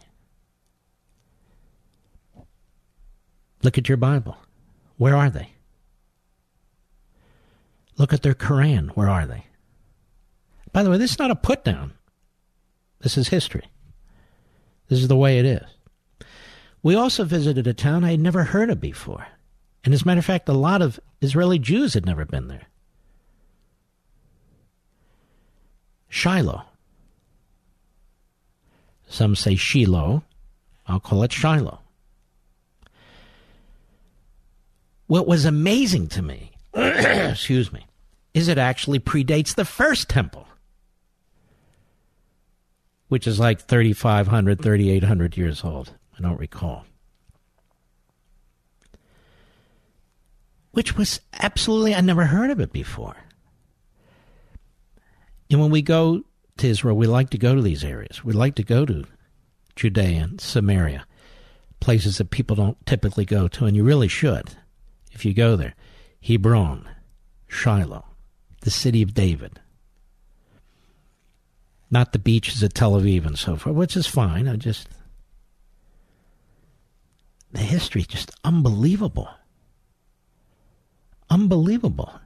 [3.63, 4.37] Look at your Bible.
[4.97, 5.51] Where are they?
[7.97, 8.89] Look at their Quran.
[8.89, 9.45] Where are they?
[10.71, 11.93] By the way, this is not a put down.
[12.99, 13.65] This is history.
[14.89, 15.67] This is the way it is.
[16.83, 19.27] We also visited a town I had never heard of before.
[19.83, 22.67] And as a matter of fact, a lot of Israeli Jews had never been there.
[26.09, 26.63] Shiloh.
[29.07, 30.23] Some say Shiloh.
[30.85, 31.79] I'll call it Shiloh.
[35.07, 37.85] What was amazing to me, excuse me,
[38.33, 40.47] is it actually predates the first temple,
[43.07, 45.93] which is like 3,500, 3,800 years old.
[46.17, 46.85] I don't recall.
[50.71, 53.15] Which was absolutely, I never heard of it before.
[55.49, 56.23] And when we go
[56.57, 58.25] to Israel, we like to go to these areas.
[58.25, 59.05] We like to go to
[59.77, 61.05] Judea and Samaria,
[61.79, 64.57] places that people don't typically go to, and you really should
[65.17, 65.73] if you go there.
[66.21, 66.87] Hebron,
[67.47, 68.05] Shiloh,
[68.61, 69.59] the city of David.
[71.89, 74.47] Not the beaches of Tel Aviv and so forth, which is fine.
[74.47, 74.89] I just.
[77.51, 79.29] The history is just unbelievable.
[81.31, 82.19] Unbelievable.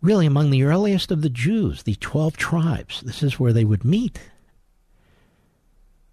[0.00, 3.84] Really, among the earliest of the Jews, the 12 tribes, this is where they would
[3.84, 4.18] meet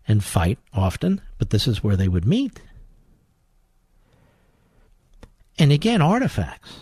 [0.08, 2.62] and fight often, but this is where they would meet.
[5.60, 6.80] And again, artifacts,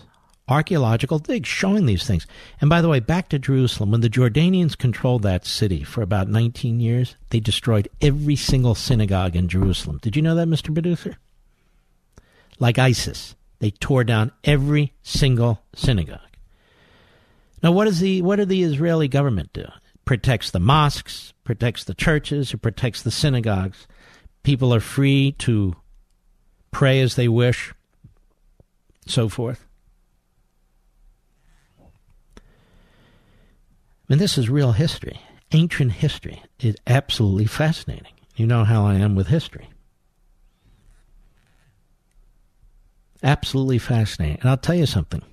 [0.48, 2.28] archaeological digs showing these things.
[2.62, 6.30] And by the way, back to Jerusalem, when the Jordanians controlled that city for about
[6.30, 9.98] 19 years, they destroyed every single synagogue in Jerusalem.
[10.02, 10.72] Did you know that, Mr.
[10.72, 11.18] Producer?
[12.60, 16.20] Like ISIS, they tore down every single synagogue.
[17.64, 19.66] Now, what does the what did the Israeli government do?
[20.06, 23.88] Protects the mosques, protects the churches, it protects the synagogues.
[24.44, 25.76] People are free to
[26.72, 27.74] pray as they wish
[29.10, 29.66] so forth.
[34.10, 35.20] And this is real history,
[35.52, 36.42] ancient history.
[36.60, 38.14] It's absolutely fascinating.
[38.36, 39.70] You know how I am with history.
[43.24, 44.40] Absolutely fascinating.
[44.42, 45.24] And I'll tell you something.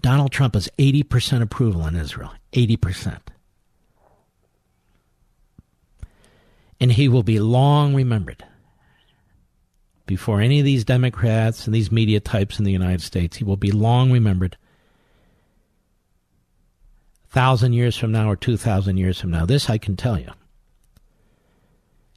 [0.00, 2.32] Donald Trump has 80% approval in Israel.
[2.52, 3.18] 80%.
[6.80, 8.44] And he will be long remembered
[10.08, 13.36] before any of these Democrats and these media types in the United States.
[13.36, 14.56] He will be long remembered.
[17.26, 19.46] A Thousand years from now or two thousand years from now.
[19.46, 20.30] This I can tell you.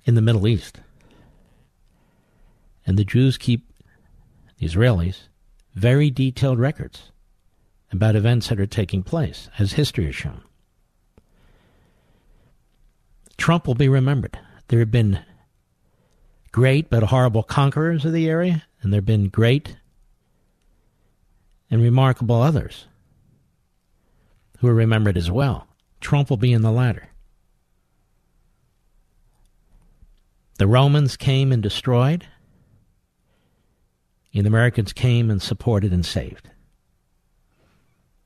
[0.05, 0.79] In the Middle East.
[2.87, 3.71] And the Jews keep,
[4.57, 5.27] the Israelis,
[5.75, 7.11] very detailed records
[7.91, 10.41] about events that are taking place, as history has shown.
[13.37, 14.39] Trump will be remembered.
[14.69, 15.19] There have been
[16.51, 19.77] great but horrible conquerors of the area, and there have been great
[21.69, 22.87] and remarkable others
[24.59, 25.67] who are remembered as well.
[26.01, 27.07] Trump will be in the latter.
[30.57, 32.27] The Romans came and destroyed,
[34.33, 36.49] and the Americans came and supported and saved.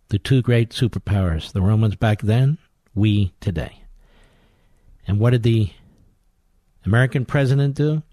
[0.10, 2.58] The two great superpowers, the Romans back then,
[2.94, 3.84] we today.
[5.08, 5.72] And what did the
[6.86, 8.04] American president do?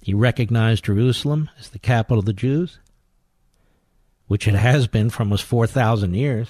[0.00, 2.78] He recognized Jerusalem as the capital of the Jews,
[4.26, 6.48] which it has been for almost 4,000 years.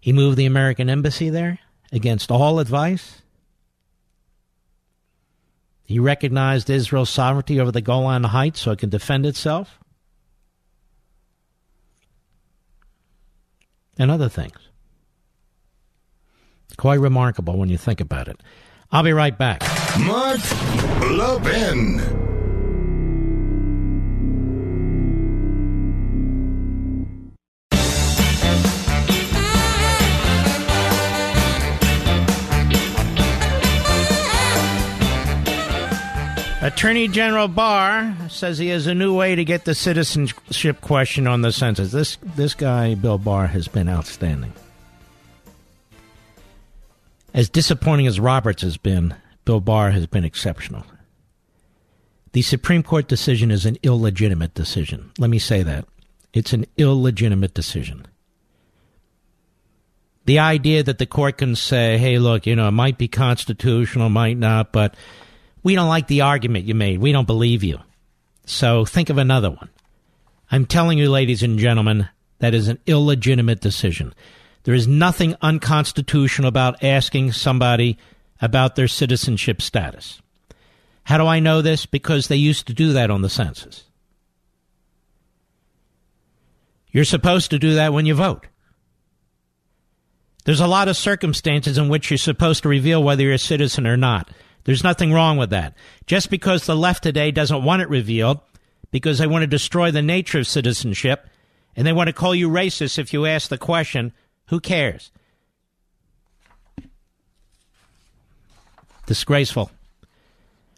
[0.00, 3.22] He moved the American embassy there against all advice.
[5.86, 9.78] He recognized Israel's sovereignty over the Golan Heights so it can defend itself.
[13.98, 14.58] And other things.
[16.76, 18.42] Quite remarkable when you think about it.
[18.92, 19.62] I'll be right back.
[19.98, 20.40] Mark
[21.10, 22.14] Levin.
[36.64, 41.42] Attorney General Barr says he has a new way to get the citizenship question on
[41.42, 41.92] the census.
[41.92, 44.54] This this guy Bill Barr has been outstanding.
[47.34, 50.84] As disappointing as Roberts has been, Bill Barr has been exceptional.
[52.32, 55.10] The Supreme Court decision is an illegitimate decision.
[55.18, 55.84] Let me say that.
[56.32, 58.06] It's an illegitimate decision.
[60.26, 64.08] The idea that the court can say, hey, look, you know, it might be constitutional,
[64.08, 64.96] might not, but
[65.62, 66.98] we don't like the argument you made.
[66.98, 67.78] We don't believe you.
[68.46, 69.68] So think of another one.
[70.50, 72.08] I'm telling you, ladies and gentlemen,
[72.38, 74.14] that is an illegitimate decision.
[74.64, 77.98] There is nothing unconstitutional about asking somebody
[78.40, 80.20] about their citizenship status.
[81.04, 81.86] How do I know this?
[81.86, 83.84] Because they used to do that on the census.
[86.90, 88.46] You're supposed to do that when you vote.
[90.44, 93.86] There's a lot of circumstances in which you're supposed to reveal whether you're a citizen
[93.86, 94.30] or not.
[94.64, 95.74] There's nothing wrong with that.
[96.06, 98.40] Just because the left today doesn't want it revealed,
[98.90, 101.28] because they want to destroy the nature of citizenship,
[101.76, 104.12] and they want to call you racist if you ask the question,
[104.46, 105.10] who cares?
[109.06, 109.70] Disgraceful.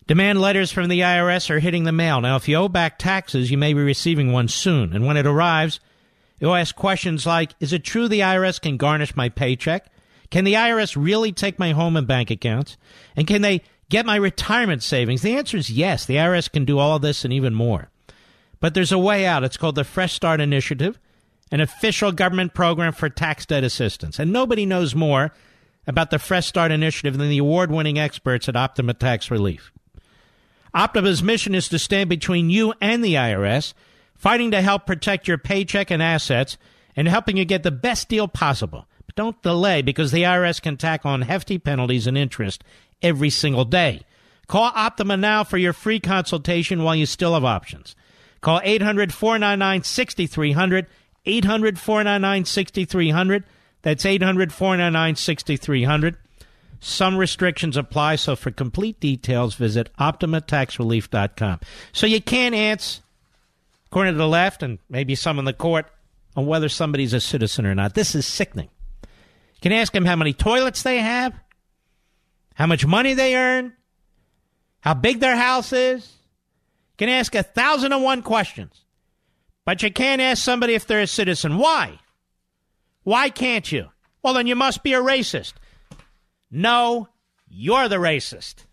[0.06, 2.20] Demand letters from the IRS are hitting the mail.
[2.20, 4.92] Now, if you owe back taxes, you may be receiving one soon.
[4.92, 5.80] And when it arrives,
[6.38, 9.86] you'll ask questions like Is it true the IRS can garnish my paycheck?
[10.30, 12.76] Can the IRS really take my home and bank accounts?
[13.16, 15.22] And can they get my retirement savings?
[15.22, 16.06] The answer is yes.
[16.06, 17.90] The IRS can do all this and even more.
[18.60, 19.44] But there's a way out.
[19.44, 20.98] It's called the Fresh Start Initiative,
[21.50, 24.18] an official government program for tax debt assistance.
[24.18, 25.32] And nobody knows more
[25.86, 29.72] about the Fresh Start Initiative than the award winning experts at Optima Tax Relief.
[30.74, 33.72] Optima's mission is to stand between you and the IRS,
[34.14, 36.58] fighting to help protect your paycheck and assets
[36.96, 38.86] and helping you get the best deal possible.
[39.06, 42.64] But don't delay because the IRS can tack on hefty penalties and interest
[43.02, 44.02] every single day.
[44.48, 47.96] Call Optima now for your free consultation while you still have options.
[48.40, 50.86] Call 800 499 6300.
[51.26, 53.44] 800 499 6300.
[53.82, 56.16] That's 800 499 6300.
[56.80, 61.60] Some restrictions apply, so for complete details, visit OptimaTaxRelief.com.
[61.92, 63.02] So you can't answer,
[63.86, 65.86] according to the left and maybe some in the court,
[66.36, 67.94] on whether somebody's a citizen or not.
[67.94, 68.68] This is sickening.
[69.02, 71.32] You can ask them how many toilets they have,
[72.54, 73.72] how much money they earn,
[74.80, 76.04] how big their house is.
[76.04, 78.85] You can ask a thousand and one questions.
[79.66, 81.58] But you can't ask somebody if they're a citizen.
[81.58, 81.98] Why?
[83.02, 83.88] Why can't you?
[84.22, 85.54] Well, then you must be a racist.
[86.50, 87.08] No,
[87.48, 88.64] you're the racist.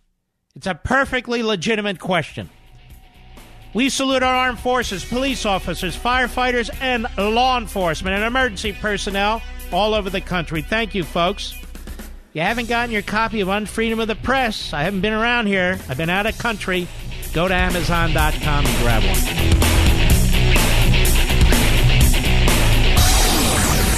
[0.56, 2.50] It's a perfectly legitimate question.
[3.74, 9.42] We salute our armed forces, police officers, firefighters, and law enforcement and emergency personnel
[9.72, 10.62] all over the country.
[10.62, 11.56] Thank you, folks.
[12.34, 14.74] You haven't gotten your copy of Unfreedom of the Press.
[14.74, 15.80] I haven't been around here.
[15.90, 16.88] I've been out of country.
[17.34, 19.83] Go to Amazon.com and grab one.